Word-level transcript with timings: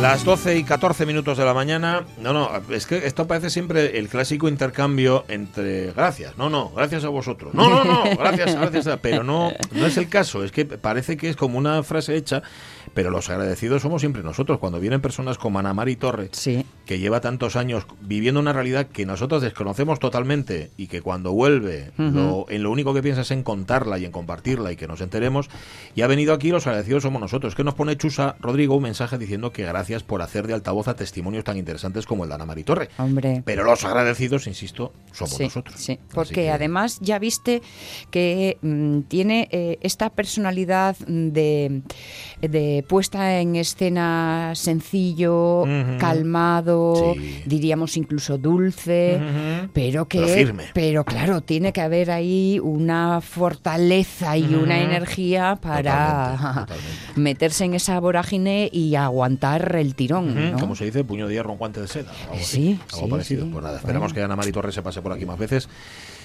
Las 0.00 0.24
12 0.24 0.56
y 0.56 0.62
14 0.64 1.06
minutos 1.06 1.36
de 1.38 1.44
la 1.44 1.52
mañana. 1.54 2.04
No, 2.18 2.32
no, 2.32 2.48
es 2.70 2.86
que 2.86 2.98
esto 3.06 3.26
parece 3.26 3.50
siempre 3.50 3.98
el 3.98 4.08
clásico 4.08 4.48
intercambio 4.48 5.24
entre 5.26 5.92
gracias. 5.92 6.38
No, 6.38 6.48
no, 6.48 6.70
gracias 6.70 7.02
a 7.04 7.08
vosotros. 7.08 7.52
No, 7.52 7.68
no, 7.68 7.84
no, 7.84 8.04
gracias, 8.16 8.54
gracias. 8.54 8.86
a- 8.86 8.98
Pero 8.98 9.24
no, 9.24 9.52
no 9.72 9.86
es 9.86 9.96
el 9.96 10.08
caso. 10.08 10.44
Es 10.44 10.52
que 10.52 10.64
parece 10.66 11.16
que 11.16 11.28
es 11.28 11.34
como 11.36 11.58
una 11.58 11.82
frase 11.82 12.14
hecha, 12.16 12.42
pero 12.94 13.10
los 13.10 13.28
agradecidos 13.30 13.82
somos 13.82 14.02
siempre 14.02 14.22
nosotros. 14.22 14.58
Cuando 14.58 14.80
vienen 14.80 15.00
personas 15.00 15.38
como 15.38 15.58
Ana 15.58 15.74
Mari 15.74 15.96
Torres, 15.96 16.30
Sí. 16.32 16.64
que 16.86 16.98
lleva 16.98 17.20
tantos 17.20 17.56
años 17.56 17.86
viviendo 18.00 18.40
una 18.40 18.52
realidad 18.52 18.86
que 18.86 19.06
nosotros 19.06 19.42
desconocemos 19.42 19.98
totalmente 19.98 20.70
y 20.76 20.86
que 20.86 21.02
cuando 21.02 21.32
vuelve 21.32 21.90
lo- 21.98 22.46
en 22.48 22.62
lo 22.62 22.70
único 22.70 22.94
que 22.94 23.02
piensa 23.02 23.22
es 23.22 23.30
en 23.30 23.42
contarla 23.42 23.98
y 23.98 24.04
en 24.04 24.12
compartirla 24.12 24.72
y 24.72 24.76
que 24.76 24.86
nos 24.88 25.00
enteremos 25.00 25.48
y 25.94 26.02
ha 26.02 26.06
venido 26.06 26.32
aquí 26.32 26.50
los 26.50 26.66
agradecidos 26.66 27.02
somos 27.02 27.20
nosotros 27.20 27.54
que 27.54 27.64
nos 27.64 27.74
pone 27.74 27.96
Chusa 27.96 28.36
Rodrigo 28.40 28.74
un 28.76 28.82
mensaje 28.84 29.18
diciendo 29.18 29.52
que 29.52 29.64
gracias 29.64 30.02
por 30.02 30.22
hacer 30.22 30.46
de 30.46 30.54
altavoz 30.54 30.88
a 30.88 30.94
testimonios 30.96 31.44
tan 31.44 31.56
interesantes 31.56 32.06
como 32.06 32.24
el 32.24 32.30
de 32.30 32.34
Ana 32.36 32.46
Mari 32.46 32.64
Torre 32.64 32.88
Hombre. 32.98 33.42
pero 33.44 33.64
los 33.64 33.84
agradecidos 33.84 34.46
insisto 34.46 34.92
somos 35.12 35.34
Sí, 35.34 35.44
nosotros 35.44 35.78
sí, 35.80 35.98
porque 36.14 36.34
que- 36.34 36.50
además 36.50 36.98
ya 37.00 37.18
viste 37.18 37.62
que 38.10 38.56
mm, 38.62 39.00
tiene 39.02 39.48
eh, 39.50 39.78
esta 39.82 40.10
personalidad 40.10 40.96
de, 41.06 41.82
de 42.40 42.77
puesta 42.82 43.40
en 43.40 43.56
escena 43.56 44.52
sencillo, 44.54 45.64
calmado, 45.98 47.14
Sí. 47.16 47.42
diríamos 47.46 47.96
incluso 47.96 48.38
dulce, 48.38 49.20
pero 49.72 50.06
que 50.06 50.20
Pero 50.20 50.34
firme. 50.34 50.64
pero 50.74 51.04
claro, 51.04 51.40
tiene 51.40 51.72
que 51.72 51.80
haber 51.80 52.10
ahí 52.10 52.60
una 52.62 53.20
fortaleza 53.20 54.36
y 54.36 54.54
una 54.54 54.80
energía 54.80 55.56
para 55.60 56.32
Totalmente, 56.36 56.60
totalmente. 56.60 57.20
meterse 57.20 57.64
en 57.64 57.74
esa 57.74 57.98
vorágine 58.00 58.68
y 58.72 58.94
aguantar 58.94 59.76
el 59.76 59.94
tirón, 59.94 60.52
¿no? 60.52 60.58
Como 60.58 60.74
se 60.76 60.84
dice, 60.84 61.04
puño 61.04 61.26
de 61.28 61.34
hierro, 61.34 61.52
un 61.52 61.58
guante 61.58 61.80
de 61.80 61.88
seda. 61.88 62.10
Algo, 62.22 62.34
así, 62.34 62.44
Sí, 62.44 62.80
algo 62.92 63.04
sí, 63.06 63.10
parecido. 63.10 63.44
sí. 63.44 63.50
Pues 63.52 63.64
nada, 63.64 63.76
esperamos 63.78 64.08
Bueno. 64.12 64.14
que 64.14 64.22
Ana 64.22 64.36
Mari 64.36 64.52
Torres 64.52 64.74
se 64.74 64.82
pase 64.82 65.02
por 65.02 65.12
aquí 65.12 65.24
más 65.26 65.38
veces 65.38 65.68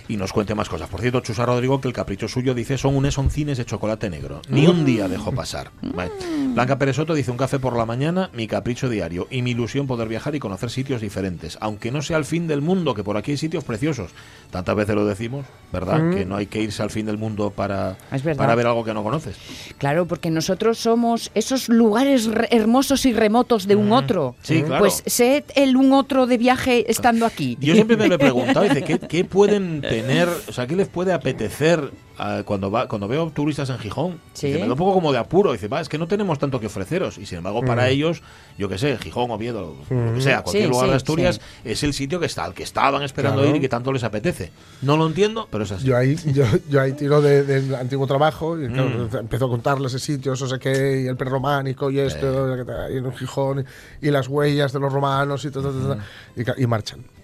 y 0.07 0.17
nos 0.17 0.33
cuente 0.33 0.55
más 0.55 0.69
cosas. 0.69 0.89
Por 0.89 1.01
cierto, 1.01 1.19
Chusa 1.21 1.45
Rodrigo, 1.45 1.79
que 1.81 1.87
el 1.87 1.93
capricho 1.93 2.27
suyo 2.27 2.53
dice 2.53 2.77
son 2.77 2.95
unes 2.95 3.13
son 3.13 3.29
cines 3.29 3.57
de 3.57 3.65
chocolate 3.65 4.09
negro. 4.09 4.41
Ni 4.49 4.67
un 4.67 4.85
día 4.85 5.07
dejó 5.07 5.31
pasar. 5.31 5.71
Vale. 5.81 6.11
Blanca 6.53 6.77
Pérez 6.77 6.95
Soto 6.95 7.13
dice 7.13 7.31
un 7.31 7.37
café 7.37 7.59
por 7.59 7.75
la 7.77 7.85
mañana, 7.85 8.29
mi 8.33 8.47
capricho 8.47 8.89
diario 8.89 9.27
y 9.31 9.41
mi 9.41 9.51
ilusión 9.51 9.87
poder 9.87 10.07
viajar 10.07 10.35
y 10.35 10.39
conocer 10.39 10.69
sitios 10.69 11.01
diferentes. 11.01 11.57
Aunque 11.61 11.91
no 11.91 12.01
sea 12.01 12.17
el 12.17 12.25
fin 12.25 12.47
del 12.47 12.61
mundo, 12.61 12.93
que 12.93 13.03
por 13.03 13.17
aquí 13.17 13.31
hay 13.31 13.37
sitios 13.37 13.63
preciosos. 13.63 14.11
Tantas 14.51 14.75
veces 14.75 14.95
lo 14.95 15.05
decimos, 15.05 15.45
¿verdad? 15.71 16.11
Que 16.13 16.25
no 16.25 16.35
hay 16.35 16.45
que 16.45 16.61
irse 16.61 16.83
al 16.83 16.91
fin 16.91 17.05
del 17.07 17.17
mundo 17.17 17.49
para, 17.49 17.97
para 18.37 18.53
ver 18.55 18.67
algo 18.67 18.83
que 18.83 18.93
no 18.93 19.03
conoces. 19.03 19.35
Claro, 19.79 20.05
porque 20.05 20.29
nosotros 20.29 20.77
somos 20.77 21.31
esos 21.33 21.69
lugares 21.69 22.25
re- 22.25 22.47
hermosos 22.51 23.05
y 23.05 23.13
remotos 23.13 23.67
de 23.67 23.75
un 23.75 23.91
otro. 23.91 24.35
Sí, 24.43 24.61
claro. 24.61 24.79
Pues 24.83 25.01
sé 25.05 25.43
el 25.55 25.75
un 25.75 25.91
otro 25.93 26.27
de 26.27 26.37
viaje 26.37 26.85
estando 26.91 27.25
aquí. 27.25 27.57
Yo 27.59 27.73
siempre 27.73 27.97
me 27.97 28.07
lo 28.07 28.15
he 28.15 28.19
preguntado, 28.19 28.61
dice, 28.63 28.83
¿qué, 28.83 28.99
qué 28.99 29.25
pueden 29.25 29.81
tener, 29.93 30.27
o 30.47 30.51
sea, 30.51 30.65
qué 30.65 30.75
les 30.75 30.87
puede 30.87 31.13
apetecer 31.13 31.91
ah, 32.17 32.41
cuando 32.45 32.69
va 32.71 32.87
cuando 32.87 33.07
veo 33.07 33.29
turistas 33.31 33.69
en 33.69 33.79
Gijón? 33.79 34.19
Sí. 34.33 34.47
Dice, 34.47 34.59
me 34.59 34.65
da 34.67 34.71
un 34.73 34.77
poco 34.77 34.93
como 34.93 35.11
de 35.11 35.17
apuro, 35.19 35.51
dice, 35.53 35.67
va, 35.67 35.81
es 35.81 35.89
que 35.89 35.97
no 35.97 36.07
tenemos 36.07 36.39
tanto 36.39 36.59
que 36.59 36.67
ofreceros. 36.67 37.17
Y 37.17 37.25
sin 37.25 37.39
embargo, 37.39 37.61
para 37.63 37.89
ellos, 37.89 38.21
yo 38.57 38.69
qué 38.69 38.77
sé, 38.77 38.97
Gijón, 38.97 39.31
Oviedo, 39.31 39.75
lo 39.89 40.13
que 40.13 40.21
sea, 40.21 40.41
cualquier 40.43 40.65
Sí, 40.65 40.69
lugar 40.69 40.85
sí, 40.85 40.89
de 40.91 40.95
Asturias, 40.95 41.35
sí. 41.35 41.41
es 41.69 41.83
el 41.83 41.93
sitio 41.93 42.19
que 42.19 42.25
está, 42.25 42.45
al 42.45 42.53
que 42.53 42.63
estaban 42.63 43.03
esperando 43.03 43.37
Claro. 43.41 43.49
ir 43.55 43.57
y 43.57 43.61
que 43.61 43.69
tanto 43.69 43.91
les 43.91 44.03
apetece. 44.03 44.51
No 44.81 44.97
lo 44.97 45.07
entiendo, 45.07 45.47
pero 45.51 45.63
es 45.63 45.71
así. 45.71 45.85
Yo 45.85 45.97
ahí, 45.97 46.15
yo, 46.33 46.45
yo 46.69 46.81
ahí 46.81 46.93
tiro 46.93 47.21
de- 47.21 47.43
del 47.43 47.75
antiguo 47.75 48.05
trabajo 48.07 48.59
y 48.61 48.67
claro, 48.67 48.89
Mm. 49.11 49.17
empezó 49.17 49.45
a 49.45 49.49
contarles 49.49 49.93
ese 49.93 50.05
sitio, 50.13 50.33
eso 50.33 50.47
sé 50.47 50.59
qué, 50.59 51.01
y 51.03 51.07
el 51.07 51.15
prerrománico 51.17 51.89
y 51.91 51.99
esto, 51.99 52.55
y 52.91 52.97
en 52.97 53.13
Gijón, 53.15 53.65
y 54.01 54.09
las 54.11 54.27
huellas 54.27 54.71
de 54.73 54.79
los 54.79 54.91
romanos 54.93 55.45
y 55.45 55.51
todo, 55.51 55.71
todo, 55.71 55.97
y, 56.35 56.63
y 56.63 56.67
marchan. 56.67 57.03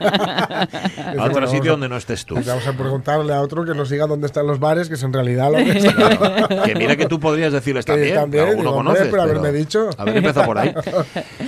a 0.00 1.24
otro 1.24 1.46
sitio 1.46 1.72
donde 1.72 1.88
no 1.88 1.96
estés 1.96 2.24
tú. 2.24 2.38
Y 2.38 2.42
vamos 2.42 2.66
a 2.66 2.72
preguntarle 2.72 3.32
a 3.34 3.40
otro 3.44 3.64
que 3.64 3.74
nos 3.74 3.90
diga 3.90 4.06
dónde 4.06 4.26
están 4.26 4.46
los 4.46 4.58
bares, 4.58 4.88
que 4.88 4.94
es 4.94 5.02
en 5.02 5.12
realidad 5.12 5.52
lo 5.52 5.58
que 5.58 5.78
está. 5.78 6.64
que 6.64 6.74
mira 6.74 6.96
que 6.96 7.06
tú 7.06 7.20
podrías 7.20 7.52
decirles 7.52 7.84
Que 7.84 7.92
también, 7.92 8.14
también, 8.14 8.44
que 8.44 8.50
alguno 8.50 8.70
digo, 8.70 8.82
conoces, 8.82 9.08
pero 9.08 9.22
haberme 9.22 9.52
dicho. 9.52 9.90
Haber 9.96 10.16
empezado 10.16 10.46
por 10.46 10.58
ahí. 10.58 10.74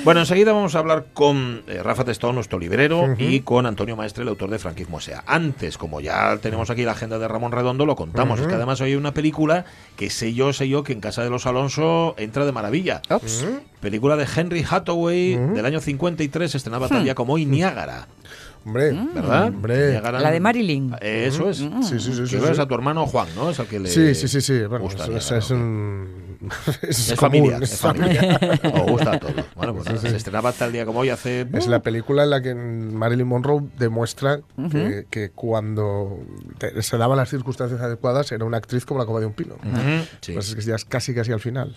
Bueno, 0.04 0.20
enseguida 0.20 0.52
vamos 0.52 0.74
a 0.76 0.78
hablar 0.78 1.06
con 1.12 1.62
eh, 1.66 1.82
Rafa 1.82 2.04
Testón, 2.04 2.36
nuestro 2.36 2.60
librero, 2.60 3.16
y 3.18 3.40
con 3.40 3.66
Antonio 3.66 3.96
Maestre, 3.96 4.22
el 4.22 4.28
autor 4.28 4.50
de 4.50 4.58
Franquismo 4.60 5.00
Sea. 5.00 5.24
Antes, 5.26 5.78
como 5.78 6.00
ya 6.00 6.36
tenemos 6.38 6.70
aquí 6.70 6.84
la 6.84 6.92
agenda 6.92 7.18
de 7.18 7.26
Ramón 7.26 7.50
Redondo, 7.50 7.86
lo 7.86 7.96
contamos. 7.96 8.38
Es 8.38 8.46
que 8.46 8.54
además 8.54 8.80
hoy 8.80 8.90
hay 8.90 8.96
una 8.96 9.12
película 9.12 9.64
que 9.96 10.08
sé 10.10 10.32
yo, 10.32 10.52
sé 10.52 10.68
yo, 10.68 10.84
que 10.84 10.92
en 10.92 11.00
casa 11.00 11.24
de 11.24 11.30
los 11.30 11.46
Alonso 11.46 12.14
entra 12.18 12.44
de 12.44 12.52
maravilla. 12.52 13.02
Ops. 13.10 13.46
Película 13.80 14.16
de 14.16 14.26
Henry 14.34 14.64
Hathaway 14.68 15.36
del 15.36 15.66
año 15.66 15.80
53, 15.80 16.54
estrenaba 16.54 16.88
tal 16.88 17.02
día 17.04 17.14
como 17.14 17.34
hoy 17.34 17.46
Niágara, 17.46 18.06
Hombre, 18.66 18.92
¿verdad? 19.14 19.46
Hombre. 19.46 20.00
La 20.00 20.30
de 20.32 20.40
Marilyn. 20.40 20.96
Eh, 21.00 21.26
Eso 21.28 21.48
es. 21.48 21.58
Sí, 21.58 21.70
sí, 21.82 22.00
sí. 22.00 22.22
Que 22.22 22.26
sí, 22.26 22.36
ves 22.36 22.56
sí. 22.56 22.60
a 22.60 22.66
tu 22.66 22.74
hermano 22.74 23.06
Juan, 23.06 23.28
¿no? 23.36 23.48
Es 23.50 23.60
al 23.60 23.68
que 23.68 23.78
le 23.78 23.88
Sí, 23.88 24.12
sí, 24.14 24.26
sí, 24.26 24.40
sí. 24.40 24.64
Bueno, 24.64 24.84
gusta 24.84 25.06
es 25.38 25.50
un. 25.50 26.25
Es, 26.82 27.10
Es 27.10 27.18
común, 27.18 27.32
familiar, 27.50 27.62
es 27.62 27.72
es 27.72 27.80
familiar. 27.80 28.60
Os 28.74 28.90
gusta 28.90 29.12
a 29.12 29.18
todos. 29.20 29.34
Bueno, 29.54 29.74
pues 29.74 29.86
nada, 29.86 29.98
se 29.98 30.16
estrenaba 30.16 30.52
tal 30.52 30.72
día 30.72 30.84
como 30.86 31.00
hoy 31.00 31.08
hace. 31.10 31.46
Es 31.52 31.66
la 31.66 31.80
película 31.80 32.24
en 32.24 32.30
la 32.30 32.42
que 32.42 32.54
Marilyn 32.54 33.26
Monroe 33.26 33.62
demuestra 33.78 34.40
que, 34.70 35.06
que 35.10 35.30
cuando 35.30 36.18
te- 36.58 36.82
se 36.82 36.96
daban 36.98 37.16
las 37.16 37.28
circunstancias 37.30 37.80
adecuadas 37.80 38.30
era 38.32 38.44
una 38.44 38.56
actriz 38.58 38.84
como 38.84 39.00
la 39.00 39.06
copa 39.06 39.20
de 39.20 39.26
un 39.26 39.32
pino. 39.32 39.56
Sí. 40.20 40.32
Pues 40.32 40.48
es 40.48 40.54
que 40.54 40.62
ya 40.62 40.74
es 40.76 40.84
casi 40.84 41.14
casi 41.14 41.32
al 41.32 41.40
final. 41.40 41.76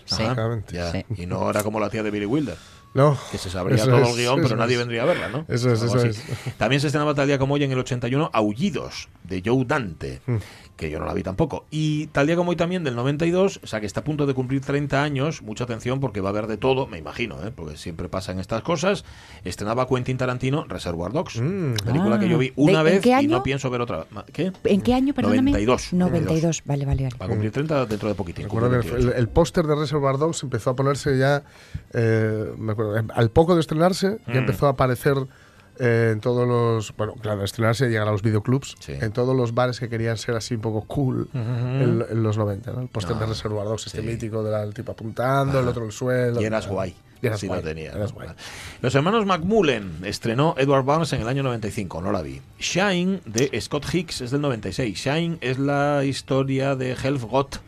Ya. 0.70 0.92
Sí. 0.92 1.04
Y 1.16 1.26
no 1.26 1.48
era 1.50 1.62
como 1.62 1.80
la 1.80 1.90
tía 1.90 2.02
de 2.02 2.10
Billy 2.10 2.26
Wilder, 2.26 2.56
No, 2.94 3.16
que 3.30 3.38
se 3.38 3.50
sabría 3.50 3.84
todo 3.84 3.98
es, 4.02 4.08
el 4.10 4.16
guion, 4.16 4.40
pero 4.42 4.56
nadie 4.56 4.74
es. 4.74 4.78
vendría 4.80 5.02
a 5.02 5.06
verla, 5.06 5.28
¿no? 5.28 5.44
Eso 5.48 5.70
es, 5.72 5.80
Algo 5.82 5.96
eso 5.96 6.08
así. 6.08 6.52
También 6.58 6.80
se 6.80 6.88
estrenaba 6.88 7.14
tal 7.14 7.26
día 7.26 7.38
como 7.38 7.54
hoy 7.54 7.64
en 7.64 7.72
el 7.72 7.78
81 7.78 8.30
Aullidos, 8.32 9.08
de 9.24 9.42
Joe 9.44 9.64
Dante, 9.64 10.20
Mm. 10.26 10.36
Que 10.80 10.90
yo 10.90 10.98
no 10.98 11.04
la 11.04 11.12
vi 11.14 11.22
tampoco. 11.22 11.66
Y 11.70 12.06
tal 12.08 12.26
día 12.26 12.36
como 12.36 12.50
hoy 12.50 12.56
también 12.56 12.82
del 12.84 12.96
92, 12.96 13.60
o 13.62 13.66
sea 13.66 13.80
que 13.80 13.86
está 13.86 14.00
a 14.00 14.04
punto 14.04 14.26
de 14.26 14.34
cumplir 14.34 14.62
30 14.62 15.02
años, 15.02 15.42
mucha 15.42 15.64
atención 15.64 16.00
porque 16.00 16.20
va 16.20 16.30
a 16.30 16.32
haber 16.32 16.46
de 16.46 16.56
todo, 16.56 16.86
me 16.86 16.96
imagino, 16.98 17.36
¿eh? 17.46 17.52
porque 17.54 17.76
siempre 17.76 18.08
pasan 18.08 18.40
estas 18.40 18.62
cosas. 18.62 19.04
Estrenaba 19.44 19.86
Quentin 19.86 20.16
Tarantino 20.16 20.64
Reservoir 20.64 21.12
Dogs, 21.12 21.40
Mm. 21.40 21.74
película 21.84 22.18
que 22.18 22.28
yo 22.28 22.38
vi 22.38 22.48
Ah. 22.48 22.52
una 22.56 22.82
¿De- 22.82 22.96
en 22.96 23.02
vez 23.02 23.22
y 23.22 23.26
no 23.26 23.42
pienso 23.42 23.68
ver 23.70 23.82
otra. 23.82 24.06
¿Qué? 24.32 24.52
¿En 24.64 24.80
qué 24.80 24.94
año, 24.94 25.12
perdóname? 25.14 25.50
92, 25.52 25.92
92. 25.92 26.62
Vale, 26.64 26.86
vale, 26.86 27.02
vale. 27.04 27.16
Va 27.20 27.26
a 27.26 27.28
cumplir 27.28 27.52
30 27.52 27.84
dentro 27.86 28.08
de 28.08 28.14
poquitín. 28.14 28.44
Recuerdo 28.44 28.70
que 28.70 28.76
el, 28.76 28.82
28. 28.92 29.14
el 29.16 29.28
póster 29.28 29.66
de 29.66 29.74
Reservoir 29.76 30.16
Dogs 30.16 30.42
empezó 30.42 30.70
a 30.70 30.76
ponerse 30.76 31.18
ya, 31.18 31.42
eh, 31.92 32.52
me 32.58 32.72
acuerdo, 32.72 32.96
em- 32.96 33.08
al 33.14 33.30
poco 33.30 33.54
de 33.54 33.60
estrenarse, 33.60 34.18
Mm. 34.26 34.32
ya 34.32 34.38
empezó 34.38 34.66
a 34.66 34.70
aparecer 34.70 35.14
eh, 35.80 36.10
en 36.12 36.20
todos 36.20 36.46
los, 36.46 36.94
bueno, 36.96 37.14
claro, 37.20 37.42
estrenarse 37.42 37.86
y 37.86 37.88
llegar 37.88 38.06
a 38.06 38.12
los 38.12 38.22
videoclubs, 38.22 38.76
Sí. 38.78 38.92
en 39.00 39.10
todos 39.12 39.34
los 39.34 39.54
bares 39.54 39.80
que 39.80 39.88
querían 39.88 40.16
ser 40.18 40.36
así 40.36 40.54
un 40.54 40.60
poco 40.60 40.82
cool 40.82 41.28
en, 41.34 42.04
en 42.08 42.22
los 42.22 42.36
90, 42.38 42.72
¿no? 42.72 42.82
El 42.82 42.88
póster 42.88 43.16
de 43.16 43.24
Ah, 43.24 43.28
Reservoir 43.28 43.64
Dogs, 43.66 43.86
este 43.86 44.00
sí. 44.02 44.06
mítico 44.06 44.42
del 44.44 44.74
tipo 44.74 44.92
apuntando, 44.92 45.58
el 45.60 45.66
otro 45.68 45.82
en 45.82 45.86
el 45.88 45.92
suelo. 45.92 46.40
Y 46.40 46.44
eras 46.44 46.66
guay. 46.68 46.94
Y 47.22 47.26
eras 47.26 47.40
si 47.40 47.48
guay, 47.48 47.62
tenía. 47.62 47.90
eras 47.92 48.10
¿no? 48.12 48.16
guay. 48.16 48.28
Los 48.80 48.94
hermanos 48.94 49.26
Macmullen 49.26 49.98
estrenó 50.04 50.54
Edward 50.56 50.84
Barnes 50.84 51.12
en 51.12 51.20
el 51.22 51.28
año 51.28 51.42
95, 51.42 52.00
no 52.00 52.12
la 52.12 52.22
vi. 52.22 52.40
Shine 52.58 53.20
de 53.26 53.60
Scott 53.60 53.84
Hicks 53.92 54.20
es 54.22 54.30
del 54.30 54.40
96. 54.40 54.96
Shine 54.96 55.38
es 55.40 55.58
la 55.58 56.04
historia 56.04 56.76
de 56.76 56.92
Helfgott 56.92 57.60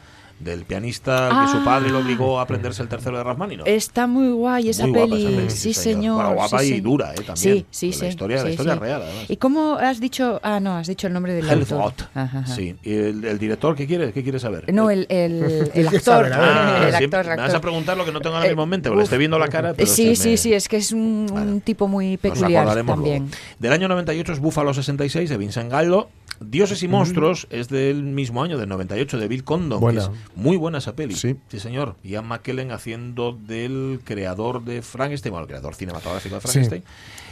del 0.43 0.65
pianista 0.65 1.29
al 1.29 1.47
que 1.47 1.53
su 1.53 1.59
Ah. 1.59 1.65
padre 1.65 1.91
lo 1.91 1.99
obligó 2.01 2.39
a 2.39 2.43
aprenderse 2.43 2.83
el 2.83 2.89
tercero 2.89 3.17
de 3.19 3.25
Rachmaninoff. 3.25 3.67
Está 3.69 4.07
muy 4.07 4.31
guay 4.33 4.69
esa, 4.71 4.83
Muy 4.87 4.93
guapa 4.99 5.11
peli. 5.15 5.27
esa 5.27 5.37
peli, 5.37 5.51
Sí, 5.51 5.75
señor. 5.75 6.15
Bueno, 6.17 6.35
guapa 6.35 6.59
sí, 6.61 6.65
y 6.67 6.69
sí. 6.69 6.81
dura, 6.81 7.13
¿eh? 7.13 7.23
También. 7.25 7.35
Sí, 7.37 7.67
sí, 7.71 7.87
La 7.91 7.95
sí. 7.99 8.07
historia- 8.07 8.37
la 8.39 8.43
sí, 8.45 8.49
historia 8.51 8.75
sí. 8.75 8.79
real, 8.81 9.03
además. 9.03 9.25
¿Y 9.31 9.37
cómo 9.37 9.75
has 9.77 10.01
dicho? 10.01 10.41
Ah, 10.43 10.61
no, 10.61 10.77
has 10.77 10.87
dicho 10.87 11.07
el 11.07 11.13
nombre 11.13 11.33
del 11.35 11.49
autor. 11.49 11.93
Ajá, 12.15 12.39
ajá. 12.41 12.47
Sí. 12.55 12.75
¿Y 12.83 12.93
el, 12.95 13.25
el 13.25 13.39
director 13.39 13.75
qué 13.77 13.87
quiere? 13.87 14.13
¿Qué 14.13 14.23
quiere 14.23 14.39
saber? 14.39 14.73
No, 14.73 14.91
el, 14.91 15.07
el, 15.09 15.71
el 15.75 15.89
actor. 15.89 16.31
Ah, 16.33 16.85
el 16.89 16.95
siempre- 16.97 17.21
actor, 17.21 17.31
Me 17.31 17.37
vas 17.37 17.41
a 17.41 17.45
actor. 17.47 17.61
preguntar 17.61 17.97
lo 17.97 18.05
que 18.05 18.13
no 18.13 18.21
tengo 18.21 18.37
ahora 18.37 18.49
mismo 18.49 18.63
en 18.65 18.69
mente, 18.69 18.89
porque 18.89 19.05
estoy 19.05 19.19
viendo 19.19 19.39
la 19.39 19.49
cara. 19.49 19.75
Pero 19.75 19.89
sí, 19.91 20.17
sí, 20.17 20.31
me- 20.31 20.37
sí, 20.37 20.53
es 20.55 20.69
que 20.69 20.77
es 20.79 20.93
un, 20.93 21.27
Bueno, 21.31 21.53
un 21.53 21.61
tipo 21.61 21.89
muy 21.89 22.17
peculiar 22.17 22.67
también. 22.85 23.23
luego. 23.25 23.37
Del 23.59 23.73
año 23.73 23.89
98 23.89 24.33
es 24.33 24.41
Búfalo 24.41 24.75
66 24.75 25.31
de 25.31 25.37
Vincent 25.37 25.71
Gallo. 25.71 26.09
Dioses 26.45 26.83
y 26.83 26.89
monstruos 26.89 27.47
es 27.51 27.69
del 27.69 28.03
mismo 28.03 28.43
año, 28.43 28.59
del 28.59 28.69
98, 28.69 29.19
de 29.19 29.29
Bill 29.29 29.45
Condon. 29.45 29.81
que 29.93 29.99
es 29.99 30.11
muy 30.35 30.57
buena 30.57 30.79
esa 30.79 30.95
peli. 30.97 31.15
Sí. 31.15 31.37
señor. 31.59 31.97
Ian 32.03 32.27
McKellen 32.27 32.71
haciendo 32.73 33.33
del 33.47 34.01
creador 34.05 34.65
de 34.65 34.83
Frankenstein, 34.83 35.33
bueno, 35.33 35.45
el 35.45 35.49
creador 35.49 35.75
cinematográfico 35.75 36.35
de 36.37 36.41
Sí. 36.41 36.49
Frankenstein. 36.49 36.85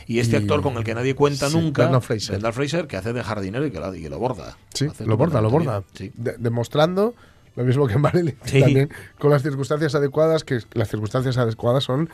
Y 0.06 0.18
este 0.18 0.36
Y- 0.36 0.40
actor 0.40 0.62
con 0.62 0.76
el 0.76 0.84
que 0.84 0.94
nadie 0.94 1.14
cuenta 1.14 1.48
sí, 1.48 1.56
nunca, 1.56 1.82
Brendan 1.82 2.02
Fraser. 2.02 2.30
Brendan 2.30 2.52
Fraser, 2.52 2.86
que 2.86 2.96
hace 2.96 3.12
de 3.12 3.22
jardinero 3.22 3.64
y 3.66 3.70
que 3.70 3.78
lo, 3.78 3.94
y 3.94 4.02
que 4.02 4.10
lo 4.10 4.18
borda. 4.18 4.56
Sí, 4.74 4.88
lo 5.06 5.16
borda, 5.16 5.40
lo 5.40 5.50
borda. 5.50 5.84
Sí. 5.94 6.10
De- 6.14 6.36
demostrando 6.38 7.14
lo 7.56 7.64
mismo 7.64 7.86
que 7.86 7.98
Marilyn, 7.98 8.36
Sí. 8.44 8.60
también 8.60 8.90
con 9.18 9.30
las 9.30 9.42
circunstancias 9.42 9.94
adecuadas, 9.94 10.44
que 10.44 10.60
las 10.72 10.88
circunstancias 10.88 11.36
adecuadas 11.36 11.84
son 11.84 12.08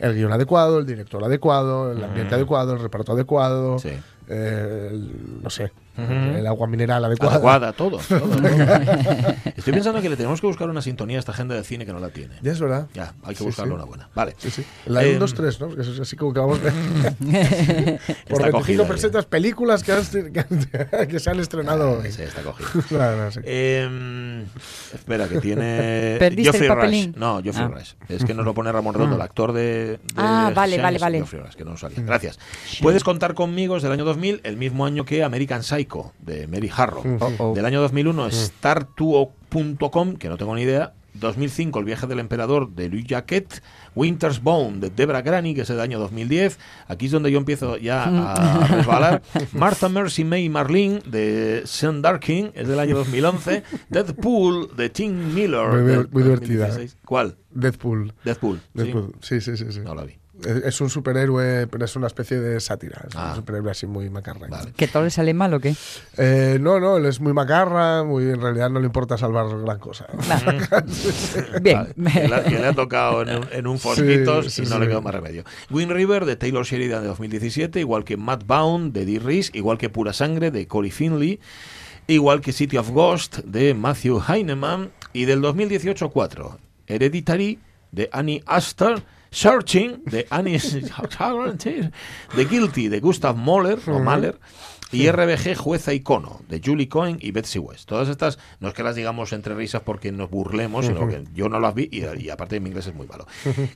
el 0.00 0.14
guion 0.14 0.32
adecuado, 0.32 0.78
el 0.78 0.86
director 0.86 1.22
adecuado, 1.22 1.92
el 1.92 2.02
ambiente 2.02 2.34
adecuado, 2.34 2.72
el 2.74 2.80
reparto 2.80 3.12
adecuado, 3.12 3.78
Sí. 3.78 3.90
eh, 4.28 4.88
el- 4.90 5.42
no 5.42 5.50
sé, 5.50 5.72
el 5.98 6.46
agua 6.46 6.66
mineral 6.66 7.04
adecuada. 7.04 7.34
Adecuada, 7.34 7.72
todo. 7.74 7.98
todo, 8.08 8.20
todo. 8.20 8.38
Estoy 9.54 9.72
pensando 9.74 10.00
que 10.00 10.08
le 10.08 10.16
tenemos 10.16 10.40
que 10.40 10.46
buscar 10.46 10.70
una 10.70 10.80
sintonía 10.80 11.18
a 11.18 11.20
esta 11.20 11.34
gente 11.34 11.52
de 11.52 11.62
cine 11.62 11.84
que 11.84 11.92
no 11.92 11.98
la 12.00 12.08
tiene. 12.08 12.36
Ya 12.40 12.52
es 12.52 12.60
verdad. 12.60 12.86
Ya, 12.94 13.12
hay 13.22 13.34
que 13.34 13.40
Sí, 13.40 13.44
buscarle 13.44 13.72
sí. 13.72 13.74
una 13.74 13.84
buena. 13.84 14.08
Vale. 14.14 14.34
Sí, 14.38 14.50
sí. 14.50 14.64
La 14.86 15.00
de 15.00 15.10
Em, 15.10 15.16
1, 15.16 15.20
2, 15.20 15.34
3, 15.34 15.60
¿no? 15.60 15.74
Que 15.74 15.82
eso 15.82 15.92
es 15.92 16.00
así 16.00 16.16
como 16.16 16.32
que 16.32 16.40
vamos 16.40 16.58
de... 16.62 16.70
Por 18.30 18.40
Está 18.40 18.50
25 18.50 18.52
cogida, 18.52 18.86
pesetas 18.88 19.26
películas 19.26 19.82
que, 19.82 19.92
has- 19.92 20.08
que- 20.08 21.06
que 21.08 21.18
se 21.20 21.28
han 21.30 21.38
estrenado 21.40 21.98
hoy. 22.00 22.10
Sí, 22.10 22.22
está 22.22 22.40
cogido. 22.42 22.70
No, 22.92 23.16
no, 23.16 23.30
sí. 23.30 23.40
Eh, 23.44 24.44
espera, 24.94 25.28
que 25.28 25.38
tiene. 25.40 26.16
¿Perdiste 26.18 26.44
Geoffrey 26.52 26.62
el 26.62 26.68
Rush. 26.68 26.78
papelín? 26.80 27.14
No, 27.18 27.42
Geoffrey 27.42 27.66
Ah. 27.66 27.74
Rush. 27.76 27.92
Es 28.08 28.24
que 28.24 28.32
nos 28.32 28.46
lo 28.46 28.54
pone 28.54 28.72
Ramón 28.72 28.94
Redondo, 28.94 29.16
el 29.16 29.22
actor 29.22 29.52
de. 29.52 29.89
De 29.92 30.00
Ah, 30.16 30.52
vale, 30.54 30.78
vale, 30.78 30.98
vale. 30.98 31.24
Que 31.56 31.64
no 31.64 31.76
salía. 31.76 32.02
Gracias. 32.02 32.38
Puedes 32.82 33.04
contar 33.04 33.34
conmigo 33.34 33.76
es 33.76 33.82
del 33.82 33.92
año 33.92 34.04
2000, 34.04 34.40
el 34.44 34.56
mismo 34.56 34.86
año 34.86 35.04
que 35.04 35.22
American 35.22 35.62
Psycho, 35.62 36.12
de 36.18 36.46
Mary 36.46 36.70
Harrow. 36.74 37.04
Oh. 37.38 37.54
Del 37.54 37.64
año 37.64 37.80
2001, 37.80 38.28
Startuo.com, 38.28 40.16
que 40.16 40.28
no 40.28 40.36
tengo 40.36 40.54
ni 40.54 40.62
idea. 40.62 40.94
2005, 41.20 41.78
El 41.78 41.84
viaje 41.84 42.06
del 42.06 42.18
emperador 42.18 42.70
de 42.70 42.88
Louis 42.88 43.06
Jacquet. 43.06 43.62
Winter's 43.94 44.42
Bone 44.42 44.78
de 44.78 44.90
Debra 44.90 45.20
Granny, 45.22 45.54
que 45.54 45.62
es 45.62 45.68
del 45.68 45.80
año 45.80 45.98
2010. 45.98 46.58
Aquí 46.88 47.06
es 47.06 47.12
donde 47.12 47.30
yo 47.30 47.38
empiezo 47.38 47.76
ya 47.76 48.04
a 48.04 48.66
resbalar. 48.76 49.22
Martha 49.52 49.88
Mercy 49.88 50.24
May 50.24 50.48
Marlene 50.48 51.00
de 51.06 51.62
Sean 51.64 52.00
Darkin, 52.02 52.52
es 52.54 52.68
del 52.68 52.78
año 52.78 52.96
2011. 52.96 53.62
Deadpool 53.88 54.76
de 54.76 54.90
Tim 54.90 55.34
Miller. 55.34 56.08
Muy 56.10 56.22
divertida, 56.22 56.66
2016. 56.68 56.96
¿Cuál? 57.04 57.36
Deadpool. 57.50 58.12
Deadpool. 58.24 58.58
¿sí? 58.58 58.62
Deadpool. 58.74 59.14
Sí, 59.20 59.40
sí, 59.40 59.56
sí. 59.56 59.66
sí. 59.70 59.80
No 59.80 59.94
la 59.94 60.04
vi. 60.04 60.14
Es 60.46 60.80
un 60.80 60.90
superhéroe, 60.90 61.66
pero 61.66 61.84
es 61.84 61.96
una 61.96 62.06
especie 62.06 62.38
de 62.40 62.60
sátira. 62.60 63.02
Es 63.08 63.14
Ah. 63.16 63.30
un 63.30 63.36
superhéroe 63.36 63.70
así 63.70 63.86
muy 63.86 64.08
macarra. 64.10 64.46
Vale. 64.48 64.72
¿Que 64.72 64.88
todo 64.88 65.02
le 65.04 65.10
sale 65.10 65.34
mal 65.34 65.52
o 65.54 65.60
qué? 65.60 65.74
Eh, 66.16 66.58
no, 66.60 66.80
no, 66.80 66.96
él 66.96 67.06
es 67.06 67.20
muy 67.20 67.32
macarra, 67.32 68.04
muy, 68.04 68.24
en 68.30 68.40
realidad 68.40 68.70
no 68.70 68.80
le 68.80 68.86
importa 68.86 69.16
salvar 69.18 69.46
gran 69.62 69.78
cosa. 69.78 70.06
Bien. 71.62 71.88
Vale, 71.96 72.12
que, 72.22 72.28
le, 72.28 72.42
que 72.44 72.58
le 72.58 72.66
ha 72.66 72.72
tocado 72.72 73.22
en 73.22 73.38
un, 73.38 73.46
en 73.52 73.66
un 73.66 73.78
Fosquitos 73.78 74.52
Sí, 74.52 74.62
y 74.62 74.66
sí, 74.66 74.70
no 74.70 74.78
le 74.78 74.86
sí. 74.86 74.88
quedó 74.90 75.02
más 75.02 75.14
remedio. 75.14 75.44
Wind 75.70 75.92
River 75.92 76.24
de 76.24 76.36
Taylor 76.36 76.64
Sheridan 76.64 77.02
de 77.02 77.08
2017, 77.08 77.80
igual 77.80 78.04
que 78.04 78.16
Matt 78.16 78.44
Bound 78.46 78.92
de 78.92 79.04
Dee 79.04 79.18
Reese, 79.18 79.50
igual 79.54 79.78
que 79.78 79.88
Pura 79.90 80.12
Sangre 80.12 80.50
de 80.50 80.66
Corey 80.66 80.90
Finley, 80.90 81.40
igual 82.06 82.40
que 82.40 82.52
City 82.52 82.76
of 82.76 82.90
Ghost 82.90 83.38
de 83.38 83.74
Matthew 83.74 84.22
Heineman 84.28 84.90
y 85.12 85.24
del 85.24 85.40
2018 85.40 86.10
4, 86.10 86.58
Hereditary 86.86 87.58
de 87.92 88.08
Annie 88.12 88.42
Astor. 88.46 89.02
Searching 89.30 90.04
de 90.04 90.26
Annie 90.30 90.58
The 92.34 92.44
Guilty 92.44 92.88
de 92.88 93.00
Gustav 93.00 93.36
Mahler, 93.36 93.78
o 93.86 93.98
Mahler 93.98 94.38
y 94.92 95.08
RBG 95.10 95.54
Jueza 95.56 95.92
Icono 95.92 96.40
de 96.48 96.60
Julie 96.64 96.88
Cohen 96.88 97.18
y 97.20 97.30
Betsy 97.30 97.58
West. 97.58 97.88
Todas 97.88 98.08
estas 98.08 98.38
no 98.58 98.68
es 98.68 98.74
que 98.74 98.82
las 98.82 98.96
digamos 98.96 99.32
entre 99.32 99.54
risas 99.54 99.82
porque 99.82 100.10
nos 100.10 100.30
burlemos, 100.30 100.86
sino 100.86 101.06
que 101.08 101.24
yo 101.32 101.48
no 101.48 101.60
las 101.60 101.74
vi 101.74 101.88
y, 101.90 102.02
y 102.20 102.30
aparte 102.30 102.58
mi 102.60 102.68
inglés 102.68 102.88
es 102.88 102.94
muy 102.94 103.06
malo. 103.06 103.26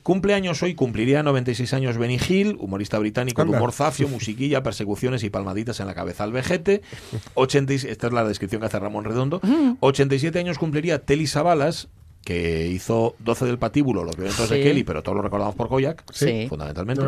Cumpleaños 0.03 0.61
hoy, 0.63 0.75
cumpliría 0.75 1.23
96 1.23 1.73
años 1.73 1.97
Benny 1.97 2.19
Hill, 2.27 2.57
humorista 2.59 2.99
británico 2.99 3.43
de 3.43 3.51
humor 3.51 3.71
zafio, 3.71 4.07
musiquilla, 4.07 4.63
persecuciones 4.63 5.23
y 5.23 5.29
palmaditas 5.29 5.79
en 5.79 5.87
la 5.87 5.93
cabeza 5.93 6.23
al 6.23 6.31
vejete. 6.31 6.81
86, 7.35 7.91
esta 7.91 8.07
es 8.07 8.13
la 8.13 8.23
descripción 8.25 8.61
que 8.61 8.67
hace 8.67 8.79
Ramón 8.79 9.05
Redondo. 9.05 9.41
87 9.79 10.37
años 10.39 10.57
cumpliría 10.57 11.05
Telly 11.05 11.27
Savalas, 11.27 11.87
que 12.25 12.67
hizo 12.67 13.15
12 13.19 13.45
del 13.45 13.57
patíbulo, 13.57 14.03
los 14.03 14.17
violentos 14.17 14.49
de. 14.49 14.61
Kelly, 14.61 14.83
pero 14.83 15.01
todos 15.01 15.15
lo 15.15 15.21
recordamos 15.21 15.55
por 15.55 15.69
Koyak, 15.69 16.03
Sí. 16.11 16.47
fundamentalmente. 16.49 17.03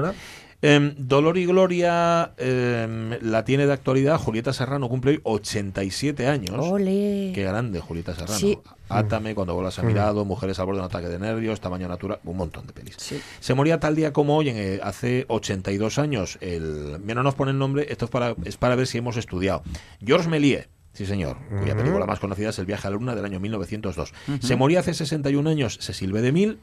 Em, 0.59 0.95
Dolor 0.97 1.37
y 1.37 1.45
Gloria 1.45 2.31
em, 2.37 3.11
la 3.21 3.45
tiene 3.45 3.67
de 3.67 3.73
actualidad. 3.73 4.17
Julieta 4.17 4.53
Serrano 4.53 4.89
cumple 4.89 5.11
hoy 5.11 5.19
87 5.23 6.25
años. 6.27 6.55
Ole. 6.57 7.31
Qué 7.35 7.43
grande, 7.43 7.79
Julieta 7.79 8.15
Serrano. 8.15 8.39
Sí. 8.39 8.57
Átame, 8.89 9.35
cuando 9.35 9.53
vuelas 9.53 9.77
a 9.77 9.83
mirado, 9.83 10.25
Mujeres 10.25 10.57
al 10.59 10.65
borde 10.65 10.77
de 10.79 10.85
un 10.85 10.89
ataque 10.89 11.09
de 11.09 11.19
nervios, 11.19 11.59
Tamaño 11.61 11.87
natural, 11.87 12.19
un 12.23 12.37
montón 12.37 12.65
de 12.65 12.73
pelis. 12.73 12.95
Sí. 12.97 13.21
Se 13.39 13.53
moría 13.53 13.79
tal 13.79 13.95
día 13.95 14.13
como 14.13 14.35
hoy, 14.37 14.49
en, 14.49 14.57
eh, 14.57 14.79
hace 14.81 15.25
82 15.27 15.99
años. 15.99 16.37
El, 16.41 16.97
mira, 17.01 17.15
no 17.15 17.23
nos 17.23 17.35
pone 17.35 17.51
el 17.51 17.59
nombre, 17.59 17.85
esto 17.89 18.05
es 18.05 18.11
para, 18.11 18.33
es 18.45 18.57
para 18.57 18.75
ver 18.75 18.87
si 18.87 18.97
hemos 18.97 19.17
estudiado. 19.17 19.61
Georges 20.03 20.27
Méliès. 20.27 20.69
Sí, 20.97 21.05
señor, 21.05 21.37
cuya 21.59 21.75
película 21.75 22.07
más 22.07 22.19
conocida 22.19 22.49
es 22.49 22.57
El 22.57 22.65
viaje 22.65 22.87
a 22.87 22.89
la 22.89 22.95
luna 22.97 23.13
del 23.13 23.23
año 23.23 23.39
1902. 23.39 24.13
Se 24.41 24.55
moría 24.55 24.79
hace 24.79 24.95
61 24.95 25.47
años 25.47 25.77
Cecil 25.79 26.11
B. 26.11 26.21
DeMille, 26.23 26.57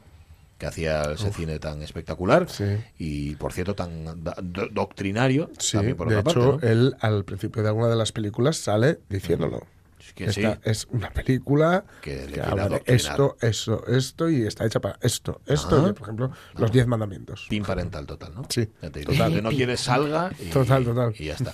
que 0.57 0.65
hacía 0.65 1.11
ese 1.13 1.31
cine 1.31 1.57
tan 1.59 1.81
espectacular 1.81 2.49
Sí. 2.49 2.65
y, 2.99 3.35
por 3.35 3.53
cierto, 3.53 3.75
tan 3.75 4.03
do- 4.23 4.67
doctrinario. 4.71 5.49
Sí, 5.57 5.77
también 5.77 5.95
por 5.95 6.09
de 6.09 6.17
otra 6.17 6.31
hecho, 6.31 6.51
parte, 6.51 6.65
¿no? 6.67 6.71
él 6.71 6.95
al 6.99 7.23
principio 7.23 7.61
de 7.63 7.69
alguna 7.69 7.87
de 7.87 7.95
las 7.95 8.11
películas 8.11 8.57
sale 8.57 8.99
diciéndolo. 9.09 9.63
Que 10.13 10.25
Esta 10.25 10.53
sí. 10.55 10.59
es 10.63 10.85
una 10.91 11.09
película 11.11 11.83
Que 12.01 12.27
que, 12.27 12.41
habla 12.41 12.69
de 12.69 12.83
esto, 12.85 13.35
eso, 13.41 13.85
esto 13.87 14.29
y 14.29 14.43
está 14.43 14.65
hecha 14.65 14.79
para 14.79 14.97
esto, 15.01 15.41
esto, 15.45 15.83
Ah. 15.85 15.89
y, 15.89 15.93
por 15.93 16.03
ejemplo, 16.03 16.31
los 16.55 16.71
diez 16.71 16.87
mandamientos. 16.87 17.47
Team 17.49 17.63
parental 17.65 18.05
total, 18.05 18.33
¿no? 18.35 18.43
Sí, 18.49 18.65
total. 18.65 19.33
Que 19.33 19.41
no 19.41 19.49
quiere 19.49 19.75
salga 19.77 20.31
y, 20.39 20.49
Total, 20.49 20.83
total. 20.85 21.13
y 21.17 21.25
ya 21.25 21.33
está. 21.33 21.53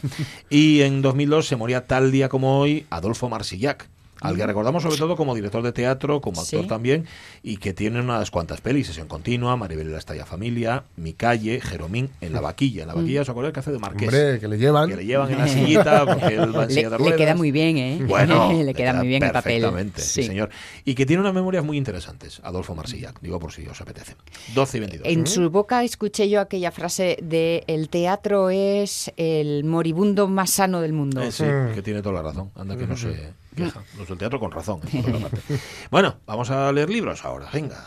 Y 0.49 0.81
en 0.81 1.01
2002 1.01 1.47
se 1.47 1.55
moría 1.55 1.87
tal 1.87 2.11
día 2.11 2.29
como 2.29 2.59
hoy 2.59 2.85
Adolfo 2.89 3.29
Marsillac, 3.29 3.89
al 4.21 4.35
que 4.37 4.45
recordamos 4.45 4.83
sobre 4.83 4.97
todo 4.97 5.15
como 5.17 5.35
director 5.35 5.61
de 5.63 5.71
teatro, 5.73 6.21
como 6.21 6.41
actor 6.41 6.61
Sí. 6.61 6.67
también, 6.67 7.05
y 7.43 7.57
que 7.57 7.73
tiene 7.73 7.99
unas 7.99 8.31
cuantas 8.31 8.61
pelis, 8.61 8.87
Sesión 8.87 9.07
Continua, 9.07 9.57
Maribel 9.57 9.87
y 9.89 9.91
la 9.91 9.97
Estalla 9.97 10.25
Familia, 10.25 10.83
Mi 10.95 11.13
Calle, 11.13 11.59
Jeromín, 11.59 12.09
En 12.21 12.31
la 12.33 12.39
Vaquilla. 12.41 12.83
En 12.83 12.87
la 12.87 12.93
Vaquilla, 12.93 13.21
¿os 13.21 13.29
acordáis 13.29 13.53
que 13.53 13.59
hace 13.59 13.71
de 13.71 13.79
Marqués? 13.79 14.07
Hombre, 14.07 14.39
que 14.39 14.47
le 14.47 14.57
llevan. 14.57 14.89
que 14.89 14.95
le 14.95 15.05
llevan 15.05 15.31
en 15.31 15.37
la 15.39 15.47
sillita 15.49 16.05
porque 16.05 16.35
él 16.35 16.55
va 16.55 16.63
en 16.63 16.69
silla 16.71 16.89
de 16.89 16.97
le 16.99 17.03
queda 17.05 17.15
ruedas. 17.17 17.37
muy 17.37 17.51
bien, 17.51 17.77
¿eh? 17.77 17.99
Bueno, 18.07 18.51
le 18.63 18.73
queda 18.73 18.93
muy 18.93 19.07
bien 19.07 19.23
el 19.23 19.31
papel. 19.31 19.61
Perfectamente, 19.61 20.01
sí. 20.01 20.23
señor. 20.23 20.49
Y 20.85 20.95
que 20.95 21.05
tiene 21.05 21.21
unas 21.21 21.33
memorias 21.33 21.63
muy 21.65 21.77
interesantes, 21.77 22.39
Adolfo 22.43 22.75
Marsillac, 22.75 23.19
digo 23.21 23.39
por 23.39 23.51
si 23.51 23.65
os 23.67 23.81
apetece. 23.81 24.15
12 24.53 24.77
y 24.77 24.79
22. 24.79 25.07
En 25.07 25.27
su 25.27 25.49
boca 25.49 25.83
escuché 25.83 26.29
yo 26.29 26.41
aquella 26.41 26.71
frase 26.71 27.17
de 27.23 27.63
el 27.67 27.89
teatro 27.89 28.49
es 28.49 29.11
el 29.17 29.63
moribundo 29.63 30.27
más 30.27 30.51
sano 30.51 30.81
del 30.81 30.93
mundo. 30.93 31.21
Eh, 31.21 31.31
sí, 31.31 31.43
que 31.73 31.81
tiene 31.81 32.01
toda 32.01 32.15
la 32.15 32.21
razón. 32.21 32.51
Anda 32.55 32.77
que 32.77 32.85
no 32.87 32.95
se 32.95 33.33
queja. 33.55 33.81
No 33.97 34.03
es 34.03 34.09
el 34.09 34.17
teatro 34.17 34.39
con 34.39 34.51
razón. 34.51 34.81
eh. 34.93 35.59
Bueno, 35.91 36.17
vamos 36.25 36.49
a 36.51 36.71
leer 36.71 36.89
libros 36.89 37.23
ahora. 37.25 37.47
Venga. 37.51 37.77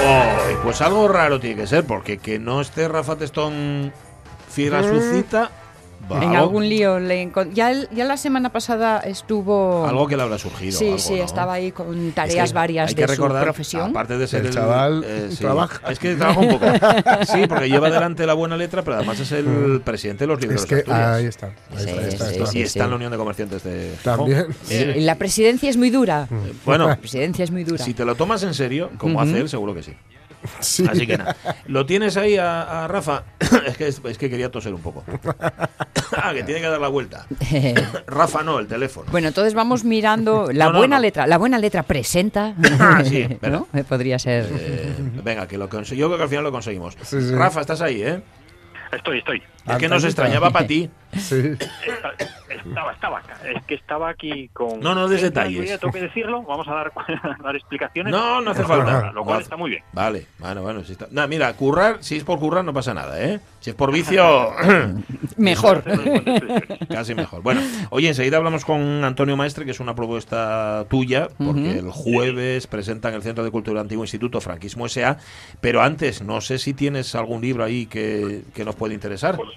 Ay, 0.00 0.56
pues 0.62 0.80
algo 0.80 1.08
raro 1.08 1.40
tiene 1.40 1.56
que 1.62 1.66
ser, 1.66 1.84
porque 1.84 2.18
que 2.18 2.38
no 2.38 2.60
esté 2.60 2.88
Rafa 2.88 3.16
Testón 3.16 3.92
fiel 4.48 4.74
a 4.74 4.82
su 4.82 5.00
cita. 5.00 5.50
En 6.10 6.36
algún 6.36 6.66
lío 6.68 6.98
le 6.98 7.30
ya, 7.52 7.70
el- 7.70 7.88
ya 7.94 8.04
la 8.04 8.16
semana 8.16 8.50
pasada 8.50 9.00
estuvo. 9.00 9.86
Algo 9.86 10.06
que 10.06 10.16
le 10.16 10.22
habrá 10.22 10.38
surgido. 10.38 10.78
Sí, 10.78 10.86
algo, 10.86 10.98
sí, 10.98 11.16
¿no? 11.16 11.24
estaba 11.24 11.52
ahí 11.54 11.70
con 11.72 12.08
Es 12.08 12.14
tareas 12.14 12.50
que 12.50 12.54
varias 12.54 12.88
hay 12.88 12.94
que 12.94 13.00
de 13.02 13.06
recordar, 13.08 13.40
su 13.42 13.44
profesión. 13.44 13.90
Aparte 13.90 14.16
de 14.16 14.26
ser 14.26 14.40
El 14.40 14.46
el, 14.46 14.52
chaval 14.54 15.04
eh, 15.06 15.26
sí, 15.30 15.36
trabaja. 15.38 15.90
Es 15.90 15.98
que 15.98 16.14
trabaja 16.14 16.40
un 16.40 16.48
poco. 16.48 16.66
Sí, 17.32 17.46
porque 17.46 17.68
lleva 17.68 17.90
delante 17.90 18.24
la 18.26 18.34
buena 18.34 18.56
letra, 18.56 18.82
pero 18.82 18.96
además 18.96 19.20
es 19.20 19.32
el 19.32 19.82
presidente 19.84 20.24
de 20.24 20.28
los 20.28 20.40
libros 20.40 20.62
Mm. 20.62 20.74
Es 20.74 20.84
que 20.84 20.90
de 20.90 20.96
ahí 20.96 21.24
está. 21.26 21.46
Ahí 21.46 21.52
Sí, 21.76 21.88
está, 21.90 22.00
ahí 22.00 22.08
está, 22.08 22.24
sí, 22.26 22.32
está. 22.36 22.46
sí, 22.46 22.58
y 22.58 22.62
está 22.62 22.84
en 22.84 22.90
la 22.90 22.96
Unión 22.96 23.12
de 23.12 23.18
Comerciantes 23.18 23.62
de 23.64 23.94
También. 24.02 24.46
La 24.96 25.16
presidencia 25.16 25.68
es 25.68 25.76
muy 25.76 25.90
dura. 25.90 26.26
Bueno, 26.64 26.88
La 26.88 26.96
presidencia 26.96 27.44
es 27.44 27.50
muy 27.50 27.64
dura. 27.64 27.84
si 27.84 27.92
te 27.92 28.04
lo 28.04 28.14
tomas 28.14 28.42
en 28.44 28.54
serio, 28.54 28.90
como 28.98 29.14
Ujú. 29.18 29.22
hace 29.28 29.40
él, 29.40 29.48
seguro 29.48 29.74
que 29.74 29.82
sí. 29.82 29.92
Sí. 30.60 30.86
Así 30.88 31.06
que 31.06 31.16
nada. 31.18 31.36
Lo 31.66 31.86
tienes 31.86 32.16
ahí 32.16 32.36
a, 32.36 32.84
a 32.84 32.88
Rafa. 32.88 33.24
es, 33.66 33.76
que, 33.76 33.88
es 33.88 34.18
que 34.18 34.30
quería 34.30 34.50
toser 34.50 34.74
un 34.74 34.80
poco. 34.80 35.04
ah, 36.16 36.32
que 36.32 36.42
tiene 36.42 36.60
que 36.60 36.68
dar 36.68 36.80
la 36.80 36.88
vuelta. 36.88 37.26
Rafa 38.06 38.42
no, 38.42 38.58
el 38.58 38.66
teléfono. 38.66 39.10
Bueno, 39.10 39.28
entonces 39.28 39.54
vamos 39.54 39.84
mirando 39.84 40.48
la 40.52 40.66
No, 40.66 40.72
no, 40.72 40.78
buena 40.78 40.96
no. 40.96 41.02
letra. 41.02 41.26
La 41.26 41.38
buena 41.38 41.58
letra 41.58 41.82
presenta. 41.82 42.54
Ah, 42.80 43.02
sí. 43.04 43.26
¿no? 43.42 43.68
Eh, 43.74 43.84
Podría 43.84 44.18
ser. 44.18 44.48
Eh, 44.50 44.94
venga, 45.22 45.46
que 45.46 45.58
lo 45.58 45.68
yo 45.68 46.06
creo 46.06 46.16
que 46.16 46.22
al 46.22 46.28
final 46.28 46.44
lo 46.44 46.52
conseguimos. 46.52 46.96
Sí, 47.02 47.20
sí. 47.20 47.34
Rafa, 47.34 47.60
estás 47.60 47.80
ahí, 47.80 48.02
¿eh? 48.02 48.20
Estoy, 48.92 49.18
estoy. 49.18 49.42
Es 49.74 49.78
que 49.78 49.88
nos 49.88 50.04
extrañaba 50.04 50.50
para 50.50 50.66
ti. 50.66 50.88
Sí. 51.16 51.52
Estaba, 52.48 52.92
estaba. 52.92 53.22
Es 53.54 53.62
que 53.64 53.74
estaba 53.74 54.08
aquí 54.10 54.48
con. 54.52 54.80
No, 54.80 54.94
no 54.94 55.08
des 55.08 55.18
¿Qué- 55.20 55.22
qué 55.22 55.30
detalles. 55.30 55.80
Tengo 55.80 55.92
que 55.92 56.00
decirlo. 56.02 56.42
Vamos 56.42 56.68
a 56.68 56.74
dar, 56.74 56.92
a 57.38 57.42
dar 57.42 57.56
explicaciones. 57.56 58.10
No, 58.12 58.40
no 58.40 58.50
hace 58.50 58.64
falta. 58.64 59.12
Lo 59.12 59.24
cual 59.24 59.36
No 59.38 59.42
está 59.42 59.56
muy 59.56 59.70
bien. 59.70 59.82
Vale, 59.92 60.26
bueno, 60.38 60.62
bueno. 60.62 60.84
Si 60.84 60.92
está... 60.92 61.06
Nah, 61.10 61.26
mira, 61.26 61.52
currar, 61.54 61.98
si 62.00 62.16
es 62.16 62.24
por 62.24 62.38
currar 62.38 62.64
no 62.64 62.72
pasa 62.74 62.92
nada, 62.94 63.22
¿eh? 63.22 63.40
Si 63.60 63.70
es 63.70 63.76
por 63.76 63.90
vicio, 63.92 64.50
Mejor. 65.36 65.82
casi 66.88 67.14
mejor. 67.14 67.42
Bueno, 67.42 67.60
oye, 67.90 68.08
enseguida 68.08 68.36
hablamos 68.36 68.64
con 68.64 69.04
Antonio 69.04 69.36
Maestre, 69.36 69.64
que 69.64 69.70
es 69.72 69.80
una 69.80 69.94
propuesta 69.94 70.84
tuya, 70.90 71.28
porque 71.38 71.78
el 71.78 71.90
jueves 71.90 72.66
presentan 72.66 73.14
el 73.14 73.22
Centro 73.22 73.44
de 73.44 73.50
Cultura 73.50 73.80
Antiguo 73.80 74.04
Instituto 74.04 74.40
Franquismo 74.40 74.86
S.A., 74.86 75.18
pero 75.60 75.82
antes, 75.82 76.22
no 76.22 76.40
sé 76.40 76.58
si 76.58 76.74
tienes 76.74 77.14
algún 77.14 77.40
libro 77.40 77.64
ahí 77.64 77.86
que, 77.86 78.42
que 78.54 78.64
nos 78.64 78.74
puede 78.76 78.94
interesar. 78.94 79.36
Pues, 79.36 79.48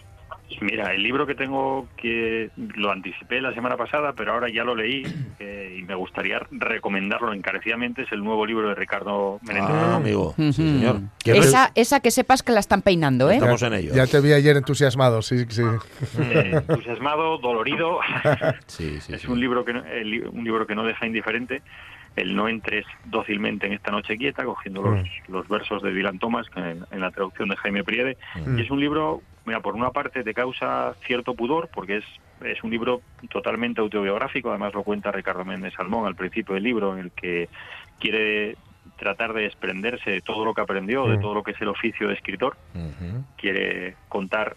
Mira, 0.59 0.93
el 0.93 1.01
libro 1.01 1.25
que 1.25 1.35
tengo 1.35 1.87
que 1.97 2.49
lo 2.75 2.91
anticipé 2.91 3.39
la 3.41 3.53
semana 3.53 3.77
pasada, 3.77 4.13
pero 4.13 4.33
ahora 4.33 4.49
ya 4.49 4.63
lo 4.63 4.75
leí 4.75 5.03
eh, 5.39 5.77
y 5.79 5.83
me 5.83 5.95
gustaría 5.95 6.39
recomendarlo 6.51 7.33
encarecidamente. 7.33 8.01
Es 8.03 8.11
el 8.11 8.23
nueo 8.23 8.45
libro 8.45 8.69
de 8.69 8.75
Ricardo 8.75 9.39
Menéndez. 9.43 9.71
Ah, 9.73 9.95
amigo. 9.95 10.33
Sí, 10.35 10.43
Ujú. 10.43 10.53
señor. 10.53 10.99
Esa, 11.25 11.71
esa 11.75 11.99
que 11.99 12.11
sepas 12.11 12.43
que 12.43 12.51
la 12.51 12.59
están 12.59 12.81
peinando, 12.81 13.29
¿eh? 13.31 13.35
Estamos 13.35 13.61
en 13.63 13.73
ello. 13.73 13.93
Ya 13.93 14.07
te 14.07 14.19
vi 14.19 14.33
ayer 14.33 14.57
entusiasmado, 14.57 15.21
sí, 15.21 15.45
sí. 15.49 15.63
Eh, 16.19 16.51
entusiasmado, 16.67 17.37
dolorido. 17.37 17.99
Sí, 18.67 18.99
sí, 19.01 19.13
es 19.13 19.21
sí. 19.21 19.27
un 19.27 19.39
libro 19.39 19.63
que 19.65 19.73
no, 19.73 19.85
el 19.85 20.09
li- 20.09 20.23
un 20.31 20.43
libro 20.43 20.65
que 20.65 20.75
no 20.75 20.83
deja 20.83 21.05
indiferente 21.05 21.61
el 22.15 22.35
no 22.35 22.47
entres 22.49 22.85
dócilmente 23.05 23.67
en 23.67 23.73
esta 23.73 23.91
noche 23.91 24.17
quieta 24.17 24.43
cogiendo 24.43 24.81
los, 24.81 25.07
los 25.29 25.47
versos 25.47 25.81
de 25.81 25.93
Dylan 25.93 26.19
Thomas 26.19 26.45
en, 26.55 26.83
en 26.91 26.99
la 26.99 27.09
traducción 27.11 27.47
de 27.49 27.55
Jaime 27.57 27.83
Priede 27.83 28.17
Mm. 28.45 28.57
y 28.59 28.61
es 28.63 28.69
un 28.71 28.79
libro 28.79 29.21
mira 29.45 29.59
por 29.61 29.75
una 29.75 29.91
parte 29.91 30.23
te 30.23 30.33
causa 30.33 30.93
cierto 31.05 31.33
pudor 31.35 31.69
porque 31.73 31.97
es 31.97 32.05
es 32.43 32.63
un 32.63 32.71
libro 32.71 33.01
totalmente 33.29 33.81
autobiográfico 33.81 34.49
además 34.49 34.73
lo 34.73 34.83
cuenta 34.83 35.11
Ricardo 35.11 35.45
Méndez 35.45 35.73
Salmón 35.75 36.07
al 36.07 36.15
principio 36.15 36.55
del 36.55 36.63
libro 36.63 36.93
en 36.93 36.99
el 37.05 37.11
que 37.11 37.49
quiere 37.99 38.55
tratar 38.97 39.33
de 39.33 39.43
desprenderse 39.43 40.09
de 40.09 40.21
todo 40.21 40.43
lo 40.45 40.53
que 40.53 40.61
aprendió 40.61 41.07
de 41.07 41.17
todo 41.19 41.33
lo 41.35 41.43
que 41.43 41.51
es 41.51 41.61
el 41.61 41.67
oficio 41.69 42.07
de 42.07 42.15
escritor 42.15 42.57
quiere 43.37 43.95
contar 44.09 44.55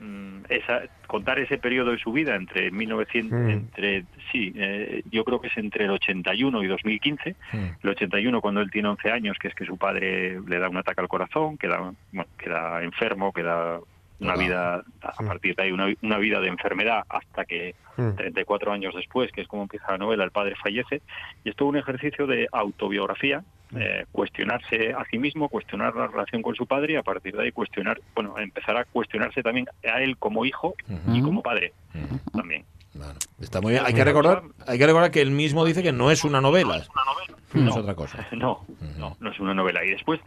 mm, 0.00 0.44
esa 0.48 0.82
contar 1.06 1.38
ese 1.38 1.58
periodo 1.58 1.90
de 1.92 1.98
su 1.98 2.10
vida 2.12 2.34
entre 2.36 2.70
1900 2.70 3.38
Mm. 3.38 3.50
entre 3.50 4.04
sí 4.32 4.52
eh, 4.56 5.02
yo 5.10 5.24
creo 5.24 5.40
que 5.40 5.48
es 5.48 5.56
entre 5.58 5.84
el 5.84 5.90
81 5.90 6.62
y 6.62 6.66
2015 6.66 7.36
Mm. 7.52 7.56
el 7.82 7.90
81 7.90 8.40
cuando 8.40 8.60
él 8.62 8.70
tiene 8.70 8.88
11 8.88 9.10
años 9.10 9.36
que 9.38 9.48
es 9.48 9.54
que 9.54 9.66
su 9.66 9.76
padre 9.76 10.40
le 10.40 10.58
da 10.58 10.68
un 10.70 10.76
ataque 10.78 11.00
al 11.02 11.08
corazón 11.08 11.58
queda 11.58 11.92
bueno, 12.12 12.30
queda 12.38 12.82
enfermo 12.82 13.32
queda 13.32 13.78
una 14.20 14.36
vida 14.36 14.82
a 15.02 15.22
partir 15.26 15.54
de 15.56 15.64
ahí 15.64 15.72
una, 15.72 15.92
una 16.02 16.18
vida 16.18 16.40
de 16.40 16.48
enfermedad 16.48 17.02
hasta 17.08 17.44
que 17.44 17.74
Mm. 17.96 18.16
34 18.16 18.72
años 18.72 18.92
después, 18.92 19.30
que 19.30 19.42
es 19.42 19.46
como 19.46 19.62
empieza 19.62 19.92
la 19.92 19.98
novela, 19.98 20.24
el 20.24 20.32
padre 20.32 20.56
fallece, 20.60 21.00
y 21.44 21.50
es 21.50 21.54
todo 21.54 21.68
un 21.68 21.76
ejercicio 21.76 22.26
de 22.26 22.48
autobiografía, 22.50 23.44
eh, 23.76 24.04
cuestionarse 24.10 24.92
a 24.92 25.04
sí 25.08 25.16
mismo, 25.18 25.48
cuestionar 25.48 25.94
la 25.94 26.08
relación 26.08 26.42
con 26.42 26.56
su 26.56 26.66
padre 26.66 26.94
y 26.94 26.96
a 26.96 27.04
partir 27.04 27.36
de 27.36 27.44
ahí 27.44 27.52
cuestionar, 27.52 28.00
bueno, 28.16 28.36
empezar 28.38 28.76
a 28.76 28.84
cuestionarse 28.84 29.44
también 29.44 29.66
a 29.84 30.00
él 30.02 30.16
como 30.18 30.44
hijo 30.44 30.74
y 31.12 31.22
como 31.22 31.40
padre 31.40 31.72
Ujú. 31.94 32.18
también. 32.36 32.64
Bueno, 32.94 33.14
está 33.40 33.60
muy 33.60 33.74
bien. 33.74 33.84
Hay 33.86 33.94
que 33.94 34.04
recordar, 34.04 34.42
hay 34.66 34.76
que 34.76 34.86
recordar 34.88 35.12
que 35.12 35.20
él 35.20 35.30
mismo 35.30 35.64
dice 35.64 35.80
que 35.84 35.92
no 35.92 36.10
es 36.10 36.24
una 36.24 36.40
novela, 36.40 36.78
es 36.78 36.88
No. 37.54 37.74
otra 37.76 37.94
cosa. 37.94 38.26
No, 38.32 38.64
no, 38.98 39.16
no 39.20 39.30
es 39.30 39.38
una 39.38 39.54
novela. 39.54 39.84
Y 39.84 39.90
después 39.90 40.20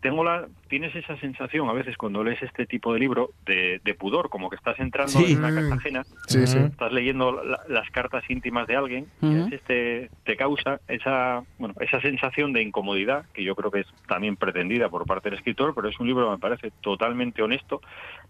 tengo 0.00 0.22
la, 0.22 0.46
tienes 0.68 0.94
esa 0.94 1.16
sensación 1.18 1.68
a 1.68 1.72
veces 1.72 1.96
cuando 1.96 2.22
lees 2.22 2.40
este 2.42 2.66
tipo 2.66 2.92
de 2.94 3.00
libro 3.00 3.30
de, 3.44 3.80
de 3.82 3.94
pudor, 3.94 4.28
como 4.30 4.48
que 4.48 4.56
estás 4.56 4.78
entrando 4.78 5.18
Sí. 5.18 5.32
en 5.32 5.38
una 5.38 5.50
Mm. 5.50 5.54
casa 5.54 5.74
ajena 5.74 6.06
Sí, 6.26 6.46
sí. 6.46 6.58
estás 6.60 6.92
leyendo 6.92 7.32
la- 7.42 7.60
las 7.68 7.90
cartas 7.90 8.22
íntimas 8.28 8.66
de 8.66 8.76
alguien 8.76 9.10
y 9.20 9.26
a 9.26 9.28
Ujú. 9.30 9.44
veces 9.44 9.62
te, 9.64 10.10
te 10.24 10.36
causa 10.36 10.80
esa 10.86 11.42
bueno 11.58 11.74
esa 11.80 12.00
sensación 12.00 12.52
de 12.52 12.62
incomodidad 12.62 13.24
que 13.34 13.42
yo 13.42 13.56
creo 13.56 13.70
que 13.70 13.80
es 13.80 13.86
también 14.06 14.36
pretendida 14.36 14.88
por 14.88 15.04
parte 15.06 15.30
del 15.30 15.38
escritor 15.38 15.74
pero 15.74 15.88
es 15.88 15.98
un 15.98 16.06
libro 16.06 16.26
que 16.26 16.30
me 16.32 16.38
parece 16.38 16.70
totalmente 16.80 17.42
honesto 17.42 17.80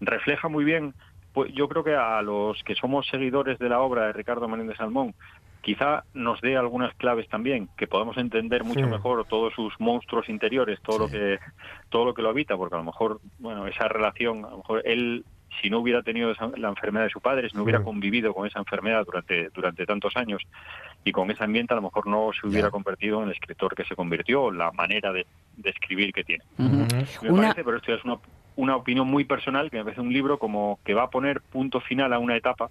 refleja 0.01 0.49
muy 0.49 0.65
bien 0.65 0.95
pues 1.32 1.52
yo 1.52 1.68
creo 1.68 1.85
que 1.85 1.94
a 1.94 2.20
los 2.23 2.62
que 2.64 2.75
somos 2.75 3.06
seguidores 3.08 3.58
de 3.58 3.68
la 3.68 3.80
obra 3.80 4.06
de 4.06 4.12
Ricardo 4.12 4.49
Menéndez 4.49 4.76
Salmón 4.78 5.14
quizá 5.61 6.04
nos 6.14 6.40
dé 6.40 6.56
algunas 6.56 6.94
claves 6.94 7.28
también 7.28 7.68
que 7.76 7.87
podamos 7.87 8.16
entender 8.16 8.64
mucho 8.64 8.80
Sí. 8.85 8.87
mejor 8.90 9.25
todos 9.26 9.52
sus 9.54 9.75
monstruos 9.80 10.28
interiores 10.28 10.80
todo 10.82 10.99
lo 11.00 11.08
que 11.08 11.38
todo 11.90 12.04
lo 12.06 12.14
que 12.14 12.23
lo 12.23 12.30
habita 12.30 12.56
porque 12.56 12.76
a 12.76 12.78
lo 12.78 12.85
mejor 12.85 13.20
bueno 13.38 13.66
esa 13.66 13.88
relación 13.88 14.44
a 14.44 14.50
lo 14.50 14.58
mejor 14.58 14.82
él 14.85 15.25
si 15.62 15.70
no 15.70 15.78
hubiera 15.80 16.02
tenido 16.02 16.30
esa- 16.30 16.52
la 16.56 16.68
enfermedad 16.68 17.04
de 17.06 17.11
su 17.11 17.20
padre, 17.23 17.49
si 17.49 17.56
no 17.56 17.62
hubiera 17.64 17.82
convivido 17.82 18.35
con 18.35 18.47
esa 18.47 18.58
enfermedad 18.61 19.04
durante, 19.06 19.49
durante 19.49 19.87
tantos 19.87 20.14
años 20.16 20.42
y 21.04 21.11
con 21.11 21.30
ese 21.30 21.42
ambiente, 21.42 21.73
a 21.73 21.76
lo 21.76 21.82
mejor 21.82 22.06
no 22.06 22.30
se 22.38 22.47
hubiera 22.47 22.68
Ya. 22.68 22.70
convertido 22.70 23.23
en 23.23 23.28
el 23.28 23.35
escritor 23.35 23.75
que 23.75 23.85
se 23.85 23.97
convirtió, 23.97 24.42
o 24.42 24.50
la 24.52 24.70
manera 24.73 25.11
de, 25.11 25.26
de 25.56 25.70
escribir 25.70 26.12
que 26.12 26.23
tiene. 26.23 26.44
Me 26.58 27.30
Una- 27.30 27.42
parece, 27.44 27.64
pero 27.64 27.78
esto 27.78 27.94
es 27.94 28.04
una, 28.04 28.18
una 28.59 28.75
opinión 28.75 29.07
muy 29.07 29.25
personal, 29.25 29.71
que 29.71 29.77
me 29.77 29.85
parece 29.85 30.00
un 30.00 30.12
libro 30.12 30.41
como 30.41 30.81
que 30.85 30.93
va 30.93 31.05
a 31.05 31.11
poner 31.11 31.41
punto 31.41 31.81
final 31.81 32.12
a 32.12 32.19
una 32.19 32.37
etapa 32.37 32.71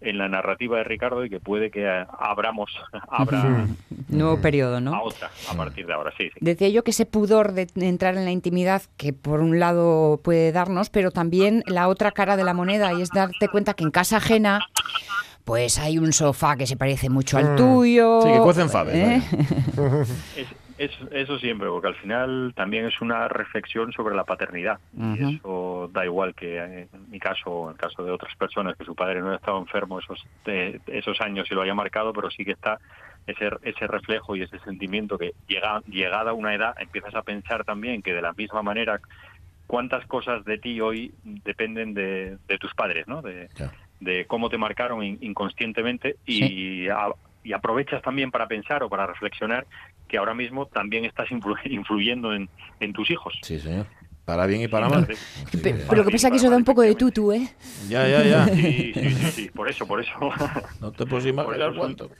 en 0.00 0.16
la 0.16 0.28
narrativa 0.28 0.78
de 0.78 0.84
Ricardo 0.84 1.24
y 1.26 1.30
que 1.30 1.40
puede 1.40 1.70
que 1.70 1.84
eh, 1.84 2.06
abramos 2.18 2.70
abra 3.08 3.66
Nuevo 4.08 4.40
periodo, 4.40 4.76
a 4.76 4.80
¿no? 4.80 5.02
otra 5.02 5.30
a 5.50 5.54
partir 5.54 5.86
de 5.86 5.92
ahora, 5.92 6.10
sí, 6.16 6.30
sí. 6.30 6.38
Decía 6.40 6.70
yo 6.70 6.84
que 6.84 6.90
ese 6.90 7.04
pudor 7.04 7.52
de 7.52 7.68
entrar 7.76 8.16
en 8.16 8.24
la 8.24 8.30
intimidad 8.30 8.82
que 8.96 9.12
por 9.12 9.40
un 9.40 9.60
lado 9.60 10.20
puede 10.24 10.52
darnos, 10.52 10.88
pero 10.88 11.10
también 11.10 11.62
la 11.66 11.88
otra 11.88 12.12
cara 12.12 12.38
de 12.38 12.44
la 12.44 12.54
moneda 12.54 12.94
y 12.94 13.02
es 13.02 13.10
darte 13.10 13.48
cuenta 13.48 13.74
que 13.74 13.84
en 13.84 13.90
casa 13.90 14.16
ajena 14.16 14.60
pues 15.44 15.78
hay 15.78 15.98
un 15.98 16.14
sofá 16.14 16.56
que 16.56 16.66
se 16.66 16.76
parece 16.76 17.10
mucho 17.10 17.36
al 17.36 17.56
tuyo. 17.56 18.22
Sí, 18.22 18.32
que 18.32 18.38
cuecen 18.38 18.70
faves, 18.70 18.94
¿eh? 18.94 19.22
Es, 20.36 20.65
es- 20.78 20.98
eso 21.10 21.38
siempre, 21.38 21.68
porque 21.68 21.88
al 21.88 21.94
final 21.96 22.52
también 22.54 22.86
es 22.86 23.00
una 23.00 23.28
reflexión 23.28 23.92
sobre 23.92 24.14
la 24.14 24.24
paternidad. 24.24 24.78
Y 24.92 25.36
eso 25.38 25.90
da 25.92 26.04
igual 26.04 26.34
que 26.34 26.58
en 26.58 26.88
mi 27.10 27.18
caso 27.18 27.50
o 27.50 27.66
en 27.68 27.72
el 27.74 27.78
caso 27.78 28.02
de 28.04 28.10
otras 28.10 28.34
personas, 28.36 28.76
que 28.76 28.84
su 28.84 28.94
padre 28.94 29.20
no 29.20 29.30
ha 29.32 29.36
estado 29.36 29.58
enfermo 29.58 29.98
esos, 29.98 30.22
eh, 30.46 30.78
esos 30.86 31.20
años 31.20 31.46
y 31.50 31.54
lo 31.54 31.62
haya 31.62 31.74
marcado, 31.74 32.12
pero 32.12 32.30
sí 32.30 32.44
que 32.44 32.52
está 32.52 32.78
ese, 33.26 33.50
ese 33.62 33.86
reflejo 33.86 34.36
y 34.36 34.42
ese 34.42 34.58
sentimiento 34.60 35.18
que 35.18 35.32
llega, 35.48 35.80
llegada 35.86 36.30
a 36.30 36.34
una 36.34 36.54
edad 36.54 36.74
empiezas 36.78 37.14
a 37.14 37.22
pensar 37.22 37.64
también 37.64 38.02
que 38.02 38.14
de 38.14 38.22
la 38.22 38.32
misma 38.34 38.62
manera 38.62 39.00
cuántas 39.66 40.06
cosas 40.06 40.44
de 40.44 40.58
ti 40.58 40.80
hoy 40.80 41.12
dependen 41.24 41.92
de, 41.94 42.38
de 42.46 42.58
tus 42.58 42.72
padres, 42.74 43.06
¿no? 43.08 43.22
De, 43.22 43.48
de 43.98 44.26
cómo 44.26 44.48
te 44.48 44.58
marcaron 44.58 45.02
in- 45.02 45.18
inconscientemente 45.22 46.16
y, 46.24 46.88
a- 46.88 47.08
y 47.42 47.52
aprovechas 47.52 48.02
también 48.02 48.30
para 48.30 48.46
pensar 48.46 48.82
o 48.82 48.88
para 48.88 49.06
reflexionar 49.06 49.66
que 50.08 50.18
ahora 50.18 50.34
mismo 50.34 50.66
también 50.66 51.04
estás 51.04 51.28
influ- 51.30 51.56
influyendo 51.64 52.32
en, 52.34 52.48
en 52.80 52.92
tus 52.92 53.10
hijos. 53.10 53.34
Sí, 53.42 53.58
señor. 53.60 53.86
Para 54.24 54.44
bien 54.46 54.60
y 54.60 54.66
para 54.66 54.88
mal. 54.88 55.06
Sí. 55.52 55.60
Pero 55.62 55.98
lo 55.98 56.04
que 56.04 56.10
pasa 56.10 56.26
es 56.26 56.30
que 56.32 56.36
eso 56.38 56.50
da 56.50 56.56
un 56.56 56.64
poco 56.64 56.82
de 56.82 56.96
tutu, 56.96 57.30
¿eh? 57.32 57.48
Ya, 57.88 58.08
ya, 58.08 58.24
ya. 58.24 58.44
Sí, 58.48 58.92
sí, 58.92 59.10
sí, 59.14 59.30
sí, 59.30 59.50
por 59.54 59.68
eso, 59.68 59.86
por 59.86 60.00
eso. 60.00 60.10
No 60.80 60.90
te 60.90 61.06
puedes 61.06 61.26
imaginar 61.26 61.72
cuánto. 61.76 62.10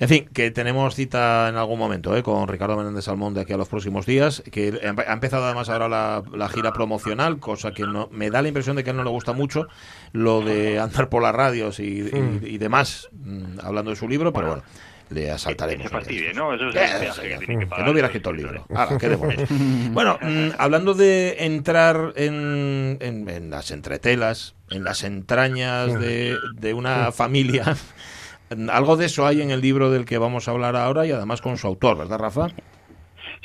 En 0.00 0.08
fin, 0.08 0.26
que 0.32 0.50
tenemos 0.50 0.94
cita 0.94 1.50
en 1.50 1.56
algún 1.56 1.78
momento 1.78 2.16
¿eh? 2.16 2.22
con 2.22 2.48
Ricardo 2.48 2.78
Menéndez 2.78 3.04
Salmón 3.04 3.34
de 3.34 3.42
aquí 3.42 3.52
a 3.52 3.58
los 3.58 3.68
próximos 3.68 4.06
días, 4.06 4.42
que 4.50 4.80
ha 5.06 5.12
empezado 5.12 5.44
además 5.44 5.68
ahora 5.68 5.86
la, 5.90 6.22
la 6.32 6.48
gira 6.48 6.72
promocional, 6.72 7.38
cosa 7.40 7.72
que 7.72 7.82
no 7.86 8.08
me 8.10 8.30
da 8.30 8.40
la 8.40 8.48
impresión 8.48 8.76
de 8.76 8.82
que 8.82 8.88
a 8.88 8.92
él 8.92 8.96
no 8.96 9.04
le 9.04 9.10
gusta 9.10 9.34
mucho 9.34 9.66
lo 10.12 10.40
de 10.40 10.78
andar 10.80 11.10
por 11.10 11.22
las 11.22 11.34
radios 11.34 11.78
y, 11.78 11.84
y- 12.08 12.40
y 12.42 12.56
demás, 12.56 13.10
mm, 13.12 13.58
hablando 13.62 13.90
de 13.90 13.96
su 13.96 14.08
libro, 14.08 14.32
pero 14.32 14.46
bueno, 14.46 14.62
le 15.10 15.30
asaltaremos. 15.30 15.82
Que 15.84 15.88
se 15.88 15.94
fastidie. 15.94 16.34
¿no? 16.34 16.54
Eso 16.54 16.68
es 16.68 17.18
Que 17.20 17.38
tiene 17.46 17.66
no 17.66 17.90
hubiera 17.90 18.08
escrito 18.08 18.30
el 18.30 18.36
libro. 18.36 18.66
Ahora, 18.74 18.98
qué. 18.98 19.08
Bueno, 19.92 20.18
mm, 20.20 20.48
hablando 20.58 20.94
de 20.94 21.36
entrar 21.44 22.12
en, 22.16 22.98
en- 23.00 23.28
en 23.28 23.50
las 23.50 23.70
entretelas, 23.70 24.54
en 24.70 24.84
las 24.84 25.02
entrañas 25.04 25.98
de, 25.98 26.36
de 26.54 26.74
una 26.74 27.12
familia, 27.12 27.76
algo 28.70 28.96
de 28.96 29.06
eso 29.06 29.26
hay 29.26 29.42
en 29.42 29.50
el 29.50 29.60
libro 29.60 29.90
del 29.90 30.04
que 30.04 30.18
vamos 30.18 30.48
a 30.48 30.52
hablar 30.52 30.76
ahora 30.76 31.06
y 31.06 31.12
además 31.12 31.40
con 31.40 31.56
su 31.58 31.66
autor, 31.66 31.98
¿verdad, 31.98 32.18
Rafa? 32.18 32.48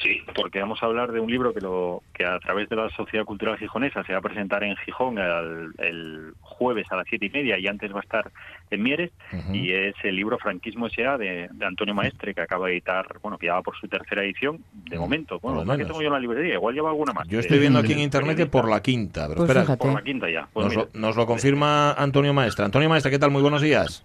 Sí, 0.01 0.21
porque 0.35 0.59
vamos 0.59 0.81
a 0.81 0.87
hablar 0.87 1.11
de 1.11 1.19
un 1.19 1.29
libro 1.29 1.53
que 1.53 1.61
lo 1.61 2.01
que 2.13 2.25
a 2.25 2.39
través 2.39 2.67
de 2.69 2.75
la 2.75 2.89
Sociedad 2.89 3.25
Cultural 3.25 3.57
Gijonesa 3.57 4.03
se 4.03 4.13
va 4.13 4.19
a 4.19 4.21
presentar 4.21 4.63
en 4.63 4.75
Gijón 4.77 5.17
el, 5.19 5.73
el 5.77 6.33
jueves 6.41 6.87
a 6.91 6.95
las 6.95 7.07
siete 7.07 7.27
y 7.27 7.29
media 7.29 7.59
y 7.59 7.67
antes 7.67 7.93
va 7.93 7.99
a 7.99 8.03
estar 8.03 8.31
en 8.71 8.81
Mieres 8.81 9.11
y 9.51 9.71
es 9.71 9.95
el 10.03 10.15
libro 10.15 10.37
Franquismo 10.39 10.87
S.A. 10.87 11.17
De, 11.17 11.49
de, 11.51 11.65
Antonio 11.65 11.93
Maestre 11.93 12.33
que 12.33 12.41
acaba 12.41 12.67
de 12.67 12.73
editar, 12.73 13.05
bueno, 13.21 13.37
que 13.37 13.47
ya 13.47 13.53
va 13.53 13.61
por 13.61 13.77
su 13.77 13.87
tercera 13.87 14.23
edición 14.23 14.63
de 14.73 14.97
momento. 14.97 15.39
Bueno, 15.39 15.63
que 15.77 15.85
tengo 15.85 16.01
yo 16.01 16.07
en 16.07 16.13
la 16.13 16.19
librería, 16.19 16.55
igual 16.55 16.73
lleva 16.73 16.89
alguna 16.89 17.13
más. 17.13 17.27
Yo 17.27 17.39
estoy 17.39 17.59
viendo 17.59 17.79
aquí 17.79 17.93
en 17.93 17.99
internet 17.99 18.37
que 18.37 18.45
por 18.45 18.67
la 18.67 18.81
quinta, 18.81 19.27
pero 19.27 19.37
Pues 19.37 19.49
espera, 19.49 19.61
fíjate. 19.61 19.85
Por 19.85 19.93
la 19.93 20.03
quinta 20.03 20.29
ya. 20.29 20.47
Pues 20.51 20.65
nos, 20.65 20.75
lo, 20.75 20.89
nos 20.93 21.15
lo 21.15 21.25
confirma 21.25 21.93
Antonio 21.93 22.33
Maestre. 22.33 22.65
Antonio 22.65 22.89
Maestre, 22.89 23.11
¿qué 23.11 23.19
tal? 23.19 23.31
Muy 23.31 23.41
buenos 23.41 23.61
días. 23.61 24.03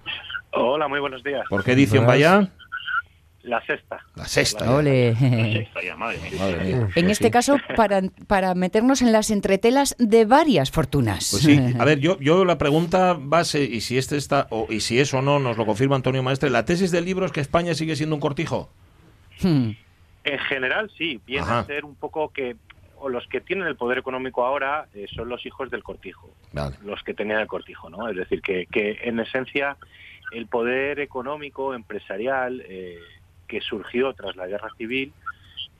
Hola, 0.50 0.88
muy 0.88 1.00
buenos 1.00 1.23
días. 1.23 1.45
¿Por 1.49 1.64
qué 1.64 1.73
edición 1.73 2.07
vaya? 2.07 2.49
La 3.49 3.64
sexta. 3.64 3.99
La 4.14 4.26
sexta. 4.26 4.71
Ole. 4.76 5.12
La 5.12 5.19
sexta 5.19 5.83
ya, 5.83 5.97
madre 5.97 6.19
mía. 6.21 6.38
Madre 6.38 6.64
mía. 6.64 6.88
En 6.95 7.09
este 7.09 7.25
sí. 7.25 7.31
caso, 7.31 7.57
para, 7.76 8.02
para 8.26 8.55
meternos 8.55 9.00
en 9.00 9.11
las 9.11 9.31
entretelas 9.31 9.97
de 9.99 10.26
varias 10.26 10.71
fortunas. 10.71 11.28
Pues 11.31 11.45
sí, 11.45 11.59
a 11.78 11.85
ver, 11.87 11.99
yo, 11.99 12.19
yo 12.21 12.45
la 12.45 12.59
pregunta 12.59 13.17
base, 13.19 13.64
y 13.64 13.81
si 13.81 13.97
este 13.97 14.19
está, 14.19 14.49
o, 14.50 14.67
y 14.69 14.81
si 14.81 15.00
es 15.00 15.14
o 15.14 15.23
no, 15.23 15.38
nos 15.38 15.57
lo 15.57 15.64
confirma 15.64 15.97
Antonio 15.97 16.23
Maestre, 16.23 16.50
la 16.50 16.67
tesis 16.67 16.90
del 16.90 17.07
libro 17.07 17.25
es 17.25 17.33
que 17.33 17.40
España 17.40 17.73
sigue 17.73 17.97
siendo 17.97 18.14
un 18.17 18.21
cortijo. 18.21 18.69
Hmm. 19.40 19.71
En 20.25 20.38
general, 20.40 20.90
sí, 20.99 21.19
viene 21.26 21.45
Ajá. 21.45 21.61
a 21.61 21.64
ser 21.64 21.87
un 21.87 21.95
poco 21.95 22.28
que 22.31 22.57
o 23.00 23.09
los 23.09 23.26
que 23.28 23.40
tienen 23.40 23.67
el 23.67 23.76
poder 23.76 23.97
económico 23.97 24.45
ahora 24.45 24.88
eh, 24.93 25.07
son 25.14 25.28
los 25.28 25.47
hijos 25.47 25.71
del 25.71 25.85
cortijo, 25.85 26.28
Vale. 26.52 26.76
los 26.85 27.02
que 27.05 27.14
tenían 27.14 27.40
el 27.40 27.47
cortijo, 27.47 27.88
¿no? 27.88 28.09
Es 28.09 28.17
decir, 28.17 28.43
que, 28.43 28.67
que 28.67 28.99
en 29.05 29.21
esencia 29.21 29.76
el 30.33 30.47
poder 30.47 31.00
económico, 31.00 31.75
empresarial, 31.75 32.62
eh, 32.69 32.99
que 33.49 33.61
surgió 33.61 34.12
tras 34.12 34.37
la 34.37 34.47
guerra 34.47 34.69
civil, 34.78 35.12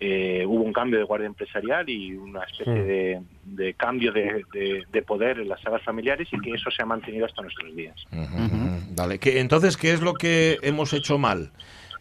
eh, 0.01 0.45
hubo 0.47 0.63
un 0.63 0.73
cambio 0.73 0.99
de 0.99 1.05
guardia 1.05 1.27
empresarial 1.27 1.89
y 1.89 2.13
una 2.15 2.43
especie 2.45 2.73
Mm. 2.73 2.87
de, 2.87 3.21
de 3.45 3.75
cambio 3.75 4.13
de, 4.13 4.45
de- 4.53 4.85
de 4.91 5.03
poder 5.03 5.41
en 5.41 5.49
las 5.49 5.61
sagas 5.61 5.83
familiares 5.83 6.29
y 6.33 6.41
que 6.41 6.53
eso 6.53 6.71
se 6.71 6.83
ha 6.83 6.87
mantenido 6.87 7.27
hasta 7.27 7.43
nuestros 7.43 7.75
días. 7.77 7.97
Que, 9.21 9.41
entonces, 9.41 9.77
¿qué 9.77 9.93
es 9.93 10.01
lo 10.01 10.15
que 10.15 10.59
hemos 10.63 10.93
hecho 10.93 11.19
mal? 11.19 11.51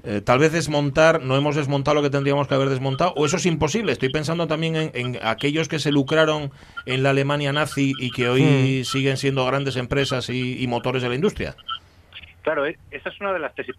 Eh, 0.04 0.22
tal 0.22 0.38
vez 0.40 0.52
desmontar, 0.52 1.24
no 1.24 1.36
hemos 1.36 1.56
desmontado 1.56 1.96
lo 1.96 2.02
que 2.04 2.10
tendríamos 2.12 2.48
que 2.48 2.54
haber 2.54 2.70
desmontado, 2.70 3.14
o 3.16 3.26
eso 3.26 3.38
es 3.38 3.46
imposible. 3.48 3.92
Estoy 3.92 4.10
pensando 4.10 4.48
también 4.48 4.76
en, 4.76 4.92
en 4.94 5.18
aquellos 5.24 5.68
que 5.68 5.80
se 5.80 5.92
lucraron 5.92 6.52
en 6.86 7.02
la 7.04 7.10
Alemania 7.10 7.52
nazi 7.52 7.94
y 8.00 8.12
que 8.12 8.30
hoy 8.30 8.84
siguen 8.86 9.18
siendo 9.18 9.44
grandes 9.46 9.76
empresas 9.76 10.30
y, 10.30 10.62
y 10.64 10.68
motores 10.68 11.02
de 11.02 11.10
la 11.10 11.16
industria. 11.16 11.56
Claro, 12.44 12.66
eh, 12.68 12.78
esa 12.92 13.10
es 13.10 13.20
una 13.20 13.34
de 13.34 13.40
las 13.40 13.54
tesis 13.56 13.76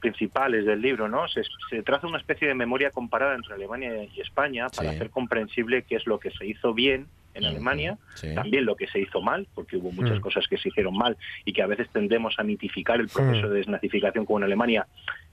principales 0.00 0.64
del 0.66 0.80
libro, 0.80 1.08
¿no? 1.08 1.28
Se, 1.28 1.42
se 1.70 1.82
traza 1.82 2.06
una 2.06 2.18
especie 2.18 2.48
de 2.48 2.54
memoria 2.54 2.90
comparada 2.90 3.34
entre 3.34 3.54
Alemania 3.54 4.04
y 4.04 4.20
España 4.20 4.68
para 4.68 4.90
Sí. 4.90 4.96
hacer 4.96 5.10
comprensible 5.10 5.82
qué 5.82 5.96
es 5.96 6.06
lo 6.06 6.18
que 6.18 6.30
se 6.30 6.46
hizo 6.46 6.72
bien 6.74 7.08
en 7.34 7.46
Alemania, 7.46 7.98
sí. 8.14 8.34
también 8.34 8.66
lo 8.66 8.76
que 8.76 8.86
se 8.88 9.00
hizo 9.00 9.22
mal, 9.22 9.46
porque 9.54 9.78
hubo 9.78 9.90
muchas 9.90 10.18
Mm. 10.18 10.20
cosas 10.20 10.46
que 10.48 10.58
se 10.58 10.68
hicieron 10.68 10.94
mal 10.96 11.16
y 11.46 11.52
que 11.54 11.62
a 11.62 11.66
veces 11.66 11.88
tendemos 11.90 12.38
a 12.38 12.42
mitificar 12.42 13.00
el 13.00 13.08
proceso 13.08 13.46
Mm. 13.46 13.50
de 13.50 13.56
desnazificación 13.56 14.26
con 14.26 14.44
Alemania, 14.44 14.86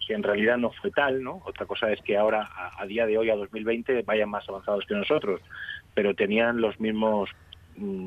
que 0.08 0.14
en 0.14 0.24
realidad 0.24 0.58
no 0.58 0.72
fue 0.72 0.92
tal, 0.92 1.22
¿no? 1.22 1.42
Otra 1.46 1.66
cosa 1.66 1.92
es 1.92 2.02
que 2.02 2.18
ahora, 2.18 2.50
a, 2.56 2.82
a 2.82 2.86
día 2.86 3.06
de 3.06 3.18
hoy, 3.18 3.30
a 3.30 3.36
2020, 3.36 4.02
vayan 4.04 4.30
más 4.30 4.48
avanzados 4.48 4.86
que 4.86 4.96
nosotros, 4.96 5.42
pero 5.94 6.14
tenían 6.16 6.62
los 6.62 6.80
mismos 6.80 7.30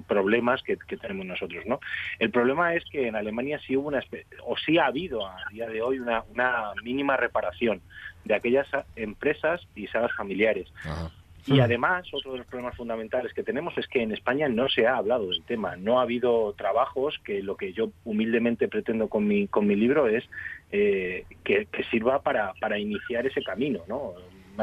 problemas 0.06 0.62
que, 0.62 0.76
que 0.76 0.96
tenemos 0.96 1.26
nosotros, 1.26 1.64
¿no? 1.66 1.80
El 2.18 2.30
problema 2.30 2.74
es 2.74 2.84
que 2.90 3.08
en 3.08 3.16
Alemania 3.16 3.60
sí 3.66 3.76
hubo 3.76 3.88
una 3.88 4.02
o 4.44 4.56
sí 4.56 4.78
ha 4.78 4.86
habido 4.86 5.26
a 5.26 5.36
día 5.50 5.68
de 5.68 5.82
hoy 5.82 5.98
una, 5.98 6.22
una 6.34 6.72
mínima 6.82 7.16
reparación 7.16 7.80
de 8.24 8.34
aquellas 8.34 8.66
empresas 8.96 9.60
y 9.74 9.86
salas 9.88 10.12
familiares. 10.16 10.72
Ajá. 10.84 11.10
Y 11.44 11.54
Mm. 11.54 11.60
además, 11.60 12.06
otro 12.12 12.32
de 12.32 12.38
los 12.38 12.46
problemas 12.46 12.76
fundamentales 12.76 13.32
que 13.32 13.42
tenemos 13.42 13.76
es 13.76 13.88
que 13.88 14.00
en 14.00 14.12
España 14.12 14.48
no 14.48 14.68
se 14.68 14.86
ha 14.86 14.96
hablado 14.96 15.28
del 15.28 15.42
tema. 15.42 15.74
No 15.76 15.98
ha 15.98 16.02
habido 16.02 16.52
trabajos 16.52 17.18
que 17.24 17.42
lo 17.42 17.56
que 17.56 17.72
yo 17.72 17.90
humildemente 18.04 18.68
pretendo 18.68 19.08
con 19.08 19.26
mi, 19.26 19.48
con 19.48 19.66
mi 19.66 19.74
libro 19.74 20.06
es 20.06 20.24
eh, 20.70 21.24
que, 21.42 21.66
que 21.66 21.82
sirva 21.84 22.22
para, 22.22 22.54
para 22.60 22.78
iniciar 22.78 23.26
ese 23.26 23.42
camino, 23.42 23.80
¿no? 23.88 24.14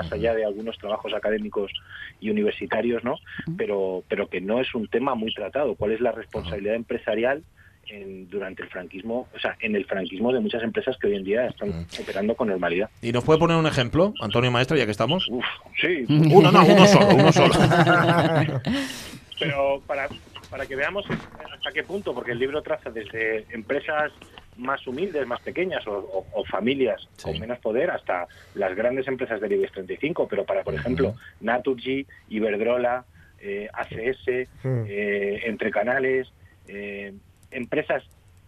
Más 0.04 0.12
allá 0.14 0.34
de 0.34 0.46
algunos 0.46 0.78
trabajos 0.78 1.14
académicos 1.14 1.72
y 2.22 2.30
universitarios, 2.30 3.04
¿no? 3.04 3.16
Pero, 3.58 4.04
pero 4.08 4.28
que 4.28 4.40
no 4.40 4.62
es 4.62 4.74
un 4.74 4.88
tema 4.88 5.14
muy 5.14 5.34
tratado. 5.34 5.76
¿Cuál 5.76 5.92
es 5.92 6.00
la 6.00 6.12
responsabilidad 6.14 6.76
empresarial 6.76 7.44
en- 7.88 8.30
durante 8.30 8.64
el 8.64 8.70
franquismo, 8.70 9.28
o 9.36 9.40
sea, 9.40 9.58
en 9.60 9.76
el 9.76 9.86
franquismo 9.86 10.32
de 10.32 10.40
muchas 10.40 10.64
empresas 10.64 10.96
que 10.98 11.08
hoy 11.08 11.16
en 11.16 11.24
día 11.26 11.48
están 11.48 11.86
operando 12.00 12.34
con 12.36 12.48
normalidad? 12.48 12.90
¿Y 13.02 13.12
nos 13.12 13.26
puede 13.26 13.40
poner 13.40 13.58
un 13.58 13.66
ejemplo, 13.68 14.14
Antonio 14.22 14.52
Maestre, 14.52 14.78
ya 14.78 14.86
que 14.86 14.92
estamos? 14.92 15.28
Uf, 15.30 15.44
sí, 15.82 16.06
Uno, 16.10 16.50
no, 16.52 16.64
uno 16.66 16.86
solo, 16.86 17.16
uno 17.16 17.32
solo. 17.34 17.54
pero 19.40 19.82
para, 19.86 20.08
para 20.50 20.66
que 20.66 20.76
veamos 20.76 21.06
hasta 21.10 21.72
qué 21.74 21.84
punto, 21.84 22.14
porque 22.14 22.32
el 22.32 22.40
libro 22.40 22.62
traza 22.62 22.90
desde 22.90 23.46
empresas 23.54 24.12
más 24.60 24.86
humildes, 24.86 25.26
más 25.26 25.42
pequeñas 25.42 25.86
o, 25.88 25.98
o- 25.98 26.26
o 26.34 26.44
familias 26.46 27.08
Sí. 27.18 27.24
con 27.24 27.40
menos 27.40 27.60
poder 27.60 27.90
hasta 27.92 28.28
las 28.56 28.76
grandes 28.76 29.08
empresas 29.08 29.40
del 29.42 29.54
IBEX 29.54 29.72
35, 29.74 30.28
pero 30.28 30.44
para, 30.46 30.64
por 30.64 30.74
ejemplo, 30.76 31.16
Naturgy, 31.42 32.06
Iberdrola, 32.30 33.06
eh, 33.40 33.68
ACS, 33.74 34.48
Mm. 34.64 34.84
eh, 34.88 35.42
Entre 35.46 35.72
Canales, 35.72 36.32
eh, 36.68 37.14
empresas 37.52 38.04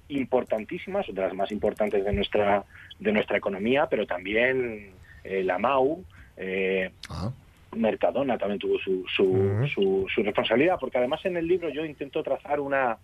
importantísimas, 0.10 1.08
de 1.08 1.22
las 1.22 1.34
más 1.34 1.52
importantes 1.52 2.04
de 2.04 2.12
nuestra 2.14 2.64
de 3.00 3.12
nuestra 3.12 3.38
economía, 3.38 3.88
pero 3.90 4.06
también 4.06 4.92
la 5.24 5.58
MAU, 5.58 6.04
eh, 6.38 6.92
Ajá. 7.10 7.32
Mercadona 7.76 8.38
también 8.38 8.60
tuvo 8.60 8.78
su, 8.80 9.06
su, 9.08 9.68
su, 9.74 10.06
su 10.14 10.24
responsabilidad, 10.24 10.78
porque 10.80 10.98
además 10.98 11.24
en 11.26 11.38
el 11.38 11.48
libro 11.48 11.70
yo 11.70 11.86
intento 11.86 12.22
trazar 12.22 12.60
una 12.60 12.98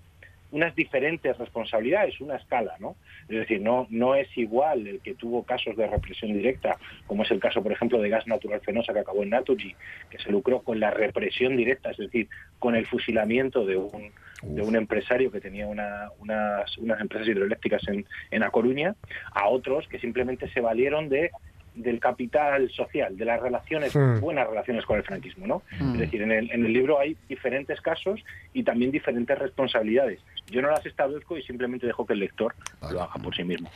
unas 0.51 0.73
diferentes 0.75 1.37
responsabilidades, 1.37 2.19
una 2.21 2.37
escala, 2.37 2.75
¿no? 2.79 2.95
Es 3.27 3.37
decir, 3.39 3.61
no 3.61 3.87
no 3.89 4.15
es 4.15 4.29
igual 4.37 4.87
el 4.87 5.01
que 5.01 5.13
tuvo 5.15 5.43
casos 5.43 5.75
de 5.75 5.87
represión 5.87 6.33
directa, 6.33 6.77
como 7.05 7.23
es 7.23 7.31
el 7.31 7.39
caso, 7.39 7.61
por 7.61 7.71
ejemplo, 7.71 7.99
de 8.01 8.09
gas 8.09 8.27
natural 8.27 8.61
fenosa 8.61 8.93
que 8.93 8.99
acabó 8.99 9.23
en 9.23 9.29
Naturgy, 9.31 9.75
que 10.09 10.19
se 10.19 10.31
lucró 10.31 10.61
con 10.61 10.79
la 10.79 10.91
represión 10.91 11.57
directa, 11.57 11.91
es 11.91 11.97
decir, 11.97 12.29
con 12.59 12.75
el 12.75 12.85
fusilamiento 12.85 13.65
de 13.65 13.77
un 13.77 14.11
de 14.43 14.61
un 14.61 14.75
empresario 14.75 15.31
que 15.31 15.41
tenía 15.41 15.65
una- 15.65 16.09
unas, 16.19 16.77
unas 16.77 17.01
empresas 17.01 17.27
hidroeléctricas 17.27 17.81
en, 17.87 18.05
en 18.29 18.43
A 18.43 18.51
Coruña, 18.51 18.93
a 19.33 19.47
otros 19.49 19.87
que 19.87 19.97
simplemente 19.99 20.47
se 20.51 20.61
valieron 20.61 21.09
de 21.09 21.31
del 21.77 21.99
capital 21.99 22.69
social, 22.71 23.15
de 23.17 23.25
las 23.25 23.41
relaciones, 23.41 23.95
Hmm. 23.95 24.19
buenas 24.19 24.47
relaciones 24.47 24.85
con 24.85 24.97
el 24.97 25.03
franquismo, 25.03 25.47
¿no? 25.47 25.61
Mm. 25.79 25.93
Es 25.93 25.99
decir, 25.99 26.21
en 26.21 26.31
el, 26.31 26.51
en 26.51 26.65
el 26.65 26.73
libro 26.73 26.99
hay 26.99 27.15
diferentes 27.29 27.79
casos 27.81 28.19
y 28.53 28.63
también 28.63 28.91
diferentes 28.91 29.37
responsabilidades. 29.37 30.19
Yo 30.47 30.61
no 30.61 30.69
las 30.69 30.85
establezco 30.85 31.37
y 31.37 31.43
simplemente 31.43 31.87
dejo 31.87 32.05
que 32.05 32.13
el 32.13 32.19
lector 32.19 32.55
lo 32.91 33.01
haga 33.01 33.13
por 33.23 33.35
sí 33.35 33.43
mismo. 33.43 33.69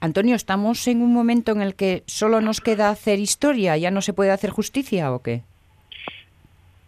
Antonio, 0.00 0.34
¿estamos 0.34 0.86
en 0.88 1.00
un 1.02 1.12
momento 1.12 1.52
en 1.52 1.62
el 1.62 1.74
que 1.74 2.02
solo 2.06 2.40
nos 2.40 2.60
queda 2.60 2.90
hacer 2.90 3.18
historia? 3.18 3.76
¿Ya 3.76 3.90
no 3.90 4.00
se 4.02 4.12
puede 4.12 4.30
hacer 4.32 4.50
justicia 4.50 5.12
o 5.12 5.22
qué? 5.22 5.42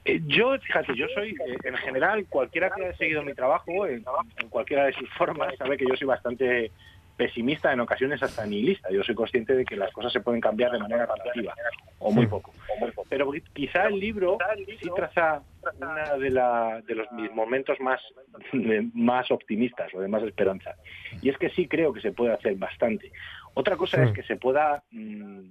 Eh, 0.05 0.21
Yo, 0.27 0.59
fíjate, 0.59 0.95
yo 0.97 1.07
soy, 1.15 1.31
eh, 1.31 1.57
en 1.65 1.77
general, 1.77 2.27
cualquiera 2.29 2.71
que 2.71 2.85
haya 2.85 2.97
seguido 2.97 3.23
mi 3.23 3.33
trabajo, 3.35 3.87
en, 3.87 4.05
en 4.39 4.49
cualquiera 4.51 4.85
de 4.87 4.93
sus 4.93 5.09
formas, 5.15 5.55
sabe 5.57 5.77
que 5.79 5.87
yo 5.89 5.97
soy 5.97 6.07
bastante 6.07 6.71
pesimista, 7.17 7.73
en 7.73 7.81
ocasiones 7.81 8.23
hasta 8.23 8.47
nihilista. 8.47 8.91
Yo 8.91 9.03
soy 9.03 9.15
consciente 9.15 9.55
de 9.55 9.65
que 9.65 9.77
las 9.77 9.93
cosas 9.93 10.13
se 10.13 10.21
pueden 10.21 10.41
cambiar 10.41 10.73
de 10.73 10.79
manera 10.79 11.07
relativa, 11.07 11.55
o 11.99 12.11
muy 12.11 12.27
poco. 12.27 12.53
Pero 13.09 13.31
quizá 13.53 13.87
el 13.87 13.99
libro 13.99 14.39
sí 14.81 14.91
traza 14.95 15.43
una 15.79 16.17
de, 16.17 16.31
la, 16.31 16.83
de 16.87 16.95
los 16.95 17.11
mis 17.13 17.33
momentos 17.33 17.79
más, 17.81 18.01
más 18.95 19.31
optimistas 19.31 19.93
o 19.95 20.01
de 20.01 20.09
más 20.09 20.23
esperanza. 20.23 20.75
Y 21.23 21.29
es 21.29 21.39
que 21.39 21.51
sí 21.51 21.69
creo 21.69 21.93
que 21.93 22.01
se 22.01 22.13
puede 22.13 22.33
hacer 22.33 22.57
bastante. 22.57 23.13
Otra 23.55 23.77
cosa 23.77 24.03
es 24.03 24.13
que 24.13 24.25
se 24.25 24.37
pueda 24.37 24.83
mm, 24.91 25.51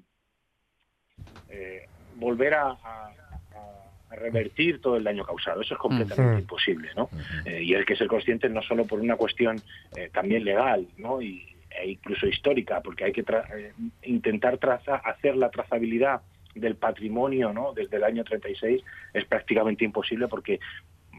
eh, 1.50 1.86
volver 2.16 2.54
a, 2.56 2.78
revertir 4.12 4.80
todo 4.80 4.98
el 4.98 5.04
daño 5.04 5.24
causado. 5.26 5.62
Eso 5.62 5.74
es 5.74 5.80
completamente 5.80 6.34
Ujú. 6.34 6.42
imposible, 6.42 6.92
¿no? 6.96 7.10
Eh, 7.46 7.64
y 7.64 7.74
hay 7.74 7.84
que 7.84 7.96
ser 7.96 8.06
conscientes 8.06 8.52
no 8.52 8.62
solo 8.62 8.86
por 8.86 9.00
una 9.00 9.16
cuestión 9.16 9.60
eh, 9.96 10.12
también 10.14 10.44
legal, 10.44 10.88
¿no? 10.98 11.20
Y, 11.20 11.53
e 11.82 11.92
incluso 11.92 12.28
histórica, 12.28 12.82
porque 12.82 13.06
hay 13.06 13.12
que 13.12 13.24
tra- 13.26 13.46
eh, 13.56 13.74
intentar 14.04 14.58
traza- 14.58 14.98
hacer 15.04 15.36
la 15.36 15.50
trazabilidad 15.50 16.22
del 16.56 16.76
patrimonio, 16.76 17.52
¿no? 17.52 17.74
Desde 17.74 17.98
el 17.98 18.04
año 18.04 18.24
36 18.24 18.84
es 19.14 19.26
prácticamente 19.26 19.84
imposible 19.84 20.28
porque 20.28 20.60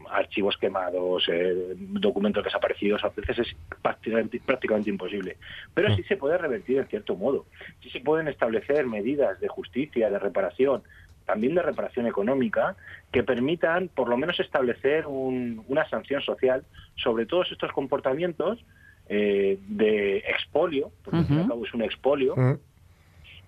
archivos 0.09 0.57
quemados, 0.57 1.27
eh, 1.31 1.73
documentos 1.77 2.43
desaparecidos, 2.43 3.03
a 3.03 3.09
veces 3.09 3.39
es 3.39 3.55
prácticamente, 3.81 4.39
prácticamente 4.45 4.89
imposible. 4.89 5.37
Pero 5.73 5.93
sí 5.95 6.03
se 6.03 6.15
puede 6.17 6.37
revertir 6.37 6.77
en 6.77 6.87
cierto 6.87 7.15
modo. 7.15 7.47
Sí 7.81 7.89
se 7.89 8.01
pueden 8.01 8.27
establecer 8.27 8.85
medidas 8.85 9.39
de 9.39 9.47
justicia, 9.47 10.09
de 10.09 10.19
reparación, 10.19 10.83
también 11.25 11.55
de 11.55 11.63
reparación 11.63 12.05
económica, 12.05 12.75
que 13.11 13.23
permitan 13.23 13.87
por 13.87 14.07
lo 14.09 14.15
menos 14.15 14.39
establecer 14.39 15.07
un- 15.07 15.63
una 15.67 15.89
sanción 15.89 16.21
social 16.21 16.63
sobre 16.95 17.25
todos 17.25 17.51
estos 17.51 17.71
comportamientos 17.71 18.63
eh, 19.07 19.57
de 19.67 20.17
expolio, 20.19 20.91
porque 21.03 21.19
al 21.19 21.25
fin 21.25 21.35
y 21.35 21.39
al 21.39 21.45
Ujú. 21.45 21.49
cabo 21.53 21.65
es 21.65 21.73
un 21.73 21.81
expolio, 21.83 22.35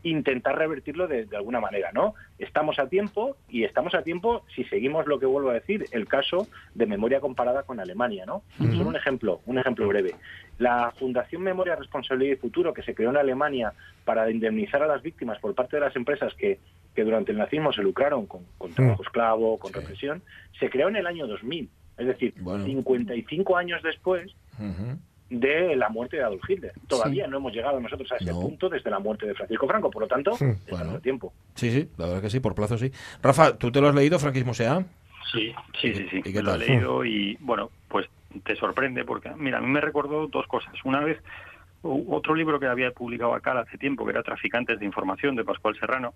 intentar 0.03 0.57
revertirlo 0.57 1.07
de, 1.07 1.25
de, 1.25 1.35
alguna 1.35 1.59
manera, 1.59 1.91
¿no? 1.91 2.13
Estamos 2.37 2.79
a 2.79 2.87
tiempo 2.87 3.35
y 3.49 3.63
estamos 3.63 3.93
a 3.95 4.03
tiempo 4.03 4.45
si 4.55 4.63
seguimos 4.65 5.05
lo 5.07 5.19
que 5.19 5.25
vuelvo 5.25 5.49
a 5.49 5.55
decir, 5.55 5.87
el 5.91 6.07
caso 6.07 6.47
de 6.75 6.85
memoria 6.85 7.19
comparada 7.19 7.63
con 7.63 7.79
Alemania, 7.79 8.25
¿no? 8.25 8.43
Solo 8.57 8.89
un 8.89 8.95
ejemplo, 8.95 9.41
un 9.47 9.57
ejemplo 9.57 9.87
breve. 9.87 10.15
La 10.59 10.93
Fundación 10.97 11.41
Memoria, 11.41 11.75
Responsabilidad 11.75 12.33
y 12.33 12.37
Futuro, 12.37 12.73
que 12.73 12.83
se 12.83 12.93
creó 12.95 13.09
en 13.09 13.17
Alemania 13.17 13.73
para 14.05 14.29
indemnizar 14.31 14.81
a 14.83 14.87
las 14.87 15.01
víctimas 15.01 15.39
por 15.39 15.53
parte 15.55 15.75
de 15.77 15.81
las 15.81 15.95
empresas 15.95 16.33
que, 16.35 16.59
que 16.95 17.03
durante 17.03 17.31
el 17.31 17.37
nazismo 17.39 17.73
se 17.73 17.81
lucraron 17.81 18.27
con, 18.27 18.45
con 18.57 18.73
trabajo 18.73 19.03
esclavo, 19.03 19.57
con 19.57 19.73
Sí. 19.73 19.79
represión, 19.79 20.23
se 20.59 20.69
creó 20.69 20.87
en 20.89 20.95
el 20.97 21.07
año 21.07 21.27
2000. 21.27 21.69
Es 21.97 22.05
decir, 22.07 22.33
Bueno. 22.37 22.63
55 22.63 23.57
años 23.57 23.81
después. 23.83 24.31
De 25.29 25.75
la 25.75 25.89
muerte 25.89 26.17
de 26.17 26.23
Adolf 26.23 26.41
Hitler. 26.49 26.71
Todavía 26.87 27.27
no 27.27 27.37
hemos 27.37 27.53
llegado 27.53 27.79
nosotros 27.79 28.11
a 28.11 28.15
ese 28.15 28.31
No. 28.31 28.39
punto 28.39 28.69
desde 28.69 28.89
la 28.89 28.99
muerte 28.99 29.25
de 29.27 29.33
Francisco 29.35 29.67
Franco, 29.67 29.91
por 29.91 30.03
lo 30.03 30.07
tanto, 30.07 30.31
estamos 30.33 30.57
Bueno. 30.69 30.91
a 30.91 30.99
tiempo. 30.99 31.33
Sí, 31.55 31.71
sí, 31.71 31.89
la 31.97 32.05
verdad 32.07 32.21
que 32.21 32.29
sí, 32.29 32.39
por 32.39 32.55
plazo 32.55 32.77
sí. 32.77 32.91
Rafa, 33.21 33.57
¿tú 33.57 33.71
te 33.71 33.81
lo 33.81 33.89
has 33.89 33.95
leído, 33.95 34.19
Franquismo 34.19 34.53
sea? 34.53 34.85
Sí, 35.31 35.53
sí, 35.81 35.93
sí, 35.93 36.07
sí. 36.09 36.21
¿Y 36.23 36.31
qué 36.33 36.41
lo 36.41 36.51
tal? 36.51 36.61
he 36.61 36.67
leído 36.67 37.03
y, 37.03 37.37
bueno, 37.41 37.69
pues 37.89 38.07
te 38.45 38.55
sorprende 38.55 39.03
porque, 39.03 39.29
mira, 39.35 39.57
a 39.57 39.61
mí 39.61 39.67
me 39.67 39.81
recordó 39.81 40.27
dos 40.27 40.47
cosas. 40.47 40.73
Una 40.85 41.01
vez, 41.01 41.17
otro 41.87 42.35
libro 42.35 42.59
que 42.59 42.67
había 42.67 42.91
publicado 42.91 43.33
acá 43.33 43.57
hace 43.59 43.77
tiempo, 43.77 44.05
que 44.05 44.11
era 44.11 44.23
Traficantes 44.23 44.79
de 44.79 44.85
Información, 44.85 45.35
de 45.35 45.43
Pascual 45.43 45.75
Serrano, 45.79 46.13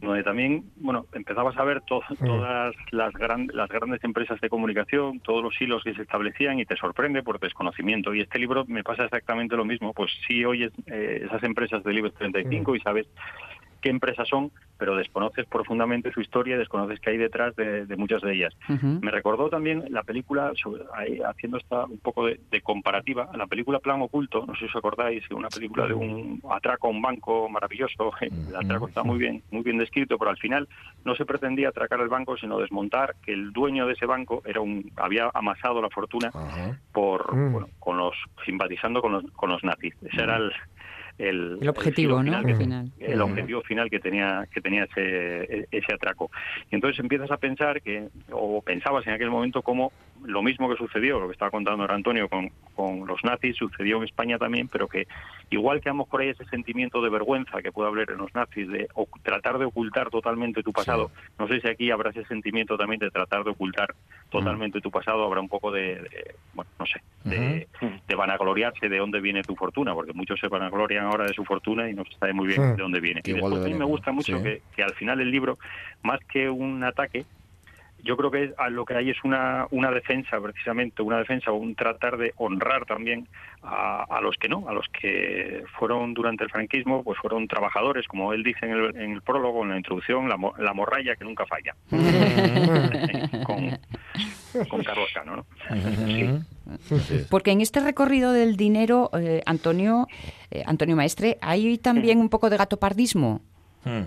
donde 0.00 0.22
también, 0.22 0.64
bueno, 0.76 1.06
empezabas 1.12 1.56
a 1.56 1.64
ver 1.64 1.80
to- 1.82 2.02
todas 2.24 2.74
las, 2.90 3.12
gran- 3.14 3.48
las 3.52 3.68
grandes 3.68 4.02
empresas 4.04 4.40
de 4.40 4.48
comunicación, 4.48 5.20
todos 5.20 5.42
los 5.42 5.60
hilos 5.60 5.82
que 5.84 5.94
se 5.94 6.02
establecían 6.02 6.58
y 6.58 6.64
te 6.64 6.76
sorprende 6.76 7.22
por 7.22 7.38
desconocimiento. 7.40 8.14
Y 8.14 8.20
este 8.20 8.38
libro 8.38 8.64
me 8.66 8.82
pasa 8.82 9.04
exactamente 9.04 9.56
lo 9.56 9.64
mismo. 9.64 9.92
Pues 9.92 10.10
sí 10.26 10.44
oyes 10.44 10.72
eh, 10.86 11.22
esas 11.26 11.42
empresas 11.42 11.82
del 11.84 11.98
IBEX 11.98 12.14
35 12.16 12.76
y 12.76 12.80
sabes 12.80 13.06
qué 13.80 13.88
empresas 13.90 14.28
son, 14.28 14.50
pero 14.78 14.96
desconoces 14.96 15.46
profundamente 15.46 16.10
su 16.12 16.20
historia 16.20 16.54
y 16.54 16.58
desconoces 16.58 17.00
qué 17.00 17.10
hay 17.10 17.16
detrás 17.18 17.54
de, 17.56 17.84
de 17.86 17.96
muchas 17.96 18.22
de 18.22 18.32
ellas. 18.34 18.54
Me 19.02 19.10
recordó 19.10 19.48
también 19.50 19.84
la 19.90 20.02
película, 20.02 20.52
sobre- 20.54 20.84
ahí, 20.94 21.20
haciendo 21.24 21.58
esta 21.58 21.84
un 21.84 21.98
poco 21.98 22.26
de, 22.26 22.40
de 22.50 22.60
comparativa, 22.62 23.28
la 23.36 23.46
película 23.46 23.78
Plan 23.78 24.00
Oculto, 24.02 24.44
no 24.46 24.54
sé 24.54 24.60
si 24.60 24.64
os 24.66 24.76
acordáis, 24.76 25.22
una 25.30 25.48
película 25.48 25.86
de 25.86 25.94
un 25.94 26.40
atraco 26.50 26.86
a 26.86 26.90
un 26.90 27.02
banco 27.02 27.48
maravilloso, 27.48 28.10
el 28.20 28.56
atraco 28.56 28.88
está 28.88 29.02
muy 29.02 29.18
bien, 29.18 29.42
muy 29.50 29.62
bien 29.62 29.78
descrito, 29.78 30.16
pero 30.18 30.30
al 30.30 30.38
final 30.38 30.68
no 31.04 31.14
se 31.14 31.24
pretendía 31.26 31.68
atracar 31.68 32.00
el 32.00 32.08
banco, 32.08 32.36
sino 32.36 32.58
desmontar 32.58 33.14
que 33.24 33.32
el 33.32 33.52
dueño 33.52 33.86
de 33.86 33.92
ese 33.94 34.06
banco 34.06 34.42
era 34.46 34.60
un, 34.60 34.90
había 34.96 35.30
amasado 35.34 35.82
la 35.82 35.90
fortuna 35.90 36.30
por, 36.92 37.34
Mm. 37.34 37.52
bueno, 37.52 37.68
con 37.78 37.96
los, 37.98 38.14
simpatizando 38.44 39.00
con 39.02 39.12
los, 39.12 39.24
con 39.32 39.50
los 39.50 39.62
nazis. 39.62 39.94
Ese 40.02 40.22
era 40.22 40.36
el, 40.36 40.52
el, 41.28 41.58
El 41.60 41.68
objetivo, 41.68 42.16
¿no? 42.16 42.22
final 42.24 42.44
que 42.46 42.54
el 42.98 43.20
objetivo 43.20 43.62
final 43.62 43.90
que 43.90 44.00
tenía 44.00 44.46
que 44.52 44.60
tenía 44.60 44.84
ese, 44.84 45.66
ese 45.70 45.94
atraco. 45.94 46.30
Y 46.70 46.74
entonces 46.74 46.98
empiezas 47.00 47.30
a 47.30 47.36
pensar 47.36 47.82
que, 47.82 48.08
o 48.32 48.62
pensabas 48.62 49.06
en 49.06 49.12
aquel 49.12 49.30
momento 49.30 49.62
como 49.62 49.92
lo 50.24 50.42
mismo 50.42 50.68
que 50.68 50.76
sucedió, 50.76 51.18
lo 51.18 51.26
que 51.28 51.32
estaba 51.32 51.50
contando 51.50 51.82
ahora 51.82 51.94
Antonio 51.94 52.28
con, 52.28 52.50
con 52.74 53.06
los 53.06 53.22
nazis, 53.24 53.56
sucedió 53.56 53.96
en 53.98 54.04
España 54.04 54.38
también, 54.38 54.68
pero 54.68 54.86
que 54.86 55.06
igual 55.50 55.80
que 55.80 55.88
a 55.88 55.92
lo 55.92 55.98
mejor 56.04 56.20
hay 56.20 56.28
ese 56.30 56.44
sentimiento 56.46 57.00
de 57.00 57.08
vergüenza 57.08 57.62
que 57.62 57.72
puede 57.72 57.88
haber 57.88 58.10
en 58.10 58.18
los 58.18 58.34
nazis, 58.34 58.68
de 58.68 58.86
oc- 58.94 59.20
tratar 59.22 59.58
de 59.58 59.64
ocultar 59.64 60.10
totalmente 60.10 60.62
tu 60.62 60.72
pasado, 60.72 61.10
no 61.38 61.48
sé 61.48 61.60
si 61.60 61.68
aquí 61.68 61.90
habrá 61.90 62.10
ese 62.10 62.24
sentimiento 62.26 62.76
también 62.76 62.98
de 63.00 63.10
tratar 63.10 63.44
de 63.44 63.50
ocultar 63.50 63.94
totalmente 64.30 64.80
tu 64.80 64.90
pasado, 64.90 65.24
habrá 65.24 65.40
un 65.40 65.48
poco 65.48 65.70
de, 65.72 65.96
de, 65.96 66.34
bueno, 66.54 66.70
no 66.78 66.86
sé, 66.86 67.00
de, 67.24 67.66
de 68.06 68.14
vanagloriarse 68.14 68.88
de 68.88 68.98
dónde 68.98 69.20
viene 69.20 69.42
tu 69.42 69.56
fortuna, 69.56 69.94
porque 69.94 70.12
muchos 70.12 70.38
se 70.38 70.48
vanaglorian 70.48 71.06
ahora 71.10 71.26
de 71.26 71.34
su 71.34 71.44
fortuna 71.44 71.88
y 71.90 71.94
no 71.94 72.04
se 72.04 72.16
sabe 72.18 72.32
muy 72.32 72.46
bien 72.48 72.60
Mm. 72.72 72.76
de 72.76 72.82
dónde 72.82 73.00
viene. 73.00 73.20
Y 73.24 73.32
después 73.32 73.52
a 73.54 73.68
mí 73.68 73.74
me 73.74 73.84
gusta 73.84 74.12
mucho 74.12 74.36
sí. 74.38 74.42
que, 74.42 74.62
que 74.74 74.82
al 74.82 74.94
final 74.94 75.20
el 75.20 75.30
libro, 75.30 75.58
más 76.02 76.20
que 76.32 76.48
un 76.48 76.82
ataque, 76.84 77.24
yo 78.02 78.16
creo 78.16 78.30
que 78.30 78.54
a 78.56 78.70
lo 78.70 78.86
que 78.86 78.94
hay 78.94 79.10
es 79.10 79.18
una, 79.24 79.66
una 79.72 79.90
defensa, 79.90 80.40
precisamente, 80.40 81.02
una 81.02 81.18
defensa 81.18 81.50
o 81.52 81.56
un 81.56 81.74
tratar 81.74 82.16
de 82.16 82.32
honrar 82.38 82.86
también 82.86 83.28
a, 83.62 84.04
a 84.08 84.22
los 84.22 84.36
que 84.38 84.48
no, 84.48 84.66
a 84.70 84.72
los 84.72 84.86
que 84.88 85.62
fueron 85.78 86.14
durante 86.14 86.44
el 86.44 86.50
franquismo, 86.50 87.04
pues 87.04 87.18
fueron 87.18 87.46
trabajadores, 87.46 88.06
como 88.08 88.32
él 88.32 88.42
dice 88.42 88.64
en 88.64 88.72
el, 88.72 88.96
en 88.96 89.12
el 89.12 89.20
prólogo, 89.22 89.62
en 89.64 89.70
la 89.70 89.76
introducción, 89.76 90.30
la, 90.30 90.38
mo- 90.38 90.54
la 90.58 90.72
morralla 90.72 91.14
que 91.14 91.24
nunca 91.24 91.44
falla, 91.44 91.74
con, 93.44 93.78
con 94.68 94.82
Carlos 94.82 95.10
Cano, 95.12 95.36
¿no? 95.36 95.46
Ujú. 95.76 96.44
Porque 97.30 97.50
en 97.52 97.60
este 97.60 97.80
recorrido 97.80 98.32
del 98.32 98.56
dinero, 98.56 99.10
eh, 99.18 99.42
Antonio, 99.46 100.06
eh, 100.50 100.62
Antonio 100.66 100.96
Maestre, 100.96 101.38
hay 101.40 101.78
también 101.78 102.18
un 102.18 102.28
poco 102.28 102.50
de 102.50 102.56
gatopardismo. 102.56 103.40
Mm. 103.84 104.06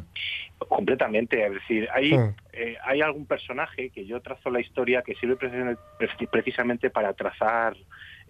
Completamente, 0.69 1.45
es 1.45 1.53
decir, 1.53 1.87
hay, 1.93 2.13
eh, 2.53 2.77
hay 2.85 3.01
algún 3.01 3.25
personaje 3.25 3.89
que 3.89 4.05
yo 4.05 4.21
trazo 4.21 4.49
la 4.49 4.61
historia 4.61 5.01
que 5.01 5.15
sirve 5.15 5.35
precisamente- 5.35 5.81
precisamente 6.31 6.89
para 6.89 7.13
trazar, 7.13 7.75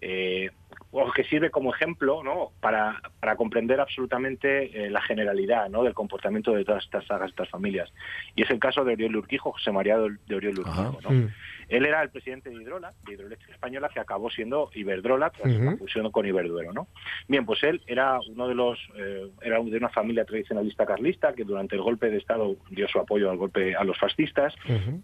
eh, 0.00 0.50
o 0.96 1.10
que 1.12 1.24
sirve 1.24 1.50
como 1.50 1.74
ejemplo, 1.74 2.22
¿no? 2.22 2.52
Para, 2.60 3.02
para 3.18 3.34
comprender 3.34 3.80
absolutamente 3.80 4.86
eh, 4.86 4.90
la 4.90 5.02
generalidad, 5.02 5.68
¿no? 5.68 5.82
Del 5.82 5.92
comportamiento 5.92 6.52
de 6.52 6.64
todas 6.64 6.84
estas 6.84 7.04
sagas, 7.06 7.30
estas 7.30 7.48
familias. 7.48 7.92
Y 8.36 8.42
es 8.42 8.50
el 8.50 8.60
caso 8.60 8.84
de 8.84 8.92
Oriol 8.92 9.16
Urquijo, 9.16 9.52
José 9.52 9.72
María 9.72 9.98
de 9.98 10.36
Oriol 10.36 10.60
Urquijo, 10.60 10.98
¿no? 11.02 11.10
Mm. 11.10 11.28
Él 11.68 11.86
era 11.86 12.02
el 12.02 12.10
presidente 12.10 12.50
de 12.50 12.56
Hidrola, 12.56 12.92
de 13.04 13.14
Hidroeléctrica 13.14 13.54
Española, 13.54 13.90
que 13.92 13.98
acabó 13.98 14.30
siendo 14.30 14.70
Iberdrola 14.74 15.30
tras 15.30 15.52
la 15.52 15.76
fusión 15.76 16.10
con 16.12 16.26
Iberduero, 16.26 16.72
¿no? 16.72 16.86
Bien, 17.26 17.44
pues 17.44 17.62
él 17.64 17.80
era 17.86 18.20
uno 18.28 18.46
de 18.46 18.54
los, 18.54 18.78
eh, 18.96 19.30
era 19.42 19.60
de 19.60 19.76
una 19.76 19.88
familia 19.88 20.24
tradicionalista 20.24 20.86
carlista 20.86 21.34
que 21.34 21.44
durante 21.44 21.74
el 21.74 21.82
golpe 21.82 22.10
de 22.10 22.18
Estado 22.18 22.56
dio 22.70 22.86
su 22.86 22.98
apoyo 23.00 23.30
al 23.30 23.36
golpe 23.36 23.74
a 23.74 23.82
los 23.82 23.98
fascistas 23.98 24.54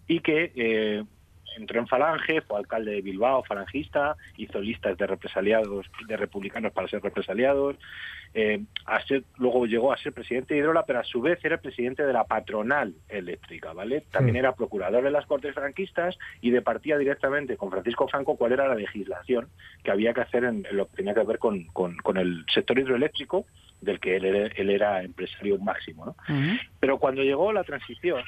y 0.07 0.19
que 0.19 0.53
eh, 0.55 1.03
entró 1.57 1.79
en 1.79 1.87
Falange, 1.87 2.41
fue 2.41 2.57
alcalde 2.59 2.91
de 2.91 3.01
Bilbao, 3.01 3.43
falangista, 3.43 4.15
hizo 4.37 4.59
listas 4.61 4.97
de 4.97 5.07
represaliados, 5.07 5.85
de 6.07 6.17
republicanos 6.17 6.71
para 6.71 6.87
ser 6.87 7.01
represaliados, 7.03 7.75
eh, 8.33 8.61
a 8.85 9.01
ser- 9.01 9.23
luego 9.37 9.65
llegó 9.65 9.91
a 9.91 9.97
ser 9.97 10.13
presidente 10.13 10.53
de 10.53 10.61
Hidrola, 10.61 10.85
pero 10.85 10.99
a 10.99 11.03
su 11.03 11.21
vez 11.21 11.43
era 11.43 11.57
presidente 11.57 12.03
de 12.05 12.13
la 12.13 12.23
patronal 12.23 12.93
eléctrica, 13.09 13.73
¿vale? 13.73 14.01
También 14.11 14.37
era 14.37 14.55
procurador 14.55 15.03
de 15.03 15.11
las 15.11 15.25
Cortes 15.25 15.53
franquistas 15.53 16.17
y 16.39 16.49
departía 16.51 16.97
directamente 16.97 17.57
con 17.57 17.69
Francisco 17.71 18.07
Franco 18.07 18.37
cuál 18.37 18.53
era 18.53 18.67
la 18.69 18.75
legislación 18.75 19.49
que 19.83 19.91
había 19.91 20.13
que 20.13 20.21
hacer 20.21 20.45
en, 20.45 20.65
en 20.69 20.77
lo 20.77 20.87
que 20.87 20.95
tenía 20.97 21.13
que 21.13 21.23
ver 21.23 21.39
con, 21.39 21.65
con- 21.65 21.97
con 21.97 22.15
el 22.17 22.45
sector 22.53 22.79
hidroeléctrico, 22.79 23.45
del 23.81 23.99
que 23.99 24.15
él 24.15 24.25
era, 24.25 24.47
él 24.55 24.69
era 24.69 25.01
empresario 25.03 25.57
máximo, 25.57 26.05
¿no? 26.05 26.15
Pero 26.79 26.99
cuando 26.99 27.23
llegó 27.23 27.51
la 27.51 27.63
transición 27.63 28.21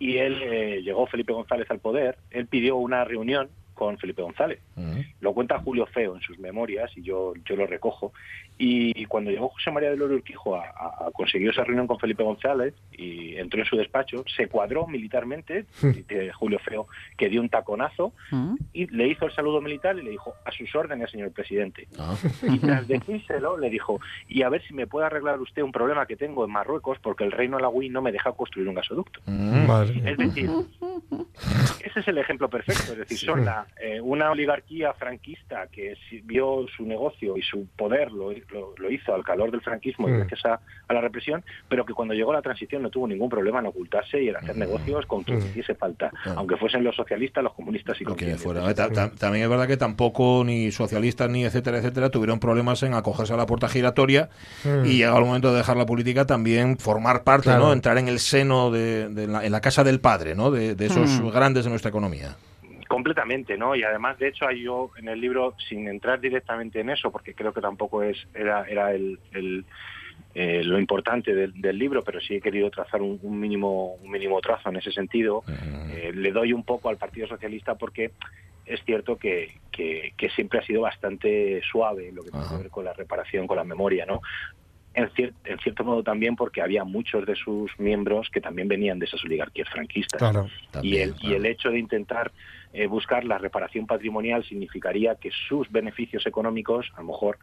y 0.00 0.16
él 0.16 0.42
eh, 0.42 0.82
llegó 0.82 1.06
Felipe 1.06 1.34
González 1.34 1.70
al 1.70 1.78
poder, 1.78 2.16
él 2.30 2.46
pidió 2.46 2.76
una 2.76 3.04
reunión 3.04 3.50
con 3.80 3.96
Felipe 3.96 4.20
González. 4.20 4.58
Mm. 4.76 5.00
Lo 5.20 5.32
cuenta 5.32 5.58
Julio 5.58 5.86
Feo 5.86 6.14
en 6.14 6.20
sus 6.20 6.38
memorias 6.38 6.90
y 6.96 7.02
yo, 7.02 7.32
yo 7.46 7.56
lo 7.56 7.66
recojo. 7.66 8.12
Y 8.58 9.06
cuando 9.06 9.30
llegó 9.30 9.48
José 9.48 9.70
María 9.70 9.88
del 9.88 10.02
Oro 10.02 10.16
Urquijo 10.16 10.54
a, 10.54 10.66
a- 10.66 11.06
a 11.06 11.10
conseguir 11.12 11.48
esa 11.48 11.64
reunión 11.64 11.86
con 11.86 11.98
Felipe 11.98 12.22
González 12.22 12.74
y 12.92 13.36
entró 13.36 13.58
en 13.60 13.64
su 13.66 13.76
despacho, 13.76 14.22
se 14.36 14.48
cuadró 14.48 14.86
militarmente, 14.86 15.64
dice 15.80 16.30
Julio 16.32 16.58
Feo, 16.58 16.86
que 17.16 17.30
dio 17.30 17.40
un 17.40 17.48
taconazo 17.48 18.12
Ujú. 18.30 18.58
y 18.74 18.86
le 18.94 19.08
hizo 19.08 19.24
el 19.24 19.32
saludo 19.32 19.62
militar 19.62 19.96
y 19.98 20.02
le 20.02 20.10
dijo, 20.10 20.34
a 20.44 20.50
sus 20.52 20.74
órdenes, 20.74 21.10
señor 21.10 21.32
presidente. 21.32 21.88
Ah. 21.98 22.14
Y 22.42 22.58
tras 22.58 22.86
decírselo, 22.86 23.56
le 23.56 23.70
dijo, 23.70 23.98
y 24.28 24.42
a 24.42 24.50
ver 24.50 24.62
si 24.68 24.74
me 24.74 24.86
puede 24.86 25.06
arreglar 25.06 25.40
usted 25.40 25.62
un 25.62 25.72
problema 25.72 26.04
que 26.04 26.16
tengo 26.16 26.44
en 26.44 26.50
Marruecos 26.50 26.98
porque 27.00 27.24
el 27.24 27.32
reino 27.32 27.56
alawí 27.56 27.88
no 27.88 28.02
me 28.02 28.12
deja 28.12 28.32
construir 28.32 28.68
un 28.68 28.74
gasoducto. 28.74 29.20
Mm. 29.24 29.50
Mía. 29.66 29.84
Es 30.04 30.18
decir, 30.18 30.50
ese 31.84 32.00
es 32.00 32.08
el 32.08 32.18
ejemplo 32.18 32.48
perfecto. 32.48 32.92
Es 32.92 32.98
decir, 32.98 33.18
son 33.18 33.44
la, 33.44 33.66
eh, 33.80 34.00
una 34.00 34.30
oligarquía 34.30 34.92
franquista 34.94 35.66
que 35.72 35.94
si- 36.08 36.20
vio 36.20 36.66
su 36.76 36.84
negocio 36.84 37.36
y 37.36 37.42
su 37.42 37.66
poder 37.76 38.10
lo, 38.12 38.30
lo- 38.32 38.74
lo 38.76 38.90
hizo 38.90 39.14
al 39.14 39.24
calor 39.24 39.50
del 39.50 39.60
franquismo 39.62 40.08
y 40.08 40.12
Mm. 40.12 40.16
gracias 40.18 40.44
a, 40.46 40.60
a 40.88 40.94
la 40.94 41.00
represión, 41.00 41.44
pero 41.68 41.84
que 41.84 41.94
cuando 41.94 42.14
llegó 42.14 42.32
la 42.32 42.42
transición 42.42 42.82
no 42.82 42.90
tuvo 42.90 43.06
ningún 43.08 43.28
problema 43.28 43.60
en 43.60 43.66
ocultarse 43.66 44.22
y 44.22 44.28
en 44.28 44.36
hacer 44.36 44.56
negocios 44.56 45.06
con 45.06 45.22
quien 45.24 45.38
Mm. 45.38 45.46
hiciese 45.46 45.74
falta, 45.74 46.10
Claro. 46.22 46.38
aunque 46.40 46.56
fuesen 46.56 46.84
los 46.84 46.94
socialistas, 46.96 47.42
los 47.44 47.54
comunistas 47.54 48.00
y 48.00 48.04
con 48.04 48.16
que 48.16 48.26
quien 48.26 48.38
fuera. 48.38 48.72
Ta- 48.74 48.90
ta- 48.90 49.10
También 49.10 49.44
es 49.44 49.50
verdad 49.50 49.66
que 49.66 49.76
tampoco 49.76 50.42
ni 50.44 50.70
socialistas 50.70 51.28
ni 51.30 51.44
etcétera, 51.44 51.78
etcétera, 51.78 52.10
tuvieron 52.10 52.38
problemas 52.40 52.82
en 52.82 52.94
acogerse 52.94 53.32
a 53.32 53.36
la 53.36 53.46
puerta 53.46 53.68
giratoria 53.68 54.28
Mm. 54.64 54.84
y 54.86 54.96
llegado 54.98 55.18
el 55.18 55.24
momento 55.24 55.50
de 55.52 55.58
dejar 55.58 55.76
la 55.76 55.86
política 55.86 56.26
también 56.26 56.78
formar 56.78 57.24
parte, 57.24 57.44
Claro. 57.44 57.66
¿no? 57.66 57.72
Entrar 57.72 57.98
en 57.98 58.08
el 58.08 58.18
seno 58.18 58.70
de, 58.70 59.08
de 59.08 59.26
la, 59.26 59.44
en 59.44 59.52
la 59.52 59.60
casa 59.60 59.84
del 59.84 60.00
padre, 60.00 60.34
¿no? 60.34 60.50
De, 60.50 60.74
de 60.74 60.86
esos 60.90 61.20
Mm. 61.20 61.28
grandes 61.30 61.64
de 61.64 61.70
nuestra 61.70 61.88
economía. 61.88 62.36
Completamente, 62.88 63.56
¿no? 63.56 63.76
Y 63.76 63.82
además, 63.84 64.18
de 64.18 64.28
hecho, 64.28 64.46
hay 64.46 64.62
yo 64.62 64.90
en 64.96 65.08
el 65.08 65.20
libro, 65.20 65.54
sin 65.68 65.86
entrar 65.86 66.20
directamente 66.20 66.80
en 66.80 66.90
eso, 66.90 67.10
porque 67.12 67.34
creo 67.34 67.52
que 67.52 67.60
tampoco 67.60 68.02
es 68.02 68.16
era, 68.34 68.64
era 68.64 68.92
el, 68.92 69.18
el, 69.32 69.64
eh, 70.34 70.62
lo 70.64 70.78
importante 70.78 71.32
del, 71.34 71.60
del 71.60 71.78
libro, 71.78 72.02
pero 72.02 72.20
sí 72.20 72.34
he 72.34 72.40
querido 72.40 72.68
trazar 72.70 73.00
un, 73.00 73.18
un 73.22 73.38
mínimo 73.38 73.94
un 73.94 74.10
mínimo 74.10 74.40
trazo 74.40 74.70
en 74.70 74.76
ese 74.76 74.90
sentido. 74.90 75.44
Eh, 75.92 76.12
le 76.14 76.32
doy 76.32 76.52
un 76.52 76.64
poco 76.64 76.88
al 76.88 76.96
Partido 76.96 77.28
Socialista 77.28 77.76
porque 77.76 78.10
es 78.66 78.82
cierto 78.84 79.16
que, 79.16 79.54
que, 79.72 80.12
que 80.16 80.30
siempre 80.30 80.58
ha 80.60 80.62
sido 80.66 80.82
bastante 80.82 81.60
suave 81.70 82.08
en 82.08 82.14
lo 82.16 82.22
que 82.22 82.30
tiene 82.30 82.46
que 82.48 82.56
ver 82.56 82.70
con 82.70 82.84
la 82.84 82.92
reparación, 82.92 83.46
con 83.46 83.56
la 83.56 83.64
memoria, 83.64 84.04
¿no? 84.06 84.20
En, 84.94 85.08
cier- 85.10 85.32
en 85.44 85.58
cierto 85.58 85.84
modo 85.84 86.02
también 86.02 86.36
porque 86.36 86.62
había 86.62 86.84
muchos 86.84 87.24
de 87.26 87.36
sus 87.36 87.70
miembros 87.78 88.28
que 88.30 88.40
también 88.40 88.68
venían 88.68 88.98
de 88.98 89.06
esas 89.06 89.22
oligarquías 89.24 89.68
franquistas. 89.68 90.18
Claro. 90.18 90.48
y, 90.82 90.96
el, 90.98 91.14
y 91.20 91.34
el 91.34 91.46
hecho 91.46 91.70
de 91.70 91.78
intentar 91.78 92.32
eh, 92.72 92.86
buscar 92.86 93.24
la 93.24 93.38
reparación 93.38 93.86
patrimonial 93.86 94.44
significaría 94.44 95.14
que 95.16 95.30
sus 95.48 95.70
beneficios 95.70 96.26
económicos 96.26 96.90
a 96.94 97.00
lo 97.00 97.08
mejor 97.08 97.38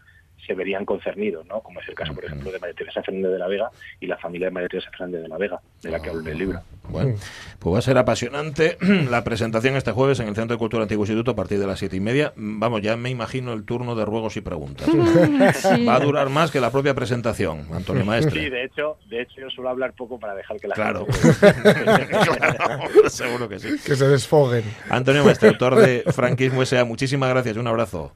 se 0.46 0.54
verían 0.54 0.86
concernidos, 0.86 1.46
¿no? 1.46 1.60
Como 1.62 1.82
es 1.82 1.90
el 1.90 1.96
caso, 1.96 2.14
por 2.14 2.24
ejemplo, 2.24 2.52
de 2.52 2.60
María 2.60 2.74
Teresa 2.76 3.04
Fernández 3.04 3.32
de 3.34 3.40
la 3.40 3.48
Vega 3.48 3.70
y 4.00 4.08
la 4.08 4.18
familia 4.18 4.48
de 4.48 4.52
María 4.52 4.70
Teresa 4.70 4.90
Fernández 4.92 5.22
de 5.24 5.28
la 5.28 5.38
Vega, 5.38 5.60
de 5.82 5.92
la 5.92 6.02
que 6.02 6.10
hablo 6.10 6.22
en 6.22 6.28
el 6.28 6.38
libro. 6.38 6.62
Bueno, 6.90 7.16
pues 7.60 7.76
va 7.76 7.80
a 7.80 7.82
ser 7.82 7.98
apasionante 7.98 8.78
la 9.10 9.26
presentación 9.26 9.76
este 9.76 9.92
jueves 9.92 10.22
en 10.22 10.30
el 10.30 10.36
Centro 10.36 10.56
de 10.56 10.60
Cultura 10.60 10.84
Antiguo 10.84 11.04
Instituto 11.04 11.32
a 11.32 11.36
partir 11.36 11.60
de 11.60 11.68
las 11.68 11.80
siete 11.80 11.98
y 11.98 12.00
media. 12.00 12.32
Vamos, 12.38 12.82
ya 12.82 12.96
me 12.96 13.10
imagino 13.10 13.52
el 13.52 13.66
turno 13.66 13.94
de 13.96 14.06
ruegos 14.06 14.38
y 14.38 14.42
preguntas. 14.42 14.88
Va 15.88 15.96
a 15.96 16.00
durar 16.00 16.30
más 16.30 16.50
que 16.50 16.62
la 16.62 16.72
propia 16.72 16.94
presentación, 16.94 17.68
Antonio 17.74 18.06
Maestre. 18.06 18.44
Sí, 18.44 18.50
de 18.50 18.64
hecho, 18.64 18.98
de 19.10 19.22
hecho 19.24 19.42
yo 19.42 19.50
suelo 19.50 19.70
hablar 19.70 19.94
poco 19.94 20.18
para 20.18 20.34
dejar 20.34 20.58
que 20.62 20.68
la 20.70 20.76
Claro. 20.76 21.06
gente... 21.08 22.08
Claro, 22.38 23.10
seguro 23.10 23.50
que 23.50 23.60
sí. 23.60 23.70
Que 23.86 23.96
se 23.96 24.08
desfoguen. 24.08 24.64
Antonio 24.90 25.26
Maestre, 25.26 25.50
autor 25.50 25.76
de 25.76 26.04
Franquismo 26.14 26.62
S.A. 26.64 26.86
Muchísimas 26.86 27.30
gracias, 27.30 27.58
un 27.58 27.68
abrazo. 27.68 28.14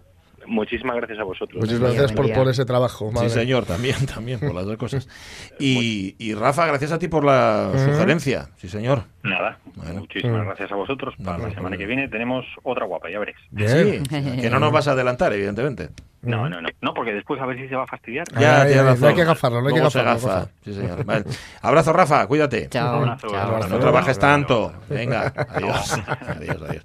Muchísimas 0.52 0.98
gracias 0.98 1.18
a 1.18 1.24
vosotros. 1.24 1.62
Muchísimas 1.62 1.94
gracias 1.94 2.12
por, 2.12 2.50
ese 2.50 2.66
trabajo. 2.66 3.10
madre. 3.10 3.30
Sí, 3.30 3.36
señor, 3.36 3.66
también, 3.66 4.06
también, 4.06 4.38
por 4.40 4.54
las 4.54 4.66
dos 4.66 4.78
cosas. 4.78 5.08
Y, 5.60 6.16
y 6.18 6.34
Rafa, 6.34 6.66
gracias 6.66 6.92
a 6.92 7.00
ti 7.00 7.08
por 7.08 7.24
la 7.24 7.72
sugerencia. 7.74 8.50
Sí, 8.58 8.68
señor. 8.68 9.04
Nada, 9.24 9.60
Bueno. 9.76 10.00
muchísimas 10.02 10.42
Mm. 10.42 10.46
gracias 10.48 10.72
a 10.72 10.76
vosotros. 10.76 11.14
Para 11.24 11.38
la 11.38 11.54
semana 11.54 11.78
que 11.78 11.86
viene 11.86 12.08
tenemos 12.08 12.46
otra 12.64 12.86
guapa, 12.86 13.10
ya 13.10 13.20
veréis. 13.20 13.38
Bien. 13.52 14.04
Sí, 14.06 14.42
que 14.42 14.50
no 14.50 14.60
nos 14.60 14.72
vas 14.72 14.88
a 14.88 14.92
adelantar, 14.92 15.32
evidentemente. 15.34 15.90
No, 16.24 16.48
no, 16.48 16.62
no. 16.62 16.70
No, 16.82 16.94
porque 16.94 17.14
después 17.14 17.42
a 17.42 17.48
ver 17.48 17.58
si 17.58 17.68
se 17.68 17.76
va 17.76 17.84
a 17.84 17.88
fastidiar. 17.88 18.28
Ya, 18.40 18.62
ay, 18.62 18.74
razón. 18.76 19.02
no 19.02 19.08
hay 19.08 19.16
que 19.16 19.24
gafarlo, 19.24 19.62
no 19.62 19.68
hay 19.70 19.74
que 19.74 19.80
Luego 19.80 19.90
se. 19.92 20.48
Sí, 20.64 20.74
señor. 20.74 21.04
Vale. 21.04 21.26
Abrazo, 21.64 21.94
Rafa, 21.94 22.28
cuídate. 22.28 22.70
Chao. 22.70 22.98
Abrazo, 22.98 23.28
chao. 23.28 23.48
un 23.48 23.54
abrazo. 23.56 23.70
No 23.70 23.80
trabajes 23.80 24.20
tanto. 24.20 24.72
Venga, 24.88 25.34
adiós. 25.50 26.00
adiós, 26.28 26.58
adiós. 26.62 26.84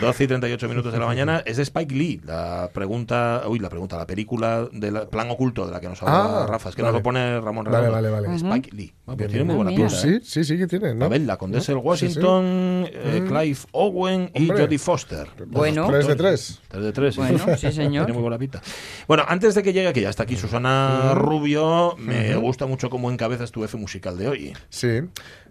12 0.00 0.24
y 0.24 0.26
38 0.28 0.68
minutos 0.68 0.92
de 0.92 0.98
la 1.00 1.06
mañana. 1.06 1.42
Es 1.44 1.56
de 1.56 1.64
Spike 1.64 1.92
Lee. 1.94 2.20
La 2.24 2.70
pregunta, 2.72 3.42
uy, 3.48 3.58
la 3.58 3.68
pregunta, 3.68 3.96
la 3.96 4.06
película 4.06 4.66
del 4.70 5.08
plan 5.08 5.28
oculto 5.30 5.66
de 5.66 5.72
la 5.72 5.80
que 5.80 5.88
nos 5.88 6.00
habla 6.02 6.44
Ah, 6.44 6.46
Rafa. 6.48 6.68
Es 6.68 6.76
que 6.76 6.82
vale. 6.82 6.92
nos 6.92 7.00
lo 7.00 7.02
pone 7.02 7.40
Ramón 7.40 7.64
Vale, 7.64 7.78
Redondo. 7.88 8.10
vale, 8.12 8.28
vale. 8.28 8.36
Spike 8.36 8.70
Lee. 8.76 8.92
Ah, 9.10 9.14
pues 9.16 9.28
tiene 9.30 9.44
muy 9.44 9.54
buena 9.56 9.70
pinta. 9.70 9.86
Pues 9.88 10.04
¿eh? 10.04 10.20
sí, 10.22 10.30
sí, 10.30 10.44
sí 10.44 10.58
que 10.58 10.66
tiene, 10.66 10.94
¿no? 10.94 11.06
A 11.06 11.08
ver, 11.08 11.22
la 11.22 11.38
Condesa 11.38 11.72
del 11.72 11.80
Sí, 11.80 11.82
sí. 11.82 11.88
Washington, 11.88 12.44
eh, 12.92 13.20
Mm. 13.22 13.26
Clive 13.28 13.58
Owen 13.72 14.30
y 14.34 14.42
Hombre. 14.42 14.64
Jodie 14.64 14.78
Foster. 14.78 15.28
Bueno. 15.46 15.86
Tres 15.88 16.06
de 16.06 16.14
tres. 16.16 16.60
Tres 16.68 16.82
de 16.84 16.92
tres. 16.92 17.16
Bueno, 17.16 17.38
sí, 17.56 17.72
señor. 17.72 18.04
Tiene 18.04 18.12
muy 18.12 18.22
buena 18.22 18.38
pinta. 18.38 18.60
Bueno, 19.06 19.24
antes 19.26 19.54
de 19.54 19.62
que 19.62 19.72
llegue, 19.72 19.92
que 19.94 20.02
ya 20.02 20.10
está 20.10 20.24
aquí 20.24 20.36
Susana 20.36 21.14
Rubio, 21.14 21.96
me 21.98 22.36
gusta 22.36 22.66
mucho 22.66 22.90
cómo 22.90 23.10
encabezas 23.10 23.50
tu 23.50 23.64
F 23.64 23.76
musical 23.78 24.18
de 24.18 24.28
hoy. 24.28 24.52
Sí. 24.68 25.00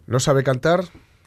No 0.06 0.20
sabe 0.20 0.44
cantar, 0.44 0.86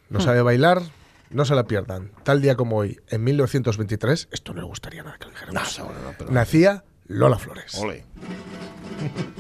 no 0.09 0.21
sabe 0.21 0.41
bailar, 0.43 0.83
no 1.31 1.45
se 1.45 1.55
la 1.55 1.65
pierdan. 1.65 2.13
Tal 2.23 2.41
día 2.41 2.55
como 2.55 2.77
hoy, 2.77 2.99
en 3.09 3.25
1923, 3.25 4.29
esto 4.31 4.55
no 4.55 4.61
le 4.61 4.67
gustaría 4.69 5.03
nada 5.03 5.19
que 5.19 5.25
lo 5.27 5.31
dijéramos. 5.33 5.63
No, 5.63 5.69
seguro 5.69 5.95
no, 6.03 6.13
pero... 6.17 6.31
Nacía 6.31 6.85
Lola 7.09 7.39
Flores. 7.39 7.75
Ole. 7.75 8.05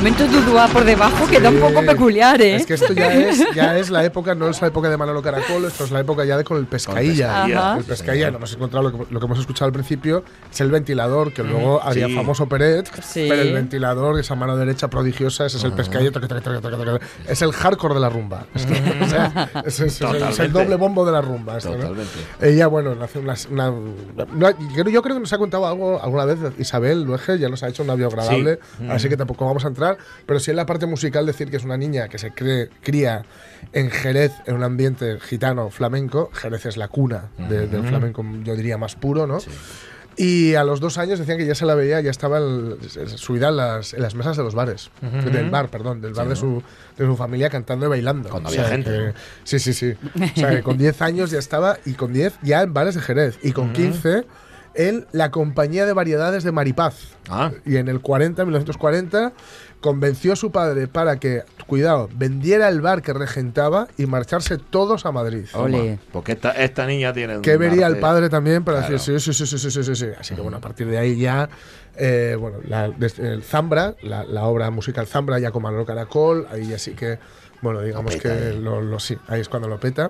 Common 0.05 0.14
Momento 0.17 0.39
Dudua 0.41 0.67
por 0.69 0.85
debajo 0.85 1.27
queda 1.27 1.49
un 1.49 1.59
poco 1.59 1.81
peculiar, 1.85 2.41
¿eh? 2.41 2.55
Es 2.55 2.65
que 2.65 2.75
esto 2.75 2.93
ya 2.93 3.13
es, 3.13 3.43
ya 3.55 3.77
es 3.77 3.89
la 3.89 4.05
época, 4.05 4.33
no 4.33 4.47
es 4.47 4.61
la 4.61 4.69
época 4.69 4.89
de 4.89 4.95
Manolo 4.95 5.21
Caracol, 5.21 5.65
esto 5.65 5.83
es 5.83 5.91
la 5.91 5.99
época 5.99 6.23
ya 6.23 6.37
de 6.37 6.45
con 6.45 6.57
el 6.57 6.67
pescailla. 6.67 7.43
Pescailla. 7.43 7.75
El 7.77 7.83
pescailla, 7.83 8.31
no 8.31 8.37
hemos 8.37 8.53
encontrado 8.53 8.89
lo 8.89 8.97
que, 9.05 9.13
lo 9.13 9.19
que 9.19 9.25
hemos 9.25 9.39
escuchado 9.39 9.65
al 9.67 9.73
principio, 9.73 10.23
es 10.49 10.61
el 10.61 10.71
ventilador, 10.71 11.33
que 11.33 11.43
luego 11.43 11.81
había 11.83 12.07
sí. 12.07 12.15
famoso 12.15 12.47
Peret, 12.47 12.89
Sí. 13.03 13.25
pero 13.27 13.41
el 13.41 13.51
ventilador, 13.53 14.17
esa 14.17 14.35
mano 14.35 14.55
derecha 14.55 14.89
prodigiosa, 14.89 15.47
ese 15.47 15.57
es 15.57 15.63
el 15.65 15.73
pescailla, 15.73 16.11
toque, 16.13 16.27
toque, 16.27 16.39
toque, 16.41 16.59
toque, 16.61 16.85
toque. 16.85 17.05
es 17.27 17.41
el 17.41 17.51
hardcore 17.51 17.95
de 17.95 17.99
la 17.99 18.09
rumba. 18.09 18.45
Es, 18.55 18.65
que, 18.65 18.73
o 19.03 19.07
sea, 19.09 19.49
es- 19.65 19.79
es- 19.81 19.95
es 19.95 20.01
el- 20.01 20.07
es 20.07 20.13
el 20.13 20.19
Totalmente. 20.21 20.47
doble 20.59 20.75
bombo 20.77 21.05
de 21.05 21.11
la 21.11 21.21
rumba. 21.21 21.57
esto, 21.57 21.71
¿no? 21.71 21.75
Totalmente. 21.77 22.13
Ella, 22.41 22.67
bueno, 22.67 22.95
hace 23.03 23.19
una, 23.19 23.35
una- 23.51 23.69
no, 24.33 24.49
yo, 24.75 24.83
yo 24.85 25.01
creo 25.01 25.15
que 25.15 25.19
nos 25.19 25.33
ha 25.33 25.37
contado 25.37 25.67
algo 25.67 26.01
alguna 26.01 26.23
vez 26.23 26.37
Isabel 26.57 27.03
Luege, 27.03 27.37
ya 27.37 27.49
nos 27.49 27.61
ha 27.63 27.67
hecho 27.67 27.83
un 27.83 27.93
biogradable, 27.97 28.59
Sí. 28.79 28.87
así 28.89 29.09
que 29.09 29.17
tampoco 29.17 29.45
vamos 29.45 29.65
a 29.65 29.67
entrar, 29.67 29.97
pero 30.25 30.39
sí 30.39 30.51
en 30.51 30.57
la 30.57 30.65
parte 30.65 30.85
musical 30.85 31.25
decir 31.25 31.49
que 31.49 31.57
es 31.57 31.63
una 31.63 31.77
niña 31.77 32.07
que 32.07 32.17
se 32.17 32.31
cree, 32.31 32.69
cría 32.83 33.23
en 33.73 33.89
Jerez, 33.91 34.31
en 34.45 34.55
un 34.55 34.63
ambiente 34.63 35.19
gitano 35.19 35.69
flamenco. 35.69 36.29
Jerez 36.33 36.65
es 36.65 36.77
la 36.77 36.87
cuna 36.87 37.25
de- 37.49 37.67
del 37.67 37.83
flamenco, 37.87 38.25
yo 38.43 38.55
diría, 38.55 38.77
más 38.77 38.95
puro, 38.95 39.27
¿no? 39.27 39.39
Y 40.17 40.55
a 40.55 40.63
los 40.63 40.79
dos 40.79 40.97
años 40.97 41.19
decían 41.19 41.37
que 41.37 41.45
ya 41.45 41.55
se 41.55 41.65
la 41.65 41.75
veía, 41.75 41.99
ya 41.99 42.09
estaba 42.09 42.37
el- 42.37 42.77
subida 43.17 43.49
en 43.49 43.57
las, 43.57 43.93
en 43.93 44.01
las 44.01 44.15
mesas 44.15 44.37
de 44.37 44.43
los 44.43 44.55
bares, 44.55 44.89
del 45.01 45.49
bar, 45.49 45.67
perdón, 45.67 45.99
del 45.99 46.13
bar 46.13 46.29
de, 46.29 46.37
su, 46.37 46.63
de 46.97 47.05
su 47.05 47.17
familia 47.17 47.49
cantando 47.49 47.85
y 47.87 47.89
bailando. 47.89 48.29
Cuando 48.29 48.47
O 48.47 48.51
había 48.53 48.63
gente, 48.69 49.13
sí, 49.43 49.59
sí, 49.59 49.73
sí. 49.73 49.93
O 50.15 50.39
sea, 50.39 50.51
que 50.51 50.63
con 50.63 50.77
10 50.77 51.01
años 51.01 51.31
ya 51.31 51.39
estaba, 51.39 51.79
y 51.85 51.95
con 51.95 52.13
10 52.13 52.33
ya 52.43 52.61
en 52.61 52.73
bares 52.73 52.95
de 52.95 53.01
Jerez, 53.01 53.37
y 53.43 53.51
con 53.51 53.73
15 53.73 54.23
en 54.75 55.05
la 55.11 55.31
compañía 55.31 55.85
de 55.85 55.93
variedades 55.93 56.43
de 56.43 56.51
Maripaz. 56.51 56.95
Ah. 57.29 57.51
Y 57.65 57.77
en 57.77 57.87
el 57.87 58.01
40, 58.01 58.43
1940, 58.45 59.33
convenció 59.81 60.33
a 60.33 60.35
su 60.35 60.51
padre 60.51 60.87
para 60.87 61.17
que, 61.17 61.43
cuidado, 61.67 62.09
vendiera 62.15 62.67
el 62.69 62.81
bar 62.81 63.01
que 63.01 63.13
regentaba 63.13 63.87
y 63.97 64.05
marcharse 64.05 64.57
todos 64.57 65.05
a 65.05 65.11
Madrid. 65.11 65.45
Ole. 65.53 65.99
Porque 66.11 66.33
esta, 66.33 66.51
esta 66.51 66.85
niña 66.85 67.13
tiene. 67.13 67.41
Que 67.41 67.57
vería 67.57 67.87
el 67.87 67.97
padre 67.97 68.29
también 68.29 68.63
para 68.63 68.79
Claro. 68.79 68.93
decir 68.93 69.19
sí, 69.19 69.33
sí, 69.33 69.45
sí, 69.45 69.57
sí, 69.57 69.69
sí, 69.71 69.83
sí, 69.83 69.95
sí. 69.95 70.07
Así 70.19 70.35
que 70.35 70.41
bueno, 70.41 70.57
a 70.57 70.61
partir 70.61 70.87
de 70.87 70.97
ahí 70.97 71.17
ya, 71.17 71.49
eh, 71.95 72.35
bueno, 72.39 72.57
la, 72.67 72.85
el 72.85 73.43
Zambra, 73.43 73.95
la, 74.01 74.23
la 74.23 74.45
obra 74.45 74.69
musical 74.71 75.07
Zambra 75.07 75.39
ya 75.39 75.51
con 75.51 75.61
Manolo 75.63 75.85
Caracol, 75.85 76.47
ahí 76.51 76.67
ya 76.67 76.79
sí 76.79 76.91
que, 76.91 77.19
bueno, 77.65 77.81
digamos 77.81 78.13
Lo 78.15 78.21
peta, 78.21 78.35
que 78.37 78.49
¿eh? 78.49 78.53
lo, 78.53 78.81
lo- 78.81 78.99
sí, 78.99 79.17
ahí 79.27 79.41
es 79.41 79.49
cuando 79.49 79.67
lo 79.67 79.77
peta. 79.79 80.09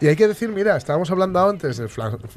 Y 0.00 0.06
hay 0.08 0.16
que 0.16 0.26
decir, 0.26 0.48
mira, 0.48 0.76
estábamos 0.76 1.10
hablando 1.10 1.48
antes 1.48 1.76
de, 1.76 1.86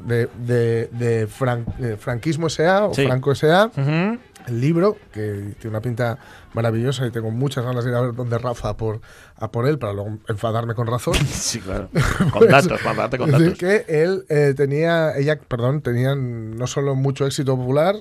de, 0.05 0.29
de, 0.37 0.89
de 0.91 1.27
fran- 1.27 1.65
franquismo 1.97 2.47
S.A. 2.47 2.85
o 2.85 2.93
Sí. 2.93 3.05
Franco 3.05 3.31
S.A., 3.31 3.65
Ujú. 3.75 4.19
El 4.47 4.61
libro, 4.61 4.97
que 5.13 5.53
tiene 5.59 5.69
una 5.69 5.81
pinta 5.81 6.17
maravillosa 6.53 7.05
y 7.05 7.11
tengo 7.11 7.29
muchas 7.29 7.63
ganas 7.63 7.83
de 7.83 7.91
ir 7.91 7.95
a 7.95 8.01
ver 8.01 8.15
dónde 8.15 8.37
Rafa 8.39 8.75
por, 8.77 9.01
a 9.35 9.51
por 9.51 9.67
él 9.67 9.77
para 9.77 9.93
luego 9.93 10.17
enfadarme 10.27 10.73
con 10.73 10.87
razón. 10.87 11.13
Sí, 11.29 11.59
claro. 11.59 11.89
Con 12.31 12.47
datos, 12.47 12.79
para 12.81 12.95
darte 12.95 13.17
con 13.17 13.29
Es 13.29 13.39
decir, 13.39 13.47
datos. 13.53 13.59
que 13.87 14.03
él 14.03 14.25
eh, 14.29 14.53
tenía, 14.55 15.15
ella, 15.17 15.39
perdón, 15.39 15.81
tenían 15.81 16.55
no 16.57 16.67
solo 16.67 16.95
mucho 16.95 17.25
éxito 17.25 17.55
popular 17.57 17.95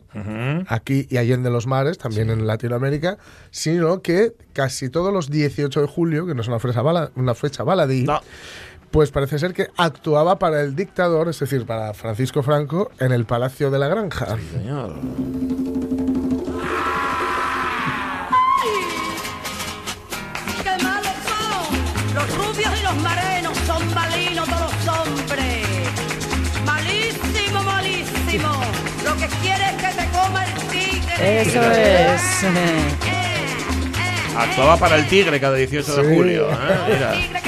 aquí 0.68 1.06
y 1.10 1.16
allende 1.18 1.50
los 1.50 1.66
mares, 1.66 1.98
también 1.98 2.30
en 2.30 2.46
Latinoamérica, 2.46 3.18
sino 3.50 4.00
que 4.02 4.34
casi 4.52 4.88
todos 4.90 5.12
los 5.12 5.30
18 5.30 5.80
de 5.82 5.86
julio, 5.86 6.26
que 6.26 6.34
no 6.34 6.42
es 6.42 6.48
una 6.48 6.58
fecha, 6.58 6.82
bala, 6.82 7.10
una 7.16 7.34
fecha 7.34 7.62
baladí, 7.64 8.04
No. 8.04 8.20
pues 8.90 9.10
parece 9.10 9.38
ser 9.38 9.52
que 9.54 9.68
actuaba 9.76 10.38
para 10.38 10.60
el 10.62 10.74
dictador, 10.74 11.28
es 11.28 11.38
decir, 11.38 11.64
para 11.66 11.92
Francisco 11.94 12.42
Franco, 12.42 12.90
en 13.00 13.12
el 13.12 13.24
Palacio 13.26 13.70
de 13.70 13.78
la 13.78 13.88
Granja. 13.88 14.36
Señor. 14.52 14.94
Marenos 23.02 23.56
son 23.66 23.94
malinos 23.94 24.48
todos 24.48 24.72
los 24.72 24.98
hombres. 24.98 25.66
Malísimo, 26.64 27.62
malísimo. 27.62 28.60
Lo 29.04 29.16
que 29.16 29.26
quiere 29.42 29.64
es 29.66 29.76
que 29.82 30.02
te 30.02 30.08
coma 30.10 30.44
el 30.44 30.54
tigre. 30.68 31.42
Eso 31.42 31.62
es. 31.72 32.42
Eh, 32.44 32.48
eh. 33.06 33.28
Actuaba 34.36 34.76
para 34.76 34.96
el 34.96 35.08
Tigre 35.08 35.40
cada 35.40 35.56
18 35.56 35.96
de 35.96 36.14
julio. 36.14 36.48
¿eh? 36.50 36.54
Mira. 36.92 37.47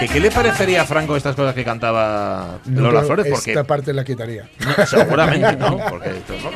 ¿Que 0.00 0.08
¿Qué 0.12 0.20
le 0.20 0.30
parecería 0.30 0.82
a 0.82 0.86
Franco 0.86 1.16
estas 1.16 1.36
cosas 1.36 1.54
que 1.54 1.64
cantaba 1.64 2.58
No, 2.66 2.82
Lola 2.82 3.02
Flores? 3.02 3.26
Porque 3.30 3.50
Esta 3.52 3.64
parte 3.64 3.92
la 3.92 4.04
quitaría. 4.04 4.48
no, 4.78 4.86
seguramente, 4.86 5.56
¿no? 5.56 5.76
Porque 5.90 6.10
esto 6.10 6.34
es 6.34 6.42
poco- 6.42 6.54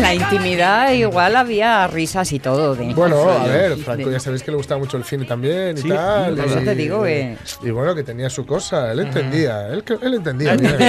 la 0.00 0.14
intimidad 0.14 0.90
igual 0.92 1.36
había 1.36 1.86
risas 1.86 2.32
y 2.32 2.38
todo. 2.38 2.74
de- 2.74 2.92
Bueno, 2.94 3.28
a 3.30 3.44
ver, 3.46 3.76
Franco 3.78 4.10
ya 4.10 4.18
sabéis 4.20 4.42
que 4.42 4.50
le 4.50 4.56
gustaba 4.56 4.78
mucho 4.80 4.96
el 4.96 5.04
cine 5.04 5.24
también 5.24 5.78
y 5.78 5.82
Sí, 5.82 5.88
tal. 5.88 6.38
y, 6.38 6.64
te 6.64 6.74
digo 6.74 7.02
que- 7.04 7.36
Y 7.62 7.70
bueno, 7.70 7.94
que 7.94 8.02
tenía 8.02 8.28
su 8.30 8.44
cosa, 8.46 8.90
él 8.92 9.00
entendía, 9.00 9.68
él, 9.68 9.84
él 10.02 10.14
entendía. 10.14 10.56
bien. 10.56 10.72
Subo 10.72 10.82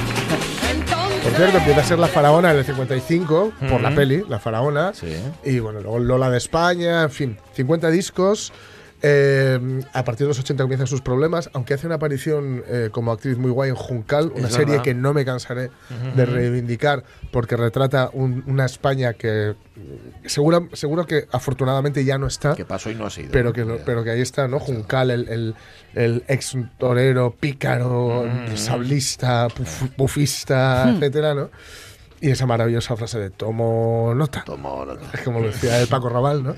cierto, 1.34 1.58
empieza 1.58 1.80
a 1.80 1.84
ser 1.84 1.98
la 1.98 2.06
faraona 2.06 2.50
en 2.50 2.58
el 2.58 2.64
55, 2.64 3.52
por 3.68 3.80
la 3.80 3.94
peli, 3.94 4.22
la 4.28 4.38
faraona. 4.38 4.92
Sí. 4.94 5.14
Y 5.44 5.58
bueno, 5.58 5.80
luego 5.80 5.98
Lola 5.98 6.30
de 6.30 6.38
España, 6.38 7.02
en 7.02 7.10
fin, 7.10 7.38
50 7.54 7.90
discos. 7.90 8.52
Eh, 9.06 9.82
a 9.92 10.02
partir 10.02 10.24
de 10.24 10.28
los 10.28 10.38
80 10.38 10.62
comienzan 10.64 10.86
sus 10.86 11.02
problemas, 11.02 11.50
aunque 11.52 11.74
hace 11.74 11.84
una 11.86 11.96
aparición 11.96 12.64
eh, 12.66 12.88
como 12.90 13.12
actriz 13.12 13.36
muy 13.36 13.50
guay 13.50 13.68
en 13.68 13.76
Juncal, 13.76 14.32
una 14.34 14.48
Es 14.48 14.54
serie 14.54 14.70
verdad. 14.72 14.82
que 14.84 14.94
no 14.94 15.12
me 15.12 15.26
cansaré 15.26 15.70
de 16.16 16.24
reivindicar 16.24 17.04
porque 17.30 17.54
retrata 17.58 18.08
un- 18.14 18.42
una 18.46 18.64
España 18.64 19.12
que 19.12 19.54
mm, 19.76 20.26
seguro, 20.26 20.68
seguro 20.72 21.06
que 21.06 21.26
afortunadamente 21.30 22.02
ya 22.04 22.16
no 22.16 22.26
está. 22.28 22.54
Que 22.54 22.64
pasó 22.64 22.90
y 22.90 22.94
no 22.94 23.04
ha 23.04 23.10
sido. 23.10 23.28
Pero 23.30 23.52
que, 23.52 23.66
lo- 23.66 23.76
pero 23.84 24.04
que 24.04 24.10
ahí 24.10 24.22
está, 24.22 24.48
¿no? 24.48 24.58
Juncal, 24.58 25.10
el, 25.10 25.28
el, 25.28 25.54
el 25.94 26.24
ex 26.28 26.56
torero, 26.78 27.34
pícaro, 27.38 28.24
sablista, 28.54 29.48
puf- 29.48 29.94
bufista, 29.98 30.90
etcétera, 30.90 31.34
¿no? 31.34 31.50
Y 32.20 32.30
esa 32.30 32.46
maravillosa 32.46 32.96
frase 32.96 33.18
de 33.18 33.28
tomo 33.28 34.14
nota. 34.16 34.44
Tomó 34.46 34.86
nota. 34.86 35.02
Es 35.12 35.20
como 35.20 35.40
lo 35.40 35.48
decía 35.48 35.78
el 35.78 35.88
Paco 35.88 36.08
Raval, 36.08 36.42
¿no? 36.42 36.54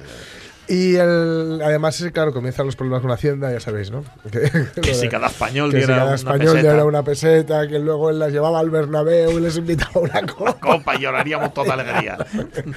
Y 0.69 0.97
el, 0.97 1.61
además, 1.65 2.05
claro, 2.13 2.33
comienzan 2.33 2.67
los 2.67 2.75
problemas 2.75 3.01
con 3.03 3.11
Hacienda, 3.13 3.53
ya 3.53 3.61
sabéis, 3.61 3.91
¿no? 3.91 4.03
Que, 4.31 4.81
Que 4.81 4.95
si 4.95 5.09
cada 5.09 5.29
español 5.29 5.71
que 5.71 5.81
si 5.81 5.87
diera 5.87 5.95
cada 5.95 6.07
una 6.07 6.15
español 6.17 6.53
peseta. 6.53 6.61
diera 6.61 6.85
una 6.85 7.03
peseta, 7.05 7.69
que 7.69 7.79
luego 7.79 8.11
él 8.11 8.19
las 8.19 8.33
llevaba 8.33 8.59
al 8.59 8.71
Bernabéu 8.71 9.39
y 9.39 9.41
les 9.41 9.57
invitaba 9.57 9.93
una 10.01 10.23
copa. 10.27 10.55
Copa 10.59 10.97
y 10.97 11.01
lloraríamos 11.01 11.55
toda 11.55 11.75
alegría. 11.75 12.19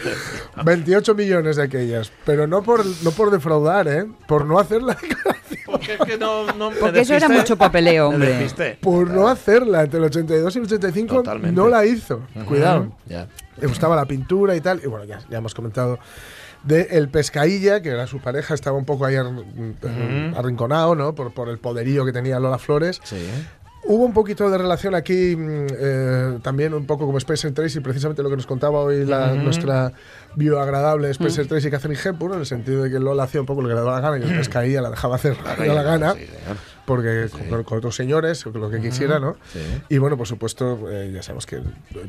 28 0.63 1.15
millones 1.15 1.56
de 1.56 1.63
aquellas, 1.63 2.12
pero 2.25 2.45
no 2.45 2.62
por, 2.62 2.86
no 2.86 3.12
por 3.12 3.32
defraudar, 3.32 3.88
¿eh? 3.88 4.06
Por 4.28 4.45
no 4.45 4.60
hacer 4.60 4.84
la 4.84 4.93
declaración. 4.93 5.60
Porque 5.65 5.93
es 5.93 5.99
que 5.99 6.17
no, 6.17 6.45
no 6.54 6.71
me 6.71 6.78
Porque 6.78 7.02
eso 7.02 7.15
era 7.15 7.30
mucho 7.30 7.58
papeleo, 7.58 8.10
hombre. 8.10 8.47
Por 8.82 9.10
no 9.10 9.28
hacerla 9.28 9.84
entre 9.84 9.99
el 9.99 10.06
82 10.06 10.56
y 10.56 10.60
el 10.60 10.65
85 10.65 11.15
Totalmente. 11.15 11.56
no 11.56 11.67
la 11.67 11.86
hizo. 11.86 12.21
Cuidado. 12.45 12.91
Ya. 13.08 13.28
Le 13.60 13.67
gustaba 13.67 13.95
la 13.95 14.06
pintura 14.06 14.56
y 14.56 14.62
tal. 14.62 14.82
Y 14.84 14.88
bueno, 14.88 15.06
ya, 15.06 15.19
ya 15.30 15.38
hemos 15.38 15.54
comentado 15.54 15.99
de 16.63 16.82
El 16.91 17.10
Pescailla, 17.10 17.82
que 17.82 17.89
era 17.89 18.06
su 18.08 18.19
pareja, 18.19 18.54
estaba 18.54 18.78
un 18.78 18.86
poco 18.86 19.06
ahí 19.06 19.15
ar- 19.15 19.28
arrinconado, 20.36 20.95
¿no? 20.95 21.15
Por, 21.15 21.34
por 21.34 21.50
el 21.50 21.58
poderío 21.58 22.06
que 22.06 22.12
tenía 22.12 22.39
Lola 22.39 22.58
Flores. 22.58 23.00
Sí. 23.04 23.17
Hubo 23.86 24.04
un 24.06 24.13
poquito 24.13 24.50
de 24.50 24.58
relación 24.58 24.93
aquí, 24.93 25.36
mm, 25.36 25.65
eh, 25.80 26.39
también 26.43 26.74
un 26.74 26.86
poco 26.86 27.06
como 27.06 27.17
Spencer 27.17 27.54
Tracy, 27.54 27.80
precisamente 27.80 28.22
lo 28.22 28.30
que 28.30 28.36
nos 28.36 28.45
contaba 28.45 28.80
hoy 28.82 29.06
la, 29.06 29.34
nuestra 29.34 29.93
bioagradable 30.36 31.10
Spencer 31.12 31.48
Tracy 31.48 31.72
Catherine 31.72 32.00
Hepburn, 32.04 32.34
en 32.34 32.39
el 32.41 32.45
sentido 32.45 32.84
de 32.84 32.91
que 32.91 33.00
Lola 33.00 33.24
hacía 33.24 33.39
un 33.39 33.48
poco 33.48 33.62
lo 33.62 33.69
que 33.69 33.74
le 33.74 33.80
daba 33.80 33.93
la 33.93 34.02
gana 34.02 34.24
y 34.24 34.30
el 34.30 34.38
pescaía 34.38 34.82
la 34.82 34.89
dejaba 34.89 35.15
hacer 35.15 35.38
lo 35.38 35.56
que 35.56 35.62
le 35.62 35.67
daba 35.69 35.82
la 35.82 35.89
gana, 35.89 36.13
Sí, 36.13 36.28
porque 36.89 37.30
con, 37.49 37.63
con 37.63 37.78
otros 37.78 37.95
señores, 37.95 38.45
lo 38.45 38.69
que 38.69 38.82
quisiera, 38.82 39.19
¿no? 39.19 39.38
Sí. 39.54 39.60
Y 39.89 39.97
bueno, 39.99 40.17
por 40.17 40.25
supuesto, 40.28 40.89
eh, 40.91 41.12
ya 41.13 41.21
sabemos 41.21 41.45
que 41.45 41.62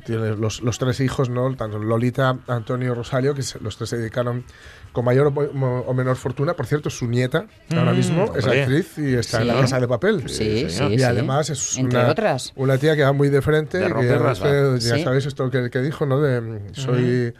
tiene 0.07 0.35
los, 0.37 0.63
los 0.63 0.79
tres 0.79 0.99
hijos, 1.01 1.29
¿no? 1.29 1.55
Tanto 1.55 1.79
Lolita, 1.79 2.39
Antonio 2.47 2.93
y 2.93 2.95
Rosario, 2.95 3.35
que 3.35 3.43
los 3.61 3.77
tres 3.77 3.91
se 3.91 3.99
dedicaron 3.99 4.45
con 4.93 5.05
mayor 5.05 5.33
o, 5.37 5.95
menor 5.95 6.17
fortuna. 6.17 6.55
Por 6.55 6.67
cierto, 6.67 6.89
su 6.89 7.07
nieta, 7.07 7.47
ahora 7.77 7.93
mismo, 7.93 8.33
es 8.35 8.47
actriz 8.47 8.97
y 8.99 9.15
está 9.15 9.43
en 9.43 9.49
la 9.49 9.61
casa 9.61 9.79
de 9.79 9.87
papel. 9.87 10.29
Sí, 10.29 10.67
sí. 10.71 10.83
Y 10.95 11.03
además 11.03 11.51
es 11.51 11.77
Entre 11.77 11.99
una, 12.01 12.09
otras. 12.11 12.53
una 12.57 12.79
tía 12.79 12.97
que 12.97 13.03
va 13.05 13.13
muy 13.13 13.29
de 13.29 13.43
frente. 13.43 13.77
De 13.79 13.85
que 13.85 13.91
rompe 13.93 14.07
y 14.07 14.17
rasga. 14.17 14.75
hace- 14.77 14.89
ya 14.89 15.05
sabéis 15.05 15.27
esto 15.27 15.51
que, 15.51 15.69
que 15.71 15.79
dijo, 15.81 16.07
¿no? 16.07 16.21
De 16.21 16.41
mm, 16.41 16.59
soy. 16.75 17.35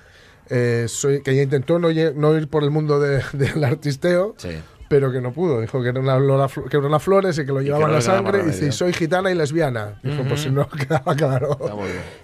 eh, 0.51 0.85
soy 0.89 1.23
que 1.23 1.31
ella 1.31 1.43
intentó 1.43 1.79
no, 1.79 1.91
ir 1.91 2.49
por 2.49 2.65
el 2.65 2.71
mundo 2.71 3.01
de- 3.01 3.23
del 3.33 3.65
artisteo, 3.65 4.35
Sí. 4.37 4.51
Pero 4.91 5.13
que 5.13 5.21
no 5.21 5.33
pudo. 5.33 5.61
Dijo 5.61 5.81
que 5.81 5.91
era 5.91 6.01
una, 6.01 6.19
Lola 6.19 6.49
Flo- 6.49 6.69
que 6.69 6.77
era 6.77 6.85
una 6.89 6.99
flores 6.99 7.39
y 7.39 7.47
que 7.47 7.53
lo 7.53 7.59
que 7.59 7.67
llevaba 7.67 7.85
en 7.85 7.91
no 7.91 7.97
la 7.99 8.01
sangre. 8.03 8.41
Y 8.43 8.47
dice, 8.47 8.73
soy 8.73 8.93
gitana 8.93 9.31
y 9.31 9.37
lesbiana. 9.37 10.01
Dijo, 10.03 10.25
pues 10.25 10.41
si 10.41 10.51
no 10.51 10.69
quedaba 10.89 11.15
claro. 11.15 11.57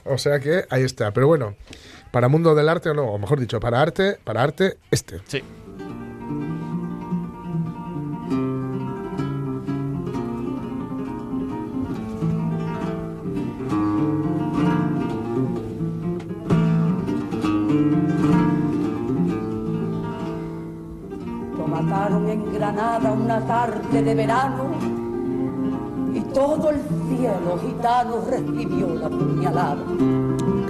O 0.04 0.18
sea 0.18 0.40
que 0.40 0.64
ahí 0.68 0.82
está. 0.82 1.12
Pero 1.12 1.28
bueno, 1.28 1.54
para 2.10 2.26
mundo 2.26 2.56
del 2.56 2.68
arte 2.68 2.90
o 2.90 2.94
no, 2.94 3.04
o 3.04 3.18
mejor 3.18 3.38
dicho, 3.38 3.60
para 3.60 3.80
arte, 3.80 4.18
para 4.24 4.42
arte, 4.42 4.78
este. 4.90 5.20
Sí. 5.28 5.44
Una 23.36 23.46
tarde 23.46 24.02
de 24.02 24.14
verano 24.14 24.64
y 26.14 26.20
todo 26.32 26.70
el 26.70 26.80
cielo 27.08 27.58
gitano 27.60 28.22
recibió 28.30 28.94
la 28.94 29.08
puñalada. 29.10 29.76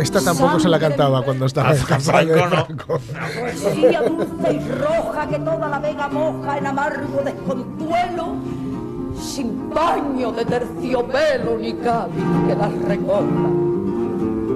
Esta 0.00 0.20
tampoco 0.20 0.58
se 0.58 0.68
la 0.68 0.78
cantaba 0.80 1.22
cuando 1.22 1.46
estaba 1.46 1.76
en 1.76 1.82
casa 1.84 2.24
de 2.24 2.32
Franco, 2.32 2.56
no. 2.56 2.64
Franco. 2.64 3.00
Poesía 3.38 4.02
dulce 4.02 4.52
y 4.52 4.68
roja 4.68 5.28
que 5.28 5.38
toda 5.38 5.68
la 5.68 5.78
vega 5.78 6.08
moja 6.08 6.58
en 6.58 6.66
amargo 6.66 7.22
desconsuelo, 7.24 8.34
sin 9.20 9.70
baño 9.70 10.32
de 10.32 10.44
terciopelo 10.44 11.58
ni 11.60 11.72
cáliz 11.74 12.24
que 12.48 12.54
las 12.56 12.72
recoja. 12.82 13.48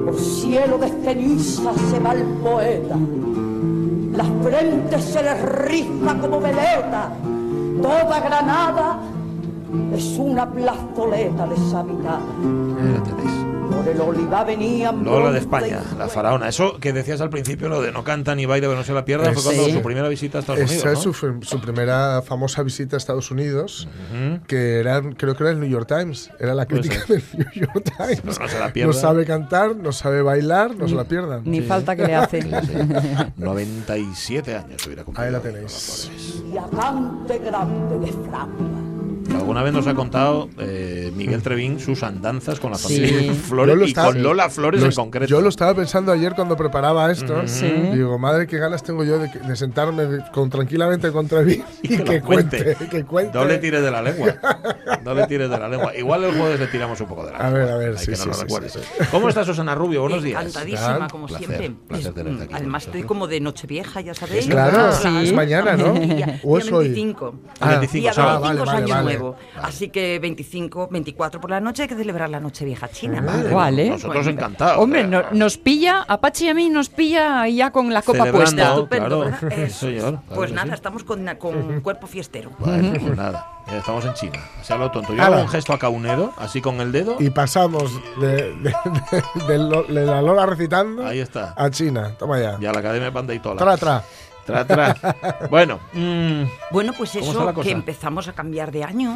Por 0.04 0.18
cielo 0.18 0.78
de 0.78 0.88
ceniza 1.04 1.72
se 1.90 2.00
va 2.00 2.12
el 2.14 2.24
poeta, 2.42 2.96
las 4.16 4.26
frentes 4.42 5.04
se 5.04 5.22
les 5.22 5.42
riza 5.42 6.18
como 6.20 6.40
veleta, 6.40 7.12
toda 7.82 8.20
Granada 8.20 8.98
es 9.94 10.18
una 10.18 10.48
plazoleta 10.50 11.46
deshabitada. 11.46 12.20
Venían 14.46 15.04
Lola 15.04 15.30
de 15.32 15.38
España, 15.38 15.80
la 15.98 16.08
faraona. 16.08 16.48
Eso 16.48 16.78
que 16.78 16.92
decías 16.92 17.20
al 17.20 17.30
principio, 17.30 17.68
lo 17.68 17.80
de 17.82 17.92
no 17.92 18.04
canta 18.04 18.34
ni 18.34 18.46
baila, 18.46 18.66
pero 18.68 18.78
no 18.78 18.84
se 18.84 18.92
la 18.92 19.04
pierda, 19.04 19.32
fue 19.32 19.42
Sí. 19.42 19.56
cuando 19.56 19.74
su 19.74 19.82
primera 19.82 20.08
visita 20.08 20.38
a 20.38 20.40
Estados 20.40 20.60
Esa 20.62 20.72
Unidos. 20.74 20.86
es 20.98 21.06
¿no? 21.06 21.12
su, 21.12 21.42
su 21.42 21.60
primera 21.60 22.22
famosa 22.22 22.62
visita 22.62 22.96
a 22.96 22.98
Estados 22.98 23.30
Unidos, 23.30 23.88
que 24.46 24.80
era, 24.80 25.02
creo 25.16 25.36
que 25.36 25.42
era 25.44 25.50
el 25.52 25.60
New 25.60 25.68
York 25.68 25.86
Times. 25.88 26.30
Era 26.38 26.54
la 26.54 26.66
crítica 26.66 26.94
ser. 27.06 27.08
del 27.08 27.24
New 27.38 27.50
York 27.66 27.92
Times. 27.96 28.20
pero 28.22 28.38
no 28.40 28.48
se 28.48 28.58
la 28.58 28.72
pierda. 28.72 28.92
sabe 28.92 29.24
cantar, 29.26 29.76
no 29.76 29.92
sabe 29.92 30.22
bailar, 30.22 30.74
no 30.76 30.88
se 30.88 30.94
la 30.94 31.04
pierdan. 31.04 31.42
Ni 31.44 31.60
falta 31.60 31.94
que 31.96 32.04
le 32.06 32.14
hace. 32.14 32.42
Sí, 32.42 32.48
sí. 32.50 32.74
97 33.36 34.56
años 34.56 34.86
hubiera 34.86 35.04
cumplido. 35.04 35.26
Ahí 35.26 35.32
la 35.32 35.40
tenéis. 35.40 36.10
Y 36.46 36.52
grande 37.38 37.98
de 37.98 38.12
Francia. 38.12 38.89
Alguna 39.34 39.62
vez 39.62 39.72
nos 39.72 39.86
ha 39.86 39.94
contado 39.94 40.48
eh, 40.58 41.12
Miguel 41.14 41.42
Trevín 41.42 41.80
sus 41.80 42.02
andanzas 42.02 42.60
con 42.60 42.70
la 42.72 42.76
Sí. 42.78 43.00
familia 43.00 43.22
Yo 43.32 43.34
Flores 43.48 43.76
lo 43.76 43.84
y 43.84 43.88
estaba- 43.88 44.08
con 44.12 44.22
Lola 44.22 44.48
Flores 44.50 44.80
Lo 44.80 44.86
en 44.88 44.92
concreto. 44.94 45.26
Yo 45.26 45.40
lo 45.40 45.48
estaba 45.48 45.74
pensando 45.74 46.12
ayer 46.12 46.34
cuando 46.34 46.56
preparaba 46.56 47.10
esto. 47.10 47.42
Sí. 47.46 47.66
Digo, 47.92 48.18
madre, 48.18 48.46
qué 48.46 48.58
ganas 48.58 48.82
tengo 48.82 49.02
yo 49.04 49.18
de, 49.18 49.28
de 49.28 49.56
sentarme 49.56 50.04
con, 50.32 50.50
tranquilamente 50.50 51.10
contra 51.12 51.42
mí 51.42 51.60
y, 51.82 51.94
Y 51.94 51.96
que 51.98 52.04
que, 52.04 52.18
lo 52.20 52.24
cuente. 52.26 52.62
cuente. 52.76 52.88
Que 52.88 53.04
cuente. 53.04 53.38
No 53.38 53.44
le 53.44 53.58
tires 53.58 53.82
de 53.82 53.90
la 53.90 54.02
lengua. 54.02 54.34
No 55.04 55.14
le 55.14 55.26
tires 55.26 55.48
de 55.48 55.58
la 55.58 55.66
lengua. 55.66 55.96
Igual 55.96 56.24
el 56.24 56.36
jueves 56.36 56.60
le 56.60 56.66
tiramos 56.66 57.00
un 57.00 57.06
poco 57.06 57.24
de 57.24 57.32
la 57.32 57.38
A 57.38 57.44
lengua. 57.50 57.58
ver, 57.60 57.70
a 57.72 57.76
ver, 57.78 57.98
sí, 57.98 58.14
sí, 58.14 58.28
sí, 58.32 58.68
sí, 58.68 58.78
¿Cómo 59.10 59.30
está 59.30 59.44
Susana 59.44 59.74
Rubio? 59.74 60.02
Buenos 60.02 60.22
días. 60.22 60.40
Encantadísima, 60.44 61.08
como 61.08 61.26
Placer, 61.26 61.46
siempre. 61.46 61.70
placer 61.88 62.12
tenerte 62.12 62.44
aquí. 62.44 62.54
Además, 62.54 62.84
estoy 62.84 63.02
como 63.04 63.26
de 63.26 63.40
Nochevieja, 63.40 64.02
ya 64.02 64.12
sabéis. 64.12 64.46
Claro, 64.46 64.92
Sí. 64.92 65.08
es 65.22 65.32
mañana, 65.32 65.74
¿no? 65.76 65.94
Día, 65.94 66.38
¿O 66.44 66.56
día 66.58 66.66
es 66.66 66.72
hoy? 66.72 66.84
25. 66.88 67.34
Ah, 67.60 67.68
25, 67.78 68.00
Día 68.02 68.10
o 68.10 68.14
sea, 68.14 68.24
25 68.40 68.66
vale, 68.66 68.84
es 68.84 68.90
vale, 68.90 69.16
vale. 69.22 69.36
Así 69.62 69.88
que 69.90 70.18
25, 70.18 70.88
24 70.90 71.40
por 71.40 71.50
la 71.50 71.60
noche 71.60 71.82
hay 71.82 71.88
que 71.88 71.94
celebrar 71.96 72.28
la 72.30 72.40
Nochevieja 72.40 72.88
china. 72.88 73.20
Vale, 73.20 73.50
¿Cuál, 73.50 73.78
eh? 73.78 73.90
Nosotros 73.90 74.24
Bueno, 74.24 74.30
encantados. 74.30 74.78
Hombre, 74.78 75.00
eh. 75.00 75.06
no- 75.06 75.22
nos 75.32 75.56
pilla, 75.58 76.04
a 76.06 76.20
Pachi 76.20 76.46
y 76.46 76.48
a 76.48 76.54
mí 76.54 76.68
nos 76.70 76.88
pilla 76.88 77.46
ya 77.48 77.70
con 77.70 77.92
la 77.92 78.02
copa 78.02 78.24
Celebrando. 78.24 78.38
puesta. 78.38 78.68
Estupendo, 78.74 79.20
claro. 79.48 79.70
señor, 79.70 80.00
claro 80.00 80.22
pues 80.34 80.52
nada, 80.52 80.68
sí. 80.68 80.74
estamos 80.74 81.04
con, 81.04 81.26
con 81.38 81.80
cuerpo 81.80 82.06
fiestero. 82.06 82.50
Bueno, 82.58 82.92
pues 83.00 83.16
nada. 83.16 83.46
Ya 83.70 83.78
estamos 83.78 84.04
en 84.04 84.14
China. 84.14 84.38
Se 84.62 84.72
ha 84.72 84.74
hablado 84.74 84.90
tonto. 84.90 85.14
Yo 85.14 85.22
Ala. 85.22 85.36
hago 85.36 85.44
un 85.44 85.48
gesto 85.50 85.72
a 85.72 85.78
Caunedo, 85.78 86.32
así 86.38 86.60
con 86.60 86.80
el 86.80 86.90
dedo. 86.90 87.16
Y 87.20 87.30
pasamos 87.30 87.92
de, 88.20 88.52
de- 88.54 88.74
de- 88.74 89.44
de 89.46 89.58
lo- 89.58 89.84
de 89.84 90.04
la 90.06 90.20
Lola 90.22 90.44
recitando 90.46 91.06
Ahí 91.06 91.20
está. 91.20 91.54
a 91.56 91.70
China. 91.70 92.14
Toma 92.18 92.40
ya. 92.40 92.56
Y 92.60 92.66
a 92.66 92.72
la 92.72 92.80
Academia 92.80 93.12
Pandeitola. 93.12 93.58
Tra, 93.58 93.76
tra. 93.76 94.02
Tra, 94.46 94.66
tra. 94.66 94.96
Bueno, 95.50 95.78
mm, 95.92 96.42
Bueno, 96.72 96.92
pues 96.96 97.12
¿Cómo 97.12 97.24
está 97.30 97.50
eso, 97.50 97.60
que 97.62 97.70
empezamos 97.70 98.28
a 98.28 98.32
cambiar 98.32 98.70
de 98.72 98.84
año, 98.84 99.14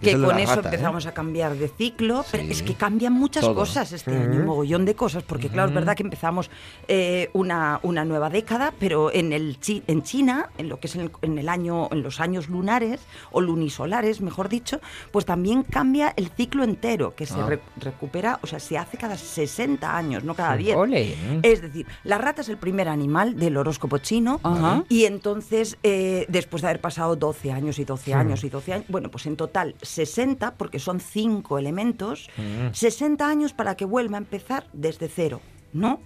que 0.00 0.12
con 0.20 0.38
eso 0.38 0.56
rata, 0.56 0.68
¿eh? 0.68 0.74
empezamos 0.74 1.06
a 1.06 1.12
cambiar 1.12 1.54
de 1.56 1.68
ciclo, 1.68 2.24
pero 2.30 2.42
es 2.44 2.62
que 2.62 2.74
cambian 2.74 3.12
muchas 3.12 3.42
Todo. 3.42 3.54
cosas 3.54 3.92
este 3.92 4.10
año, 4.16 4.40
un 4.40 4.46
mogollón 4.46 4.84
de 4.84 4.94
cosas, 4.94 5.22
porque 5.22 5.48
claro, 5.48 5.68
es 5.68 5.74
verdad 5.74 5.94
que 5.96 6.02
empezamos 6.02 6.50
eh, 6.88 7.30
una, 7.32 7.80
una 7.82 8.04
nueva 8.04 8.30
década, 8.30 8.72
pero 8.78 9.12
en 9.12 9.32
el 9.32 9.58
chi- 9.60 9.82
en 9.86 10.02
China, 10.02 10.50
en 10.58 10.68
lo 10.68 10.78
que 10.80 10.86
es 10.88 10.94
en 10.96 11.02
el, 11.02 11.10
en 11.22 11.38
el 11.38 11.48
año, 11.48 11.88
en 11.90 12.02
los 12.02 12.20
años 12.20 12.48
lunares 12.48 13.00
o 13.32 13.40
lunisolares, 13.40 14.20
mejor 14.20 14.48
dicho, 14.48 14.80
pues 15.10 15.24
también 15.24 15.62
cambia 15.62 16.12
el 16.16 16.28
ciclo 16.30 16.64
entero, 16.64 17.14
que 17.14 17.26
se 17.26 17.40
Ah. 17.40 17.46
re- 17.46 17.60
recupera, 17.78 18.38
o 18.42 18.46
sea, 18.46 18.58
se 18.60 18.78
hace 18.78 18.96
cada 18.96 19.16
60 19.16 19.96
años, 19.96 20.24
no 20.24 20.34
cada 20.34 20.56
10. 20.56 20.76
Ole. 20.76 21.14
Es 21.42 21.62
decir, 21.62 21.86
la 22.04 22.18
rata 22.18 22.42
es 22.42 22.48
el 22.48 22.56
primer 22.58 22.88
animal 22.88 23.36
del 23.36 23.56
horóscopo 23.56 23.98
chino 23.98 24.40
Ajá. 24.42 24.75
Y 24.88 25.04
entonces, 25.04 25.78
eh, 25.82 26.26
después 26.28 26.62
de 26.62 26.68
haber 26.68 26.80
pasado 26.80 27.16
12 27.16 27.52
años 27.52 27.78
y 27.78 27.84
12 27.84 28.14
años 28.14 28.44
y 28.44 28.48
12 28.48 28.72
años, 28.72 28.86
bueno, 28.88 29.10
pues 29.10 29.26
en 29.26 29.36
total 29.36 29.74
60, 29.82 30.54
porque 30.54 30.78
son 30.78 31.00
cinco 31.00 31.58
elementos, 31.58 32.28
60 32.72 33.28
años 33.28 33.52
para 33.52 33.76
que 33.76 33.84
vuelva 33.84 34.16
a 34.16 34.18
empezar 34.18 34.66
desde 34.72 35.08
cero. 35.08 35.40
¿No? 35.72 36.00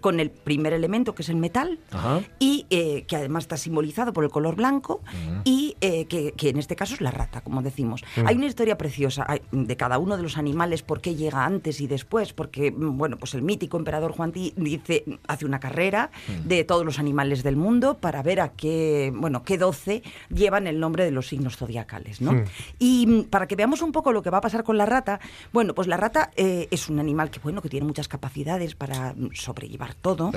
Con 0.00 0.20
el 0.20 0.30
primer 0.30 0.72
elemento, 0.72 1.14
que 1.14 1.22
es 1.22 1.28
el 1.28 1.36
metal, 1.36 1.80
Ajá. 1.90 2.20
y 2.38 2.66
eh, 2.70 3.04
que 3.08 3.16
además 3.16 3.44
está 3.44 3.56
simbolizado 3.56 4.12
por 4.12 4.22
el 4.22 4.30
color 4.30 4.54
blanco, 4.54 5.02
y 5.44 5.76
eh, 5.80 6.06
que, 6.06 6.32
que 6.32 6.50
en 6.50 6.58
este 6.58 6.76
caso 6.76 6.94
es 6.94 7.00
la 7.00 7.10
rata, 7.10 7.40
como 7.40 7.62
decimos. 7.62 8.04
Hay 8.24 8.36
una 8.36 8.46
historia 8.46 8.78
preciosa 8.78 9.26
de 9.50 9.76
cada 9.76 9.98
uno 9.98 10.16
de 10.16 10.22
los 10.22 10.38
animales, 10.38 10.82
por 10.82 11.00
qué 11.00 11.14
llega 11.16 11.44
antes 11.44 11.80
y 11.80 11.86
después, 11.86 12.32
porque, 12.32 12.70
mm, 12.70 12.96
bueno, 12.96 13.18
pues 13.18 13.34
el 13.34 13.42
mítico 13.42 13.76
emperador 13.76 14.12
Juan 14.12 14.32
Ti 14.32 14.54
dice, 14.56 15.04
hace 15.26 15.44
una 15.44 15.60
carrera 15.60 16.10
de 16.44 16.64
todos 16.64 16.84
los 16.84 16.98
animales 16.98 17.42
del 17.42 17.56
mundo 17.56 17.94
para 17.94 18.22
ver 18.22 18.40
a 18.40 18.50
qué, 18.50 19.12
bueno, 19.14 19.42
qué 19.42 19.58
12 19.58 20.02
llevan 20.30 20.66
el 20.66 20.78
nombre 20.80 21.04
de 21.04 21.10
los 21.10 21.28
signos 21.28 21.56
zodiacales, 21.56 22.20
¿no? 22.20 22.44
Y 22.78 23.06
mm, 23.06 23.24
para 23.24 23.46
que 23.46 23.56
veamos 23.56 23.82
un 23.82 23.92
poco 23.92 24.12
lo 24.12 24.22
que 24.22 24.30
va 24.30 24.38
a 24.38 24.42
pasar 24.42 24.64
con 24.64 24.78
la 24.78 24.86
rata, 24.86 25.20
bueno, 25.52 25.74
pues 25.74 25.88
la 25.88 25.96
rata 25.96 26.30
eh, 26.36 26.68
es 26.70 26.88
un 26.88 26.98
animal 27.00 27.30
que, 27.30 27.40
bueno, 27.40 27.62
que 27.62 27.68
tiene 27.68 27.86
muchas 27.86 28.08
capacidades 28.08 28.74
para 28.74 28.97
sobrellevar 29.34 29.94
todo 29.94 30.30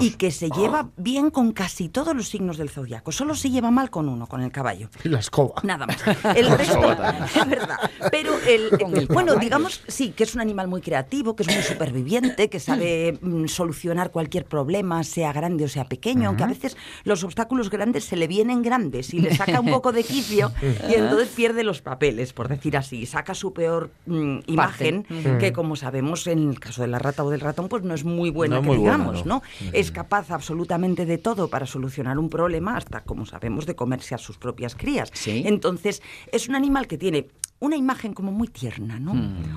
y 0.00 0.12
que 0.12 0.30
se 0.30 0.50
lleva 0.50 0.90
bien 0.96 1.30
con 1.30 1.52
casi 1.52 1.88
todos 1.88 2.14
los 2.14 2.28
signos 2.28 2.56
del 2.56 2.70
zodiaco. 2.70 3.12
Solo 3.12 3.34
se 3.34 3.50
lleva 3.50 3.70
mal 3.70 3.90
con 3.90 4.08
uno, 4.08 4.26
con 4.26 4.42
el 4.42 4.52
caballo. 4.52 4.88
Y 5.04 5.08
la 5.08 5.18
escoba. 5.18 5.60
Nada 5.62 5.86
más. 5.86 5.96
El 6.36 6.48
resto, 6.56 6.80
es 7.36 7.48
verdad. 7.48 7.78
Pero 8.10 8.38
el, 8.46 8.70
el 8.96 9.06
bueno, 9.06 9.36
digamos, 9.36 9.82
sí, 9.88 10.10
que 10.10 10.24
es 10.24 10.34
un 10.34 10.40
animal 10.40 10.68
muy 10.68 10.80
creativo, 10.80 11.34
que 11.34 11.42
es 11.42 11.48
muy 11.48 11.62
superviviente, 11.62 12.48
que 12.48 12.60
sabe 12.60 13.18
mm, 13.20 13.46
solucionar 13.46 14.10
cualquier 14.10 14.44
problema, 14.44 15.02
sea 15.04 15.32
grande 15.32 15.64
o 15.64 15.68
sea 15.68 15.84
pequeño, 15.84 16.28
aunque 16.28 16.44
a 16.44 16.48
veces 16.48 16.76
los 17.04 17.24
obstáculos 17.24 17.70
grandes 17.70 18.04
se 18.04 18.16
le 18.16 18.26
vienen 18.26 18.62
grandes 18.62 19.14
y 19.14 19.20
le 19.20 19.34
saca 19.34 19.60
un 19.60 19.70
poco 19.70 19.92
de 19.92 20.04
quicio 20.04 20.52
y 20.88 20.94
entonces 20.94 21.28
pierde 21.28 21.64
los 21.64 21.82
papeles, 21.82 22.32
por 22.32 22.48
decir 22.48 22.76
así, 22.76 23.06
saca 23.06 23.34
su 23.34 23.52
peor 23.52 23.90
mm, 24.06 24.38
imagen, 24.46 25.04
que 25.38 25.52
como 25.52 25.76
sabemos 25.76 26.26
en 26.26 26.50
el 26.50 26.60
caso 26.60 26.82
de 26.82 26.88
la 26.88 26.98
rata 26.98 27.24
o 27.24 27.30
del 27.30 27.40
ratón, 27.40 27.68
pues 27.68 27.82
no 27.82 27.94
es 27.94 28.04
muy 28.08 28.30
buena, 28.30 28.56
No 28.56 28.62
que 28.62 28.68
muy 28.68 28.76
buena, 28.78 28.96
digamos, 28.96 29.26
no. 29.26 29.36
¿no? 29.36 29.70
Es 29.72 29.90
capaz 29.90 30.30
absolutamente 30.30 31.06
de 31.06 31.18
todo 31.18 31.48
para 31.48 31.66
solucionar 31.66 32.18
un 32.18 32.28
problema, 32.28 32.76
hasta, 32.76 33.02
como 33.02 33.26
sabemos, 33.26 33.66
de 33.66 33.76
comerse 33.76 34.14
a 34.14 34.18
sus 34.18 34.38
propias 34.38 34.74
crías. 34.74 35.10
Sí. 35.12 35.42
Entonces, 35.46 36.02
es 36.32 36.48
un 36.48 36.54
animal 36.54 36.86
que 36.86 36.98
tiene 36.98 37.28
una 37.60 37.74
imagen 37.76 38.12
como 38.14 38.30
muy 38.30 38.46
tierna, 38.48 39.00
¿no? 39.00 39.12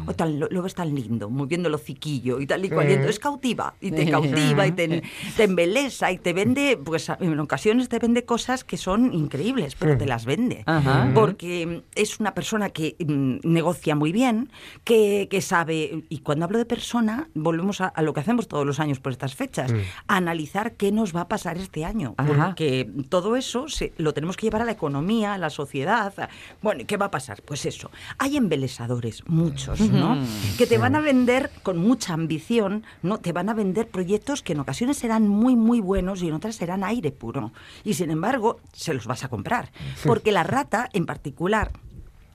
O 0.08 0.14
tan, 0.14 0.39
lo, 0.39 0.47
lo 0.49 0.64
ves 0.64 0.74
tan 0.74 0.93
lindo, 0.95 1.30
moviendo 1.30 1.70
el 1.70 1.76
hociquillo 1.76 2.39
y 2.39 2.47
tal 2.47 2.66
y 2.66 2.70
cual. 2.70 2.89
Y 2.89 2.93
entonces 2.93 3.20
cautiva, 3.20 3.76
y 3.80 3.91
te 3.91 4.10
cautiva, 4.10 4.66
y 4.66 4.72
te, 4.72 5.04
te 5.38 5.43
embelesa, 5.43 6.12
y 6.12 6.18
te 6.18 6.34
vende, 6.34 6.78
pues 6.84 7.10
en 7.20 7.39
ocasiones 7.39 7.89
te 7.89 7.99
vende 7.99 8.26
cosas 8.26 8.64
que 8.64 8.78
son 8.78 9.14
increíbles, 9.14 9.76
pero 9.76 9.97
te 9.97 10.06
las 10.08 10.26
vende. 10.26 10.64
Ajá. 10.66 11.12
Porque 11.14 11.84
es 11.93 12.20
una 12.20 12.34
persona 12.34 12.70
que 12.70 12.95
mm, 12.99 13.47
negocia 13.47 13.95
muy 13.95 14.12
bien, 14.12 14.49
que, 14.84 15.28
que 15.30 15.41
sabe, 15.41 16.04
y 16.10 16.20
cuando 16.20 16.45
hablo 16.45 16.58
de 16.58 16.66
persona, 16.66 17.30
volvemos 17.36 17.82
a, 17.82 17.88
a 17.88 18.02
lo 18.02 18.14
que 18.14 18.20
hacemos 18.22 18.47
todos 18.47 18.66
los 18.66 18.80
años 18.80 18.99
por 18.99 19.12
estas 19.12 19.36
fechas, 19.36 19.72
a 20.08 20.16
analizar 20.18 20.74
qué 20.74 20.91
nos 20.91 21.16
va 21.16 21.22
a 21.22 21.28
pasar 21.28 21.58
este 21.58 21.86
año. 21.86 22.16
Ajá. 22.18 22.47
Porque 22.47 22.89
todo 23.10 23.36
eso 23.36 23.68
se- 23.70 23.93
lo 23.97 24.14
tenemos 24.16 24.38
que 24.38 24.47
llevar 24.47 24.64
a 24.64 24.66
la 24.66 24.72
economía, 24.72 25.36
a 25.36 25.38
la 25.38 25.52
sociedad. 25.52 26.12
a- 26.20 26.30
bueno, 26.64 26.82
¿y 26.82 26.86
qué 26.86 26.97
va 26.97 27.06
a 27.06 27.12
pasar? 27.12 27.43
Pues 27.43 27.66
eso. 27.68 27.91
Hay 28.18 28.38
embelesadores, 28.38 29.24
muchos, 29.28 29.80
¿no? 29.80 30.18
Que 30.58 30.68
te 30.68 30.78
van 30.78 30.96
a 30.96 31.02
vender 31.02 31.52
con 31.64 31.78
mucha 31.78 32.14
ambición, 32.14 32.84
¿no? 33.02 33.20
Te 33.20 33.32
van 33.32 33.50
a 33.50 33.54
vender 33.54 33.88
proyectos 33.88 34.42
que 34.42 34.54
en 34.54 34.60
ocasiones 34.60 34.98
serán 34.98 35.28
muy, 35.28 35.56
muy 35.56 35.80
buenos 35.80 36.22
y 36.22 36.28
en 36.28 36.34
otras 36.34 36.56
serán 36.56 36.84
aire 36.84 37.12
puro. 37.12 37.52
Y 37.84 37.94
sin 37.96 38.12
embargo, 38.12 38.60
se 38.74 38.94
los 38.94 39.08
vas 39.08 39.24
a 39.24 39.30
comprar. 39.30 39.72
Porque 40.06 40.32
la 40.32 40.44
rata, 40.44 40.89
en 40.94 41.06
particular, 41.06 41.72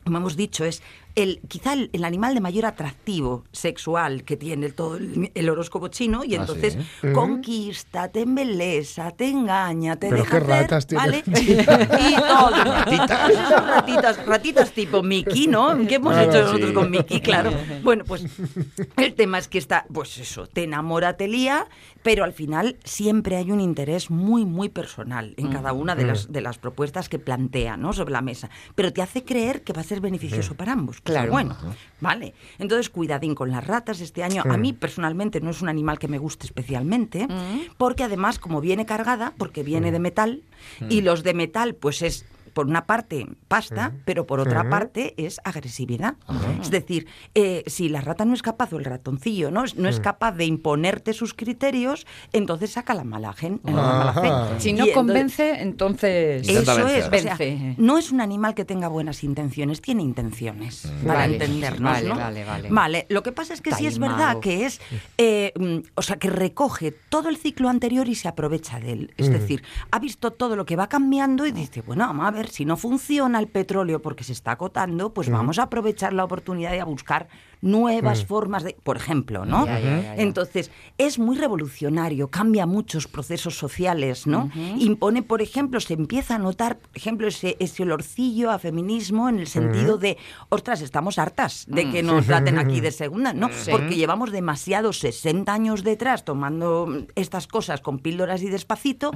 como 0.04 0.18
hemos 0.18 0.36
dicho, 0.36 0.64
es 0.64 0.82
el, 1.16 1.40
quizá 1.48 1.72
el, 1.72 1.90
el 1.92 2.04
animal 2.04 2.34
de 2.34 2.40
mayor 2.40 2.66
atractivo 2.66 3.44
sexual 3.52 4.22
que 4.24 4.36
tiene 4.36 4.70
todo 4.70 4.96
el, 4.96 5.32
el 5.34 5.48
horóscopo 5.48 5.88
chino 5.88 6.22
y 6.24 6.34
Ah, 6.36 6.40
entonces 6.40 6.78
¿sí? 7.00 7.12
conquista, 7.12 8.08
te 8.08 8.20
embelesa, 8.20 9.10
te 9.10 9.28
engaña, 9.28 9.96
te 9.96 10.08
Pero 10.10 10.22
deja 10.22 10.30
qué 10.30 10.36
hacer, 10.36 10.48
ratas 10.70 10.86
¿vale? 10.92 11.24
el 11.26 11.32
y 12.12 12.14
todo. 12.16 12.50
Ratitas. 12.64 13.66
ratitas, 13.66 14.26
ratitas 14.26 14.72
tipo 14.72 15.02
Mickey, 15.02 15.46
¿no? 15.46 15.76
¿Qué 15.88 15.96
hemos 15.96 16.12
Claro, 16.12 16.30
hecho 16.30 16.40
nosotros 16.42 16.68
sí. 16.68 16.74
con 16.74 16.90
Mickey? 16.90 17.20
Claro. 17.20 17.50
Bueno, 17.82 18.04
pues 18.06 18.24
el 18.96 19.14
tema 19.14 19.38
es 19.38 19.48
que 19.48 19.58
está, 19.58 19.86
pues 19.92 20.18
eso, 20.18 20.46
te 20.46 20.64
enamora, 20.64 21.16
te 21.16 21.26
lía, 21.28 21.66
pero 22.02 22.24
al 22.24 22.32
final 22.32 22.76
siempre 22.84 23.36
hay 23.36 23.50
un 23.50 23.60
interés 23.60 24.10
muy, 24.10 24.44
muy 24.44 24.68
personal 24.68 25.34
en 25.36 25.50
cada 25.50 25.72
una 25.72 25.94
de 25.94 26.04
las, 26.04 26.30
de 26.32 26.40
las 26.40 26.58
propuestas 26.58 27.08
que 27.08 27.18
plantea, 27.18 27.76
¿no? 27.76 27.92
Sobre 27.92 28.12
la 28.12 28.20
mesa. 28.22 28.50
Pero 28.74 28.92
te 28.92 29.02
hace 29.02 29.24
creer 29.24 29.62
que 29.62 29.72
va 29.72 29.80
a 29.80 29.84
ser 29.84 30.00
beneficioso 30.00 30.54
para 30.54 30.72
ambos. 30.72 31.00
Claro. 31.06 31.32
Bueno, 31.32 31.56
vale. 32.00 32.34
Entonces, 32.58 32.90
cuidadín 32.90 33.34
con 33.34 33.50
las 33.50 33.66
ratas 33.66 34.00
este 34.00 34.22
año. 34.22 34.42
A 34.48 34.56
mí, 34.56 34.72
personalmente, 34.72 35.40
no 35.40 35.50
es 35.50 35.62
un 35.62 35.68
animal 35.68 35.98
que 35.98 36.08
me 36.08 36.18
guste 36.18 36.46
especialmente, 36.46 37.26
porque 37.76 38.04
además, 38.04 38.38
como 38.38 38.60
viene 38.60 38.86
cargada, 38.86 39.32
porque 39.38 39.62
viene 39.62 39.92
de 39.92 39.98
metal, 39.98 40.42
y 40.88 41.00
los 41.00 41.22
de 41.22 41.34
metal, 41.34 41.74
pues 41.74 42.02
es 42.02 42.24
por 42.56 42.66
una 42.66 42.86
parte 42.86 43.26
pasta, 43.48 43.92
pero 44.06 44.26
por 44.26 44.40
otra 44.40 44.70
parte 44.70 45.12
es 45.18 45.42
agresividad. 45.44 46.14
Es 46.62 46.70
decir, 46.70 47.06
eh, 47.34 47.62
si 47.66 47.90
la 47.90 48.00
rata 48.00 48.24
no 48.24 48.32
es 48.32 48.40
capaz, 48.40 48.72
o 48.72 48.78
el 48.78 48.86
ratoncillo 48.86 49.50
no 49.50 49.62
es, 49.64 49.76
no 49.76 49.90
es 49.90 50.00
capaz 50.00 50.32
de 50.32 50.46
imponerte 50.46 51.12
sus 51.12 51.34
criterios, 51.34 52.06
entonces 52.32 52.70
saca 52.70 52.94
la 52.94 53.04
mala, 53.04 53.34
gen- 53.34 53.60
la 53.62 53.72
mala 53.72 54.12
fe. 54.14 54.60
Si 54.62 54.72
no 54.72 54.84
entonces- 54.86 54.94
convence, 54.94 55.60
entonces... 55.60 56.48
Eso 56.48 56.88
es, 56.88 57.06
o 57.08 57.18
sea, 57.18 57.36
no 57.76 57.98
es 57.98 58.10
un 58.10 58.22
animal 58.22 58.54
que 58.54 58.64
tenga 58.64 58.88
buenas 58.88 59.22
intenciones, 59.22 59.82
tiene 59.82 60.02
intenciones, 60.02 60.90
para 61.06 61.18
Vale, 61.20 61.34
entendernos, 61.34 61.92
vale, 61.92 62.08
¿no? 62.08 62.16
vale, 62.16 62.44
vale. 62.46 62.68
Vale, 62.70 63.06
lo 63.10 63.22
que 63.22 63.32
pasa 63.32 63.52
es 63.52 63.60
que 63.60 63.72
sí 63.74 63.86
es 63.86 63.98
verdad 63.98 64.40
que 64.40 64.64
es, 64.64 64.80
eh, 65.18 65.52
mm, 65.58 65.88
o 65.94 66.00
sea, 66.00 66.16
que 66.16 66.30
recoge 66.30 66.90
todo 67.10 67.28
el 67.28 67.36
ciclo 67.36 67.68
anterior 67.68 68.08
y 68.08 68.14
se 68.14 68.28
aprovecha 68.28 68.80
de 68.80 68.92
él. 68.92 69.12
Es 69.18 69.28
decir, 69.30 69.62
ha 69.90 69.98
visto 69.98 70.30
todo 70.30 70.56
lo 70.56 70.64
que 70.64 70.74
va 70.76 70.88
cambiando 70.88 71.44
y 71.46 71.52
dice, 71.52 71.82
bueno, 71.82 72.06
vamos 72.06 72.26
a 72.26 72.30
ver, 72.30 72.45
si 72.48 72.64
no 72.64 72.76
funciona 72.76 73.38
el 73.38 73.48
petróleo 73.48 74.02
porque 74.02 74.24
se 74.24 74.32
está 74.32 74.52
acotando, 74.52 75.12
pues 75.12 75.30
vamos 75.30 75.58
a 75.58 75.64
aprovechar 75.64 76.12
la 76.12 76.24
oportunidad 76.24 76.74
y 76.74 76.78
a 76.78 76.84
buscar 76.84 77.28
nuevas 77.60 78.24
formas 78.24 78.62
de, 78.62 78.76
por 78.82 78.96
ejemplo, 78.96 79.44
¿no? 79.44 79.66
Entonces, 80.16 80.70
es 80.98 81.18
muy 81.18 81.36
revolucionario, 81.36 82.28
cambia 82.28 82.66
muchos 82.66 83.08
procesos 83.08 83.56
sociales, 83.58 84.26
¿no? 84.26 84.50
Impone, 84.78 85.22
por 85.22 85.42
ejemplo, 85.42 85.80
se 85.80 85.94
empieza 85.94 86.36
a 86.36 86.38
notar, 86.38 86.78
por 86.78 86.96
ejemplo, 86.96 87.28
ese, 87.28 87.56
ese 87.60 87.82
olorcillo 87.82 88.50
a 88.50 88.58
feminismo 88.58 89.28
en 89.28 89.38
el 89.38 89.46
sentido 89.46 89.98
de, 89.98 90.16
ostras, 90.48 90.80
estamos 90.80 91.18
hartas 91.18 91.66
de 91.68 91.90
que 91.90 92.02
nos 92.02 92.26
traten 92.26 92.58
aquí 92.58 92.80
de 92.80 92.92
segunda, 92.92 93.32
¿no? 93.32 93.50
Porque 93.70 93.96
llevamos 93.96 94.32
demasiados 94.32 94.98
60 95.00 95.52
años 95.52 95.84
detrás 95.84 96.24
tomando 96.24 96.86
mm, 96.86 97.06
estas 97.14 97.46
cosas 97.46 97.80
con 97.80 97.98
píldoras 97.98 98.42
y 98.42 98.48
despacito 98.48 99.12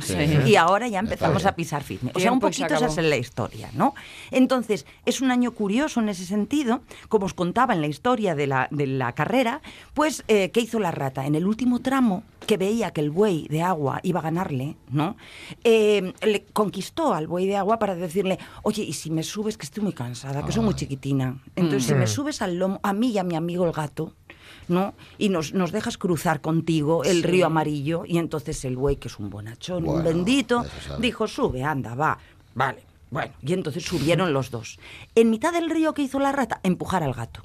y 0.46 0.56
ahora 0.56 0.88
ya 0.88 0.98
empezamos 0.98 1.46
a 1.46 1.54
pisar 1.54 1.82
firme. 1.82 2.12
O 2.14 2.20
sea, 2.20 2.32
un 2.32 2.40
poquito 2.40 2.74
esa 2.74 2.86
es 2.86 2.96
la 2.96 3.16
historia, 3.16 3.70
¿no? 3.74 3.94
Entonces, 4.30 4.86
es 5.04 5.20
un 5.20 5.30
año 5.30 5.52
curioso 5.52 6.00
en 6.00 6.08
ese 6.08 6.24
sentido, 6.24 6.82
como 7.08 7.26
os 7.26 7.34
contaba 7.34 7.74
en 7.74 7.80
la 7.80 7.86
historia 7.86 8.29
de 8.34 8.46
la, 8.46 8.68
de 8.70 8.86
la 8.86 9.12
carrera, 9.12 9.60
pues, 9.94 10.24
eh, 10.28 10.50
¿qué 10.50 10.60
hizo 10.60 10.78
la 10.78 10.90
rata? 10.90 11.26
En 11.26 11.34
el 11.34 11.46
último 11.46 11.80
tramo, 11.80 12.24
que 12.46 12.56
veía 12.56 12.90
que 12.90 13.00
el 13.00 13.10
buey 13.10 13.46
de 13.48 13.62
agua 13.62 14.00
iba 14.02 14.20
a 14.20 14.22
ganarle, 14.22 14.76
¿no? 14.90 15.16
Eh, 15.62 16.12
le 16.22 16.44
conquistó 16.52 17.14
al 17.14 17.26
buey 17.26 17.46
de 17.46 17.56
agua 17.56 17.78
para 17.78 17.94
decirle, 17.94 18.38
oye, 18.62 18.82
y 18.82 18.92
si 18.92 19.10
me 19.10 19.22
subes, 19.22 19.56
que 19.56 19.66
estoy 19.66 19.82
muy 19.82 19.92
cansada, 19.92 20.44
que 20.44 20.52
soy 20.52 20.64
muy 20.64 20.74
chiquitina. 20.74 21.38
Entonces, 21.54 21.84
si 21.84 21.94
me 21.94 22.06
subes 22.06 22.42
al 22.42 22.56
lomo, 22.56 22.80
a 22.82 22.92
mí 22.92 23.10
y 23.10 23.18
a 23.18 23.24
mi 23.24 23.36
amigo 23.36 23.66
el 23.66 23.72
gato, 23.72 24.14
¿no? 24.68 24.94
Y 25.18 25.28
nos, 25.28 25.52
nos 25.52 25.72
dejas 25.72 25.98
cruzar 25.98 26.40
contigo 26.40 27.04
el 27.04 27.22
río 27.22 27.46
amarillo. 27.46 28.04
Y 28.06 28.18
entonces 28.18 28.64
el 28.64 28.76
buey, 28.76 28.96
que 28.96 29.08
es 29.08 29.18
un 29.18 29.30
bonachón, 29.30 29.86
un 29.86 30.02
bendito, 30.02 30.64
dijo, 30.98 31.26
sube, 31.26 31.62
anda, 31.62 31.94
va. 31.94 32.18
Vale. 32.54 32.90
Bueno, 33.10 33.32
y 33.42 33.52
entonces 33.52 33.84
subieron 33.84 34.32
los 34.32 34.50
dos. 34.50 34.78
En 35.16 35.30
mitad 35.30 35.52
del 35.52 35.68
río, 35.68 35.94
¿qué 35.94 36.02
hizo 36.02 36.20
la 36.20 36.30
rata? 36.30 36.60
Empujar 36.62 37.02
al 37.02 37.12
gato. 37.12 37.42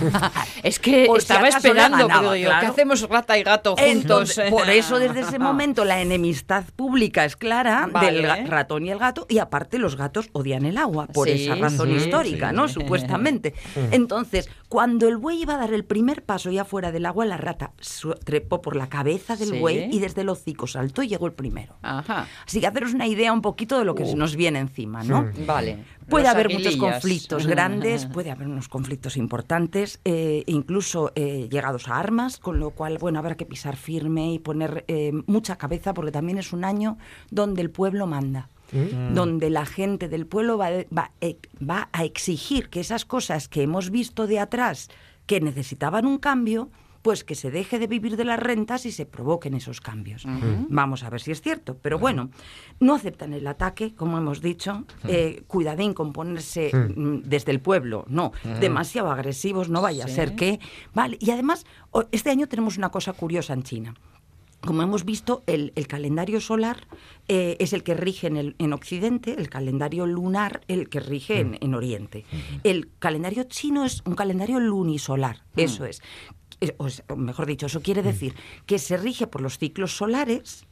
es 0.62 0.78
que 0.78 1.06
Por 1.06 1.18
estaba 1.18 1.48
esperando, 1.48 2.06
ganaba, 2.08 2.34
claro. 2.36 2.60
¿qué 2.60 2.66
hacemos 2.66 3.08
rata 3.08 3.38
y 3.38 3.42
gato 3.42 3.70
juntos? 3.76 3.86
Entonces, 3.88 4.50
por 4.50 4.68
eso 4.70 4.98
desde 4.98 5.20
ese 5.20 5.38
momento 5.38 5.84
la 5.84 6.00
enemistad 6.00 6.64
pública 6.76 7.24
es 7.24 7.36
clara 7.36 7.88
Vale. 7.90 8.12
del 8.22 8.48
ratón 8.48 8.84
y 8.86 8.90
el 8.90 8.98
gato 8.98 9.26
y 9.28 9.38
aparte 9.38 9.78
los 9.78 9.96
gatos 9.96 10.28
odian 10.32 10.64
el 10.66 10.76
agua 10.78 11.06
por 11.06 11.28
Sí, 11.28 11.44
esa 11.44 11.54
razón 11.56 11.88
sí, 11.88 11.94
histórica, 11.96 12.50
sí. 12.50 12.56
¿no? 12.56 12.68
Supuestamente. 12.68 13.54
Entonces, 13.90 14.48
cuando 14.68 15.08
el 15.08 15.16
buey 15.16 15.42
iba 15.42 15.54
a 15.54 15.58
dar 15.58 15.72
el 15.72 15.84
primer 15.84 16.22
paso 16.24 16.50
ya 16.50 16.64
fuera 16.64 16.92
del 16.92 17.06
agua, 17.06 17.24
la 17.24 17.36
rata 17.36 17.72
su- 17.80 18.14
trepó 18.14 18.60
por 18.62 18.76
la 18.76 18.88
cabeza 18.88 19.36
del 19.36 19.50
Sí. 19.50 19.58
buey 19.58 19.88
y 19.92 19.98
desde 20.00 20.22
el 20.22 20.28
hocico 20.28 20.66
saltó 20.66 21.02
y 21.02 21.08
llegó 21.08 21.26
el 21.26 21.32
primero. 21.32 21.76
Ajá. 21.82 22.26
Así 22.46 22.60
que 22.60 22.66
haceros 22.66 22.92
una 22.94 23.06
idea 23.06 23.32
un 23.32 23.42
poquito 23.42 23.78
de 23.78 23.84
lo 23.84 23.94
que 23.94 24.04
se 24.06 24.16
nos 24.16 24.36
viene 24.36 24.58
encima, 24.58 25.02
¿no? 25.04 25.30
Vale. 25.46 25.78
Puede 26.08 26.24
Los 26.24 26.34
haber 26.34 26.52
muchos 26.52 26.76
conflictos 26.76 27.46
grandes, 27.46 28.06
puede 28.06 28.30
haber 28.30 28.46
unos 28.46 28.68
conflictos 28.68 29.16
importantes, 29.16 30.00
eh, 30.04 30.44
incluso 30.46 31.12
eh, 31.16 31.48
llegados 31.50 31.88
a 31.88 31.98
armas, 31.98 32.38
con 32.38 32.60
lo 32.60 32.70
cual, 32.70 32.98
bueno, 32.98 33.18
habrá 33.18 33.36
que 33.36 33.46
pisar 33.46 33.76
firme 33.76 34.32
y 34.32 34.38
poner 34.38 34.84
eh, 34.88 35.12
mucha 35.26 35.56
cabeza, 35.56 35.94
porque 35.94 36.12
también 36.12 36.38
es 36.38 36.52
un 36.52 36.64
año 36.64 36.96
donde 37.30 37.62
el 37.62 37.70
pueblo 37.70 38.06
manda. 38.06 38.48
Donde 39.12 39.48
la 39.48 39.64
gente 39.64 40.08
del 40.08 40.26
pueblo 40.26 40.58
va, 40.58 40.70
va, 40.96 41.12
va 41.62 41.88
a 41.92 42.04
exigir 42.04 42.68
que 42.68 42.80
esas 42.80 43.04
cosas 43.04 43.46
que 43.46 43.62
hemos 43.62 43.90
visto 43.90 44.26
de 44.26 44.40
atrás, 44.40 44.88
que 45.26 45.40
necesitaban 45.40 46.04
un 46.04 46.18
cambio, 46.18 46.68
pues 47.06 47.22
que 47.22 47.36
se 47.36 47.52
deje 47.52 47.78
de 47.78 47.86
vivir 47.86 48.16
de 48.16 48.24
las 48.24 48.40
rentas 48.40 48.84
y 48.84 48.90
se 48.90 49.06
provoquen 49.06 49.54
esos 49.54 49.80
cambios. 49.80 50.24
Vamos 50.68 51.04
a 51.04 51.08
ver 51.08 51.20
si 51.20 51.30
es 51.30 51.40
cierto. 51.40 51.78
Pero 51.80 52.00
bueno, 52.00 52.30
no 52.80 52.96
aceptan 52.96 53.32
el 53.32 53.46
ataque, 53.46 53.94
como 53.94 54.18
hemos 54.18 54.40
dicho. 54.42 54.84
eh, 55.04 55.44
cuidadín 55.46 55.94
con 55.94 56.12
ponerse 56.12 56.72
mm, 56.74 57.18
desde 57.22 57.52
el 57.52 57.60
pueblo, 57.60 58.04
no. 58.08 58.32
Demasiado 58.58 59.12
agresivos, 59.12 59.68
no 59.68 59.82
vaya 59.82 60.06
a 60.06 60.08
ser 60.08 60.34
que. 60.34 60.58
Vale, 60.94 61.16
y 61.20 61.30
además, 61.30 61.64
este 62.10 62.30
año 62.30 62.48
tenemos 62.48 62.76
una 62.76 62.88
cosa 62.88 63.12
curiosa 63.12 63.52
en 63.52 63.62
China. 63.62 63.94
Como 64.62 64.82
hemos 64.82 65.04
visto, 65.04 65.44
el, 65.46 65.72
el 65.76 65.86
calendario 65.86 66.40
solar 66.40 66.88
eh, 67.28 67.56
es 67.60 67.72
el 67.72 67.84
que 67.84 67.94
rige 67.94 68.26
en, 68.26 68.36
el, 68.36 68.56
en 68.58 68.72
Occidente, 68.72 69.36
el 69.38 69.48
calendario 69.48 70.06
lunar 70.06 70.62
el 70.66 70.88
que 70.88 70.98
rige 70.98 71.38
en, 71.38 71.56
en 71.60 71.72
Oriente. 71.74 72.24
El 72.64 72.88
calendario 72.98 73.44
chino 73.44 73.84
es 73.84 74.02
un 74.06 74.16
calendario 74.16 74.58
lunisolar, 74.58 75.44
eso 75.56 75.84
es. 75.84 76.02
Eh, 76.60 76.74
o 76.78 77.16
mejor 77.16 77.46
dicho, 77.46 77.66
eso 77.66 77.82
quiere 77.82 78.02
decir 78.02 78.34
que 78.64 78.78
se 78.78 78.96
rige 78.96 79.26
por 79.26 79.42
los 79.42 79.58
ciclos 79.58 79.96
solares, 79.96 80.66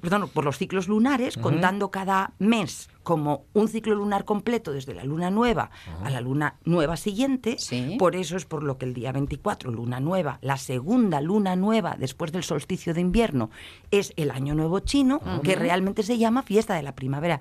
perdón, 0.00 0.28
por 0.32 0.44
los 0.44 0.58
ciclos 0.58 0.86
lunares, 0.88 1.36
contando 1.38 1.90
cada 1.90 2.32
mes 2.38 2.90
como 3.10 3.46
un 3.54 3.66
ciclo 3.66 3.96
lunar 3.96 4.24
completo 4.24 4.70
desde 4.70 4.94
la 4.94 5.02
luna 5.02 5.32
nueva 5.32 5.72
a 6.04 6.10
la 6.10 6.20
luna 6.20 6.54
nueva 6.64 6.96
siguiente. 6.96 7.56
Sí. 7.58 7.96
Por 7.98 8.14
eso 8.14 8.36
es 8.36 8.44
por 8.44 8.62
lo 8.62 8.78
que 8.78 8.86
el 8.86 8.94
día 8.94 9.10
24, 9.10 9.72
luna 9.72 9.98
nueva, 9.98 10.38
la 10.42 10.56
segunda 10.56 11.20
luna 11.20 11.56
nueva 11.56 11.96
después 11.98 12.30
del 12.30 12.44
solsticio 12.44 12.94
de 12.94 13.00
invierno, 13.00 13.50
es 13.90 14.12
el 14.14 14.30
año 14.30 14.54
nuevo 14.54 14.78
chino, 14.78 15.20
que 15.42 15.56
realmente 15.56 16.04
se 16.04 16.18
llama 16.18 16.44
fiesta 16.44 16.76
de 16.76 16.84
la 16.84 16.94
primavera, 16.94 17.40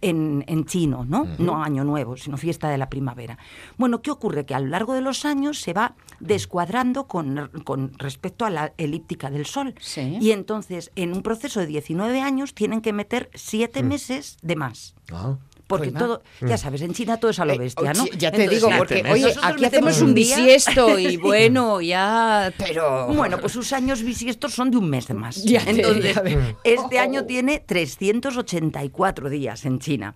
en, 0.00 0.44
en 0.48 0.64
chino, 0.64 1.04
¿no? 1.04 1.28
No 1.38 1.62
año 1.62 1.84
nuevo, 1.84 2.16
sino 2.16 2.36
fiesta 2.36 2.68
de 2.68 2.78
la 2.78 2.88
primavera. 2.88 3.38
Bueno, 3.76 4.02
¿qué 4.02 4.10
ocurre? 4.10 4.44
Que 4.44 4.56
a 4.56 4.58
lo 4.58 4.66
largo 4.66 4.92
de 4.94 5.02
los 5.02 5.24
años 5.24 5.60
se 5.60 5.72
va 5.72 5.94
descuadrando 6.18 7.06
con, 7.06 7.48
con 7.62 7.92
respecto 7.96 8.44
a 8.44 8.50
la 8.50 8.72
elíptica 8.76 9.30
del 9.30 9.46
Sol. 9.46 9.76
Sí. 9.80 10.18
Y 10.20 10.32
entonces, 10.32 10.90
en 10.96 11.12
un 11.12 11.22
proceso 11.22 11.60
de 11.60 11.66
19 11.66 12.20
años, 12.20 12.54
tienen 12.54 12.80
que 12.80 12.92
meter 12.92 13.30
siete 13.34 13.84
meses 13.84 14.38
de 14.42 14.47
más. 14.56 14.94
Ah. 15.12 15.36
Porque 15.66 15.88
Oiga. 15.88 15.98
todo, 15.98 16.22
ya 16.40 16.56
sabes, 16.56 16.80
en 16.80 16.94
China 16.94 17.18
todo 17.18 17.30
es 17.30 17.38
a 17.40 17.44
lo 17.44 17.52
Eh, 17.52 17.58
bestia, 17.58 17.92
¿no? 17.92 18.04
sí, 18.04 18.10
Ya 18.16 18.30
te 18.30 18.44
Entonces, 18.44 18.62
digo, 18.62 18.70
porque, 18.78 19.02
oye, 19.12 19.20
nosotros 19.24 19.44
aquí 19.52 19.64
hacemos 19.66 20.00
un 20.00 20.14
día. 20.14 20.36
bisiesto 20.38 20.98
y 20.98 21.16
bueno, 21.18 21.82
ya, 21.82 22.50
pero... 22.56 23.08
Bueno, 23.08 23.38
pues 23.38 23.52
sus 23.52 23.74
años 23.74 24.02
bisiestos 24.02 24.54
son 24.54 24.70
de 24.70 24.78
un 24.78 24.88
mes 24.88 25.06
de 25.08 25.12
más. 25.12 25.36
Ya 25.44 25.60
Entonces, 25.66 26.16
este 26.64 26.98
año 26.98 27.26
tiene 27.26 27.60
384 27.60 29.28
días 29.28 29.64
en 29.66 29.78
China. 29.78 30.14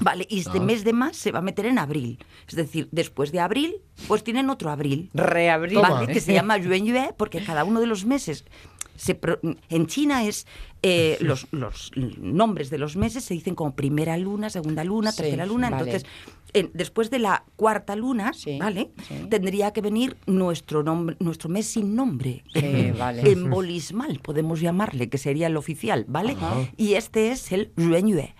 Vale, 0.00 0.26
y 0.28 0.40
este 0.40 0.60
mes 0.60 0.84
de 0.84 0.92
más 0.94 1.16
se 1.16 1.32
va 1.32 1.38
a 1.40 1.42
meter 1.42 1.66
en 1.66 1.78
abril. 1.78 2.18
Es 2.46 2.54
decir, 2.56 2.88
después 2.90 3.32
de 3.32 3.40
abril, 3.40 3.76
pues 4.06 4.22
tienen 4.24 4.50
otro 4.50 4.70
abril. 4.70 5.10
Reabrir. 5.14 5.78
¿vale? 5.78 6.12
Que 6.12 6.20
se 6.20 6.32
llama 6.32 6.56
Yuan 6.58 6.84
Yue, 6.86 7.14
porque 7.16 7.42
cada 7.44 7.64
uno 7.64 7.80
de 7.80 7.86
los 7.86 8.04
meses. 8.04 8.44
Se 8.96 9.14
pro- 9.14 9.38
en 9.68 9.86
China 9.86 10.24
es 10.24 10.46
eh, 10.82 11.16
los, 11.20 11.46
los 11.50 11.90
nombres 11.96 12.70
de 12.70 12.78
los 12.78 12.96
meses 12.96 13.24
se 13.24 13.34
dicen 13.34 13.54
como 13.54 13.74
primera 13.74 14.16
luna, 14.16 14.48
segunda 14.50 14.84
luna, 14.84 15.10
Sí, 15.12 15.22
tercera 15.22 15.44
luna. 15.46 15.70
vale. 15.70 15.90
Entonces, 15.90 16.10
en- 16.52 16.70
después 16.72 17.10
de 17.10 17.18
la 17.18 17.44
cuarta 17.56 17.96
luna, 17.96 18.32
Sí, 18.32 18.58
¿vale? 18.58 18.90
sí. 19.08 19.14
Tendría 19.28 19.72
que 19.72 19.80
venir 19.80 20.16
nuestro 20.26 20.82
nombre, 20.82 21.16
nuestro 21.20 21.48
mes 21.50 21.66
sin 21.66 21.94
nombre. 21.94 22.44
Sí, 22.54 22.90
vale. 22.98 23.30
Embolismal, 23.30 24.20
podemos 24.20 24.60
llamarle, 24.60 25.08
que 25.08 25.18
sería 25.18 25.48
el 25.48 25.56
oficial, 25.56 26.04
¿vale? 26.08 26.36
Y 26.76 26.94
este 26.94 27.30
es 27.32 27.50
el 27.52 27.72
Yuan 27.76 28.06
Yue, 28.08 28.34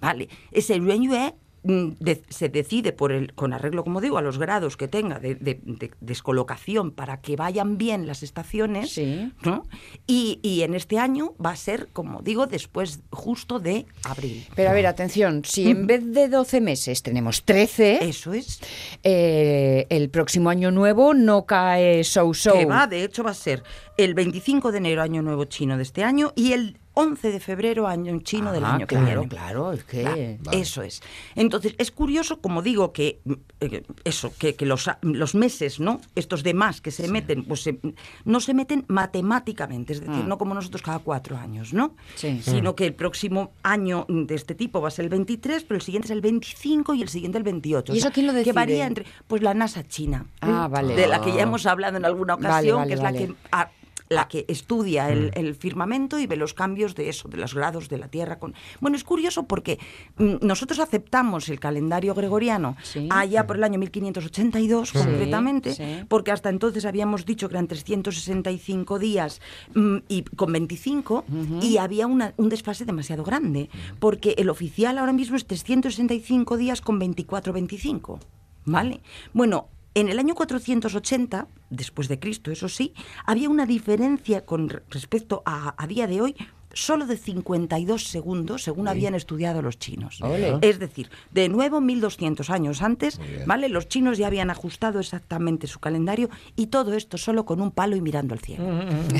¿vale? 0.00 0.28
Ese 0.52 0.78
mm, 0.80 1.32
de- 1.68 2.22
se 2.30 2.48
decide 2.48 2.92
por 2.92 3.12
el, 3.12 3.34
con 3.34 3.52
arreglo, 3.52 3.84
como 3.84 4.00
digo, 4.00 4.16
a 4.16 4.22
los 4.22 4.38
grados 4.38 4.76
que 4.78 4.88
tenga 4.88 5.18
de, 5.18 5.34
de- 5.34 5.60
de 5.62 5.90
descolocación 6.00 6.90
para 6.92 7.20
que 7.20 7.36
vayan 7.36 7.76
bien 7.76 8.06
las 8.06 8.22
estaciones, 8.22 8.90
Sí. 8.92 9.30
¿no? 9.44 9.64
Y, 10.06 10.40
y 10.42 10.62
en 10.62 10.74
este 10.74 10.98
año 10.98 11.34
va 11.44 11.50
a 11.50 11.56
ser, 11.56 11.88
como 11.92 12.22
digo, 12.22 12.46
después 12.46 13.00
justo 13.10 13.58
de 13.60 13.84
abril. 14.04 14.46
Pero 14.56 14.70
a 14.70 14.72
ver, 14.72 14.86
atención, 14.86 15.42
si 15.44 15.70
en 15.70 15.86
vez 15.86 16.02
de 16.12 16.28
12 16.28 16.60
meses 16.62 17.02
tenemos 17.02 17.44
13, 17.44 17.98
Eso 18.08 18.32
es. 18.32 18.60
eh, 19.02 19.86
el 19.90 20.08
próximo 20.08 20.48
año 20.50 20.70
nuevo 20.70 21.12
no 21.12 21.44
cae 21.44 22.02
so-so. 22.04 22.54
Que 22.54 22.64
va, 22.64 22.86
de 22.86 23.04
hecho, 23.04 23.22
va 23.22 23.30
a 23.32 23.34
ser 23.34 23.62
el 23.98 24.14
25 24.14 24.72
de 24.72 24.78
enero, 24.78 25.02
año 25.02 25.20
nuevo 25.20 25.44
chino 25.44 25.76
de 25.76 25.82
este 25.82 26.02
año, 26.02 26.32
y 26.34 26.52
el 26.52 26.78
11 27.00 27.30
de 27.30 27.38
febrero, 27.38 27.86
año 27.86 28.18
chino 28.22 28.50
del 28.50 28.64
Ah, 28.64 28.74
año 28.74 28.86
que 28.88 28.96
claro, 28.96 29.20
viene. 29.20 29.28
claro, 29.28 29.72
es 29.72 29.84
que... 29.84 30.38
Eso 30.50 30.82
es. 30.82 31.00
Entonces, 31.36 31.74
es 31.78 31.92
curioso, 31.92 32.40
como 32.40 32.60
digo, 32.60 32.92
que 32.92 33.20
mm, 33.24 33.32
eh, 33.60 33.82
eso, 34.02 34.32
que, 34.36 34.56
que 34.56 34.66
los, 34.66 34.90
los 35.02 35.34
meses, 35.36 35.78
¿no? 35.78 36.00
Estos 36.16 36.42
demás 36.42 36.80
que 36.80 36.90
se 36.90 37.06
meten, 37.06 37.44
pues 37.44 37.62
se- 37.62 37.78
no 38.24 38.40
se 38.40 38.52
meten 38.52 38.84
matemáticamente, 38.88 39.92
es 39.92 40.00
decir, 40.00 40.24
no 40.24 40.38
como 40.38 40.54
nosotros 40.54 40.82
cada 40.82 40.98
cuatro 40.98 41.36
años, 41.36 41.72
¿no? 41.72 41.88
Mm. 41.88 41.92
Sí. 42.16 42.40
Sino 42.42 42.74
que 42.74 42.86
el 42.86 42.94
próximo 42.94 43.52
año 43.62 44.04
de 44.08 44.34
este 44.34 44.54
tipo 44.56 44.80
va 44.80 44.88
a 44.88 44.90
ser 44.90 45.04
el 45.04 45.10
23, 45.10 45.62
pero 45.64 45.76
el 45.76 45.82
siguiente 45.82 46.06
es 46.06 46.10
el 46.12 46.20
25 46.20 46.94
y 46.94 47.02
el 47.02 47.08
siguiente 47.08 47.38
el 47.38 47.44
28. 47.44 47.94
¿Y 47.94 47.98
eso 47.98 48.10
quién 48.10 48.26
lo 48.26 48.32
Que 48.32 48.38
decide? 48.38 48.52
varía 48.54 48.86
entre, 48.86 49.06
pues 49.26 49.42
la 49.42 49.54
NASA 49.54 49.86
china. 49.86 50.26
Ah, 50.40 50.66
vale. 50.68 50.94
De 50.96 51.06
la 51.06 51.20
que 51.20 51.32
ya 51.32 51.42
hemos 51.42 51.64
hablado 51.66 51.96
en 51.96 52.04
alguna 52.04 52.34
ocasión, 52.34 52.78
vale, 52.78 52.88
que 52.88 52.94
es 52.94 53.00
la 53.02 53.12
que 53.12 53.32
a- 53.52 53.70
la 54.08 54.28
que 54.28 54.44
estudia 54.48 55.10
el, 55.10 55.30
el 55.34 55.54
firmamento 55.54 56.18
y 56.18 56.26
ve 56.26 56.36
los 56.36 56.54
cambios 56.54 56.94
de 56.94 57.08
eso, 57.08 57.28
de 57.28 57.36
los 57.36 57.54
grados 57.54 57.88
de 57.88 57.98
la 57.98 58.08
Tierra. 58.08 58.38
Con... 58.38 58.54
Bueno, 58.80 58.96
es 58.96 59.04
curioso 59.04 59.44
porque 59.44 59.78
mm, 60.16 60.36
nosotros 60.46 60.78
aceptamos 60.78 61.48
el 61.48 61.60
calendario 61.60 62.14
gregoriano 62.14 62.76
Sí. 62.82 63.08
allá 63.10 63.46
por 63.46 63.56
el 63.56 63.64
año 63.64 63.78
1582 63.78 64.90
Sí, 64.90 64.98
concretamente, 64.98 65.74
sí. 65.74 66.04
porque 66.08 66.30
hasta 66.32 66.48
entonces 66.48 66.84
habíamos 66.84 67.26
dicho 67.26 67.48
que 67.48 67.54
eran 67.54 67.66
365 67.68 68.98
días 68.98 69.40
mm, 69.74 69.96
y 70.08 70.22
con 70.22 70.52
25 70.52 71.24
y 71.60 71.76
había 71.78 72.06
una- 72.06 72.32
un 72.36 72.48
desfase 72.48 72.84
demasiado 72.84 73.24
grande, 73.24 73.68
porque 73.98 74.34
el 74.38 74.48
oficial 74.48 74.98
ahora 74.98 75.12
mismo 75.12 75.36
es 75.36 75.46
365 75.46 76.56
días 76.56 76.80
con 76.80 76.98
24-25. 77.00 78.18
¿Vale? 78.64 79.00
Bueno, 79.32 79.68
en 80.00 80.08
el 80.08 80.18
año 80.18 80.34
480, 80.34 81.48
después 81.70 82.08
de 82.08 82.18
Cristo, 82.18 82.50
eso 82.50 82.68
sí, 82.68 82.94
había 83.26 83.48
una 83.48 83.66
diferencia 83.66 84.44
con 84.44 84.68
re- 84.68 84.82
respecto 84.90 85.42
a, 85.46 85.74
a 85.82 85.86
día 85.86 86.06
de 86.06 86.20
hoy 86.20 86.36
solo 86.72 87.06
de 87.06 87.16
52 87.16 88.04
segundos, 88.08 88.62
según 88.62 88.88
habían 88.88 89.14
estudiado 89.14 89.62
los 89.62 89.78
chinos. 89.78 90.20
Es 90.60 90.78
decir, 90.78 91.10
de 91.32 91.48
nuevo 91.48 91.80
1200 91.80 92.50
años 92.50 92.82
antes, 92.82 93.20
¿vale? 93.46 93.68
Los 93.68 93.88
chinos 93.88 94.18
ya 94.18 94.26
habían 94.26 94.50
ajustado 94.50 95.00
exactamente 95.00 95.66
su 95.66 95.78
calendario 95.80 96.28
y 96.56 96.66
todo 96.66 96.94
esto 96.94 97.18
solo 97.18 97.44
con 97.44 97.60
un 97.60 97.70
palo 97.70 97.96
y 97.96 98.00
mirando 98.00 98.34
al 98.34 98.40
cielo. 98.40 98.64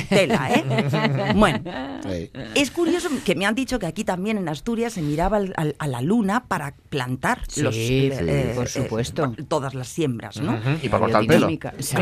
Tela, 0.09 0.51
¿eh? 0.53 1.34
Bueno, 1.36 1.61
Sí. 2.03 2.30
es 2.55 2.70
curioso 2.70 3.09
que 3.24 3.34
me 3.34 3.44
han 3.46 3.55
dicho 3.55 3.78
que 3.78 3.86
aquí 3.86 4.05
también 4.05 4.38
en 4.38 4.49
Asturias 4.49 4.92
se 4.92 5.03
miraba 5.03 5.38
al- 5.38 5.55
al- 5.57 5.74
a 5.78 5.86
la 5.88 6.01
luna 6.03 6.44
para 6.46 6.74
plantar 6.90 7.40
Sí, 7.49 7.62
los, 7.62 7.74
sí, 7.74 8.11
por 8.55 8.68
supuesto. 8.68 9.34
todas 9.49 9.74
las 9.74 9.88
siembras, 9.88 10.40
¿no? 10.40 10.59
Y 10.82 10.88
para 10.88 11.01
cortar 11.05 11.22
el 11.22 11.26
pelo. 11.28 11.49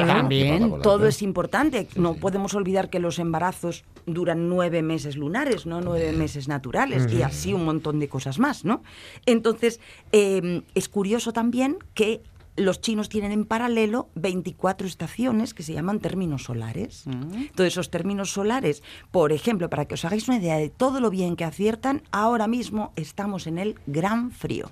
También. 0.06 0.80
Todo 0.82 1.06
es 1.06 1.22
importante. 1.22 1.88
no 1.96 2.14
podemos 2.14 2.54
olvidar 2.54 2.90
que 2.90 2.98
los 2.98 3.18
embarazos 3.18 3.84
duran 4.06 4.48
nueve 4.48 4.82
meses 4.82 5.16
lunares, 5.16 5.35
no 5.66 5.80
nueve 5.80 6.12
meses 6.12 6.48
naturales, 6.48 7.12
y 7.12 7.22
así 7.22 7.52
un 7.52 7.64
montón 7.64 7.98
de 7.98 8.08
cosas 8.08 8.38
más, 8.38 8.64
¿no? 8.64 8.82
Entonces, 9.26 9.80
eh, 10.12 10.62
es 10.74 10.88
curioso 10.88 11.32
también 11.32 11.78
que 11.94 12.22
los 12.56 12.80
chinos 12.80 13.08
tienen 13.08 13.32
en 13.32 13.44
paralelo 13.44 14.08
24 14.14 14.86
estaciones 14.86 15.54
que 15.54 15.62
se 15.62 15.74
llaman 15.74 16.00
términos 16.00 16.44
solares. 16.44 17.06
Entonces, 17.06 17.74
esos 17.74 17.90
términos 17.90 18.30
solares, 18.30 18.82
por 19.10 19.32
ejemplo, 19.32 19.68
para 19.68 19.84
que 19.84 19.94
os 19.94 20.04
hagáis 20.04 20.26
una 20.28 20.38
idea 20.38 20.56
de 20.56 20.70
todo 20.70 21.00
lo 21.00 21.10
bien 21.10 21.36
que 21.36 21.44
aciertan, 21.44 22.02
ahora 22.12 22.46
mismo 22.46 22.92
estamos 22.96 23.46
en 23.46 23.58
el 23.58 23.78
gran 23.86 24.30
frío. 24.30 24.70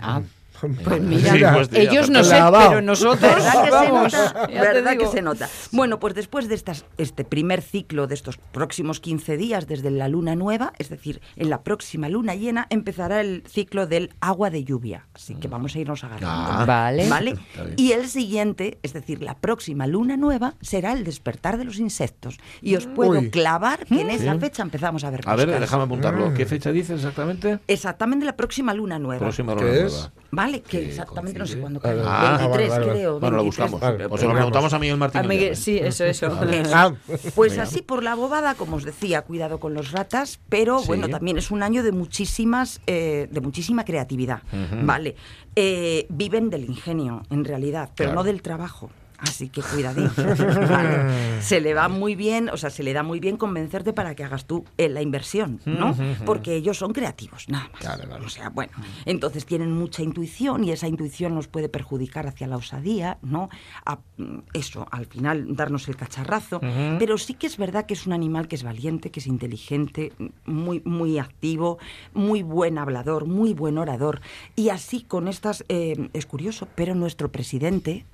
Ah, 0.00 0.22
Pues 0.60 1.02
mira, 1.02 1.32
Sí, 1.32 1.42
pues, 1.52 1.68
ellos 1.72 2.10
no 2.10 2.22
sé, 2.24 2.36
pero 2.68 2.80
nosotros 2.80 3.20
¿Verdad 3.20 3.64
que 3.64 3.70
vamos, 3.70 4.12
se 4.12 4.18
nota? 4.18 4.46
¿Verdad 4.46 4.96
que 4.96 5.06
se 5.08 5.22
nota? 5.22 5.48
Bueno, 5.72 5.98
pues 6.00 6.14
después 6.14 6.48
de 6.48 6.54
estas, 6.54 6.84
este 6.96 7.24
primer 7.24 7.60
ciclo 7.60 8.06
de 8.06 8.14
estos 8.14 8.38
próximos 8.38 9.00
15 9.00 9.36
días 9.36 9.66
desde 9.66 9.90
la 9.90 10.08
luna 10.08 10.34
nueva, 10.36 10.72
es 10.78 10.88
decir, 10.90 11.20
en 11.36 11.50
la 11.50 11.62
próxima 11.62 12.08
luna 12.08 12.34
llena, 12.34 12.66
empezará 12.70 13.20
el 13.20 13.42
ciclo 13.48 13.86
del 13.86 14.12
agua 14.20 14.50
de 14.50 14.64
lluvia. 14.64 15.06
Así 15.14 15.34
que 15.34 15.48
vamos 15.48 15.74
a 15.74 15.78
irnos 15.80 16.04
agarrando. 16.04 16.28
Ah. 16.30 16.64
Vale. 16.66 17.08
¿Vale? 17.08 17.36
Y 17.76 17.92
el 17.92 18.08
siguiente, 18.08 18.78
es 18.82 18.92
decir, 18.92 19.22
la 19.22 19.34
próxima 19.36 19.86
luna 19.86 20.16
nueva, 20.16 20.54
será 20.60 20.92
el 20.92 21.04
despertar 21.04 21.58
de 21.58 21.64
los 21.64 21.78
insectos. 21.78 22.38
Y 22.62 22.76
os 22.76 22.86
puedo 22.86 23.18
Uy. 23.18 23.30
clavar 23.30 23.84
que 23.86 24.00
en 24.00 24.10
esa 24.10 24.34
Sí. 24.34 24.38
fecha 24.40 24.62
empezamos 24.62 25.04
a 25.04 25.10
ver 25.10 25.20
A 25.26 25.36
ver, 25.36 25.58
déjame 25.60 25.84
apuntarlo. 25.84 26.32
¿Qué 26.34 26.46
fecha 26.46 26.70
dice 26.72 26.94
exactamente? 26.94 27.58
Exactamente 27.66 28.24
la 28.24 28.36
próxima 28.36 28.72
luna 28.72 28.98
nueva. 28.98 29.20
Próxima 29.20 29.54
¿Qué 29.56 29.64
luna 29.64 29.74
es? 29.86 29.92
nueva. 29.92 30.12
Vale, 30.44 30.60
que 30.62 30.86
exactamente 30.88 31.38
no 31.38 31.46
sé 31.46 31.58
cuándo 31.58 31.80
cae. 31.80 31.98
ah, 32.04 32.36
23, 32.38 32.68
vale, 32.70 32.80
vale. 32.86 32.92
creo. 32.98 33.20
Bueno, 33.20 33.36
lo 33.38 33.42
23. 33.44 33.70
buscamos. 33.70 33.80
Vale, 33.80 34.04
o 34.06 34.08
se 34.08 34.08
lo 34.08 34.16
veamos. 34.18 34.34
preguntamos 34.36 34.72
a 34.74 34.78
Miguel 34.78 34.96
Martín. 34.98 35.20
A 35.20 35.24
Miguel, 35.24 35.56
sí, 35.56 35.78
eso, 35.78 36.04
eso. 36.14 36.26
Ah, 36.72 36.92
Pues 37.34 37.52
Venga. 37.52 37.62
así 37.64 37.82
por 37.82 38.02
la 38.02 38.14
bobada, 38.14 38.54
como 38.54 38.76
os 38.76 38.84
decía, 38.84 39.22
cuidado 39.22 39.58
con 39.58 39.74
los 39.74 39.92
ratas, 39.92 40.40
pero 40.48 40.78
Sí. 40.80 40.86
bueno, 40.86 41.08
también 41.08 41.38
es 41.38 41.50
un 41.50 41.62
año 41.62 41.82
de 41.82 41.92
muchísimas, 41.92 42.80
eh, 42.86 43.28
de 43.30 43.40
muchísima 43.40 43.84
creatividad, 43.84 44.42
vale. 44.82 45.16
Eh, 45.56 46.06
viven 46.08 46.50
del 46.50 46.64
ingenio, 46.64 47.22
en 47.30 47.44
realidad, 47.44 47.90
pero 47.96 48.10
Claro. 48.10 48.20
no 48.20 48.24
del 48.24 48.42
trabajo. 48.42 48.90
Así 49.18 49.48
que 49.48 49.62
cuidadito. 49.62 50.22
¿vale? 50.68 51.40
Se 51.40 51.60
le 51.60 51.74
va 51.74 51.88
muy 51.88 52.14
bien, 52.14 52.48
o 52.48 52.56
sea, 52.56 52.70
se 52.70 52.82
le 52.82 52.92
da 52.92 53.02
muy 53.02 53.20
bien 53.20 53.36
convencerte 53.36 53.92
para 53.92 54.14
que 54.14 54.24
hagas 54.24 54.46
tú 54.46 54.64
eh, 54.76 54.88
la 54.88 55.02
inversión, 55.02 55.60
¿no? 55.64 55.96
Porque 56.26 56.56
ellos 56.56 56.78
son 56.78 56.92
creativos, 56.92 57.48
nada 57.48 57.68
más. 57.72 57.80
Claro, 57.80 58.04
claro. 58.04 58.24
O 58.24 58.28
sea, 58.28 58.50
bueno, 58.50 58.72
entonces 59.04 59.46
tienen 59.46 59.72
mucha 59.72 60.02
intuición 60.02 60.64
y 60.64 60.72
esa 60.72 60.88
intuición 60.88 61.34
nos 61.34 61.48
puede 61.48 61.68
perjudicar 61.68 62.26
hacia 62.26 62.46
la 62.46 62.56
osadía, 62.56 63.18
¿no? 63.22 63.48
A, 63.84 63.98
mm, 64.16 64.38
eso, 64.52 64.86
al 64.90 65.06
final 65.06 65.54
darnos 65.56 65.88
el 65.88 65.96
cacharrazo. 65.96 66.60
Pero 66.98 67.18
sí 67.18 67.34
que 67.34 67.46
es 67.46 67.56
verdad 67.56 67.86
que 67.86 67.94
es 67.94 68.06
un 68.06 68.12
animal 68.12 68.48
que 68.48 68.56
es 68.56 68.62
valiente, 68.62 69.10
que 69.10 69.20
es 69.20 69.26
inteligente, 69.26 70.12
muy, 70.44 70.80
muy 70.84 71.18
activo, 71.18 71.78
muy 72.12 72.42
buen 72.42 72.78
hablador, 72.78 73.26
muy 73.26 73.54
buen 73.54 73.78
orador. 73.78 74.20
Y 74.56 74.70
así 74.70 75.02
con 75.02 75.28
estas, 75.28 75.64
eh, 75.68 76.08
es 76.12 76.26
curioso, 76.26 76.68
pero 76.74 76.94
nuestro 76.94 77.30
presidente 77.30 78.04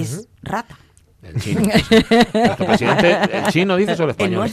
es 0.00 0.28
rata. 0.42 0.78
El 1.22 1.40
chino. 1.40 1.60
Nuestro 1.62 2.66
presidente, 2.66 3.18
¿el 3.32 3.44
chino 3.46 3.76
el 3.76 3.82
El 4.06 4.10
español? 4.10 4.50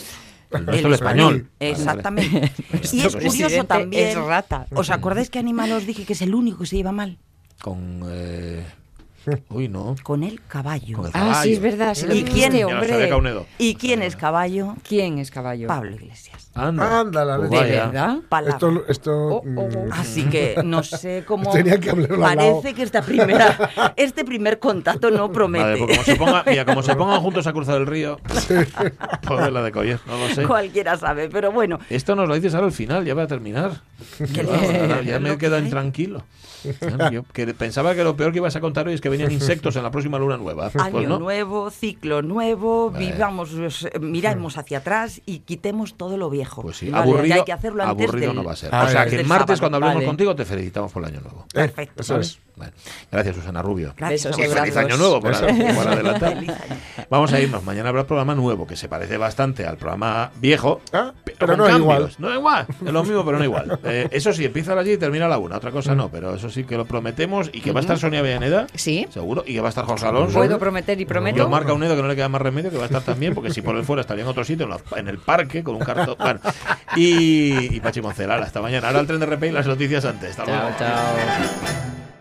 El 0.52 0.66
nuestro, 0.66 0.88
el 0.88 0.94
español. 0.94 1.50
Exactamente. 1.60 2.52
Y 2.92 3.02
es 3.02 3.16
curioso 3.16 3.64
también. 3.66 4.08
es 4.10 4.16
rata. 4.16 4.68
¿Os 4.74 4.90
acordáis 4.90 5.30
qué 5.30 5.40
animal 5.40 5.72
os 5.74 5.86
dije 5.86 6.06
que 6.06 6.14
es 6.14 6.22
el 6.22 6.34
único 6.36 6.60
que 6.60 6.66
se 6.68 6.78
lleva 6.78 6.92
mal? 6.92 7.18
Con. 7.62 8.02
eh, 8.10 8.66
Uy, 9.50 9.68
no. 9.68 9.96
Con 10.04 10.24
el 10.24 10.42
caballo. 10.48 10.98
Con 10.98 11.06
el 11.08 11.12
Ah, 11.14 11.20
caballo. 11.20 11.44
sí, 11.44 11.54
es 11.54 11.62
verdad, 11.62 11.96
lo 12.08 12.16
¿Y 12.16 12.24
quién? 12.24 12.64
hombre. 12.64 13.46
¿Y 13.58 13.76
quién 13.76 14.02
es 14.02 14.16
caballo? 14.16 14.76
¿Quién 14.88 15.20
es 15.20 15.30
caballo? 15.32 15.68
Pablo 15.68 15.92
Iglesias. 15.96 16.50
Anda. 16.54 17.00
Anda, 17.00 17.24
la 17.24 17.38
leche. 17.38 17.64
¿De 17.64 17.72
verdad? 17.72 18.18
Palabra. 18.28 18.56
Esto, 18.56 18.84
esto 18.88 19.12
Oh, 19.12 19.36
oh, 19.38 19.44
oh. 19.62 19.86
mm, 19.86 19.92
Así 19.94 20.24
que 20.26 20.56
no 20.66 20.84
sé 20.84 21.24
cómo. 21.28 21.52
Tenía 21.52 21.80
que. 21.80 21.94
Parece 21.94 22.74
que 22.74 22.84
esta 22.84 23.02
primera, 23.02 23.94
este 23.96 24.26
primer 24.26 24.60
contacto 24.60 25.12
no 25.12 25.32
promete. 25.32 25.64
Vale, 25.64 25.78
pues 25.86 25.92
como 25.98 26.04
se 26.04 26.16
ponga, 26.16 26.44
mira, 26.46 26.66
como 26.66 26.84
se 26.84 26.96
pongan 26.98 27.22
juntos 27.22 27.48
a 27.48 27.54
cruzar 27.54 27.78
el 27.80 27.88
río, 27.88 28.20
pues 28.24 29.52
la 29.52 29.62
de 29.62 29.72
Coller, 29.72 30.00
no 30.08 30.18
lo 30.18 30.34
sé. 30.34 30.44
Cualquiera 30.44 30.98
sabe, 30.98 31.30
pero 31.30 31.52
bueno. 31.52 31.80
Esto 31.90 32.16
nos 32.16 32.28
lo 32.28 32.36
dices 32.36 32.54
ahora 32.56 32.68
al 32.68 32.74
final, 32.74 33.06
ya 33.06 33.14
va 33.14 33.24
a 33.24 33.28
terminar. 33.28 33.82
¿Qué 34.18 34.44
Vamos, 34.44 34.62
le- 34.68 34.80
ahora 34.82 35.02
ya 35.04 35.20
me 35.20 35.30
que 35.32 35.38
quedo 35.38 35.56
hay? 35.56 35.70
Yo 37.12 37.24
que 37.34 37.48
pensaba 37.54 37.96
que 37.96 38.04
lo 38.04 38.16
peor 38.16 38.32
que 38.32 38.38
ibas 38.38 38.56
a 38.56 38.62
contar 38.62 38.88
hoy 38.88 38.94
es 38.94 39.02
que 39.02 39.10
venían 39.10 39.32
insectos 39.32 39.76
en 39.76 39.84
la 39.84 39.92
próxima 39.92 40.18
luna 40.20 40.38
nueva. 40.38 40.72
Año 40.76 40.92
Pues 40.92 41.08
no. 41.08 41.20
nuevo, 41.20 41.70
ciclo 41.72 42.22
nuevo, 42.22 42.92
Vale. 42.92 43.12
vivamos, 43.12 43.52
eh, 43.54 44.00
miremos 44.00 44.58
hacia 44.58 44.80
atrás 44.80 45.22
y 45.26 45.40
quitemos 45.40 45.96
todo 45.96 46.18
lo 46.18 46.30
viejo. 46.30 46.62
Pues 46.62 46.78
sí, 46.78 46.90
Vale, 46.90 47.04
aburrido, 47.04 47.36
hay 47.36 47.44
que 47.44 47.54
hacerlo 47.54 47.84
antes 47.84 48.06
aburrido 48.08 48.28
del- 48.28 48.36
no 48.36 48.44
va 48.44 48.54
a 48.54 48.56
ser. 48.56 48.70
Ah, 48.74 48.86
o 48.86 48.90
sea, 48.90 49.06
que 49.06 49.16
el 49.18 49.26
martes 49.26 49.58
sábado. 49.58 49.60
cuando 49.62 49.76
hablemos 49.78 49.96
Vale. 49.96 50.06
contigo 50.08 50.36
te 50.36 50.46
felicitamos 50.46 50.92
por 50.92 51.04
el 51.04 51.10
año 51.10 51.22
nuevo. 51.22 51.46
Perfecto. 51.54 52.02
Eso 52.02 52.20
es. 52.20 52.40
Vale. 52.62 52.74
Gracias, 53.12 53.36
Susana 53.36 53.62
Rubio. 53.62 53.94
Gracias 53.98 54.38
y 54.38 54.44
feliz 54.44 54.78
año 54.78 54.98
nuevo, 54.98 55.20
por, 55.20 55.34
por 55.76 55.88
adelantar. 55.88 56.38
Vamos 57.10 57.34
a 57.34 57.40
irnos. 57.40 57.64
Mañana 57.64 57.90
habrá 57.90 58.06
programa 58.06 58.36
nuevo 58.36 58.68
que 58.68 58.76
se 58.76 58.88
parece 58.88 59.18
bastante 59.18 59.66
al 59.66 59.78
programa 59.78 60.32
viejo. 60.40 60.82
Ah, 60.94 61.12
pero 61.24 61.38
pero 61.40 61.58
no 61.58 61.68
es 61.68 61.76
igual. 61.78 62.12
No 62.20 62.30
es 62.30 62.36
igual. 62.38 62.66
Es 62.86 62.92
lo 62.94 63.04
mismo, 63.04 63.26
pero 63.26 63.38
no 63.40 63.44
igual. 63.44 63.80
Eh, 63.84 64.08
eso 64.12 64.32
sí, 64.34 64.46
empieza 64.46 64.74
a 64.74 64.76
las 64.76 64.86
10 64.86 64.98
y 64.98 65.00
termina 65.00 65.26
a 65.26 65.30
la 65.30 65.38
1. 65.40 65.56
Otra 65.56 65.72
cosa 65.72 65.96
no, 65.96 66.10
pero 66.10 66.36
eso 66.36 66.50
sí 66.50 66.64
que 66.64 66.78
lo 66.78 66.86
prometemos. 66.86 67.50
Y 67.54 67.62
que 67.62 67.72
va 67.72 67.80
a 67.80 67.82
estar 67.82 67.98
Sonia 67.98 68.22
Villaneda. 68.22 68.68
Sí. 68.76 69.08
Seguro. 69.12 69.44
Y 69.46 69.54
que 69.56 69.62
va 69.62 69.68
a 69.68 69.70
estar 69.70 69.86
José 69.86 70.06
Alonso. 70.06 70.38
Puedo 70.38 70.60
prometer 70.60 71.00
y 71.02 71.06
prometo. 71.06 71.38
Yo 71.40 71.50
marca 71.50 71.74
un 71.74 71.82
dedo 71.82 71.96
que 71.96 72.02
no 72.02 72.08
le 72.08 72.16
queda 72.16 72.30
más 72.30 72.42
remedio 72.42 72.70
que 72.70 72.78
va 72.78 72.84
a 72.84 72.86
estar 72.86 73.02
también, 73.02 73.34
porque 73.34 73.50
si 73.52 73.62
por 73.62 73.76
él 73.76 73.84
fuera 73.84 74.02
estaría 74.02 74.24
en 74.24 74.30
otro 74.30 74.44
sitio, 74.44 74.66
en, 74.66 74.70
la- 74.72 75.00
en 75.00 75.08
el 75.08 75.18
parque, 75.18 75.64
con 75.64 75.76
un 75.76 75.82
cartón. 75.82 76.16
Bueno, 76.20 76.40
y, 76.96 77.76
y 77.76 77.80
Pachi 77.80 78.02
Moncelala, 78.02 78.46
hasta 78.46 78.62
mañana. 78.62 78.88
Ahora 78.88 79.00
el 79.00 79.08
tren 79.08 79.20
de 79.20 79.26
RP 79.26 79.44
y 79.48 79.52
las 79.52 79.66
noticias 79.68 80.06
antes. 80.06 80.32
Hasta 80.32 80.46
luego. 80.46 80.62
Chao, 80.78 80.80
chao. 80.80 82.02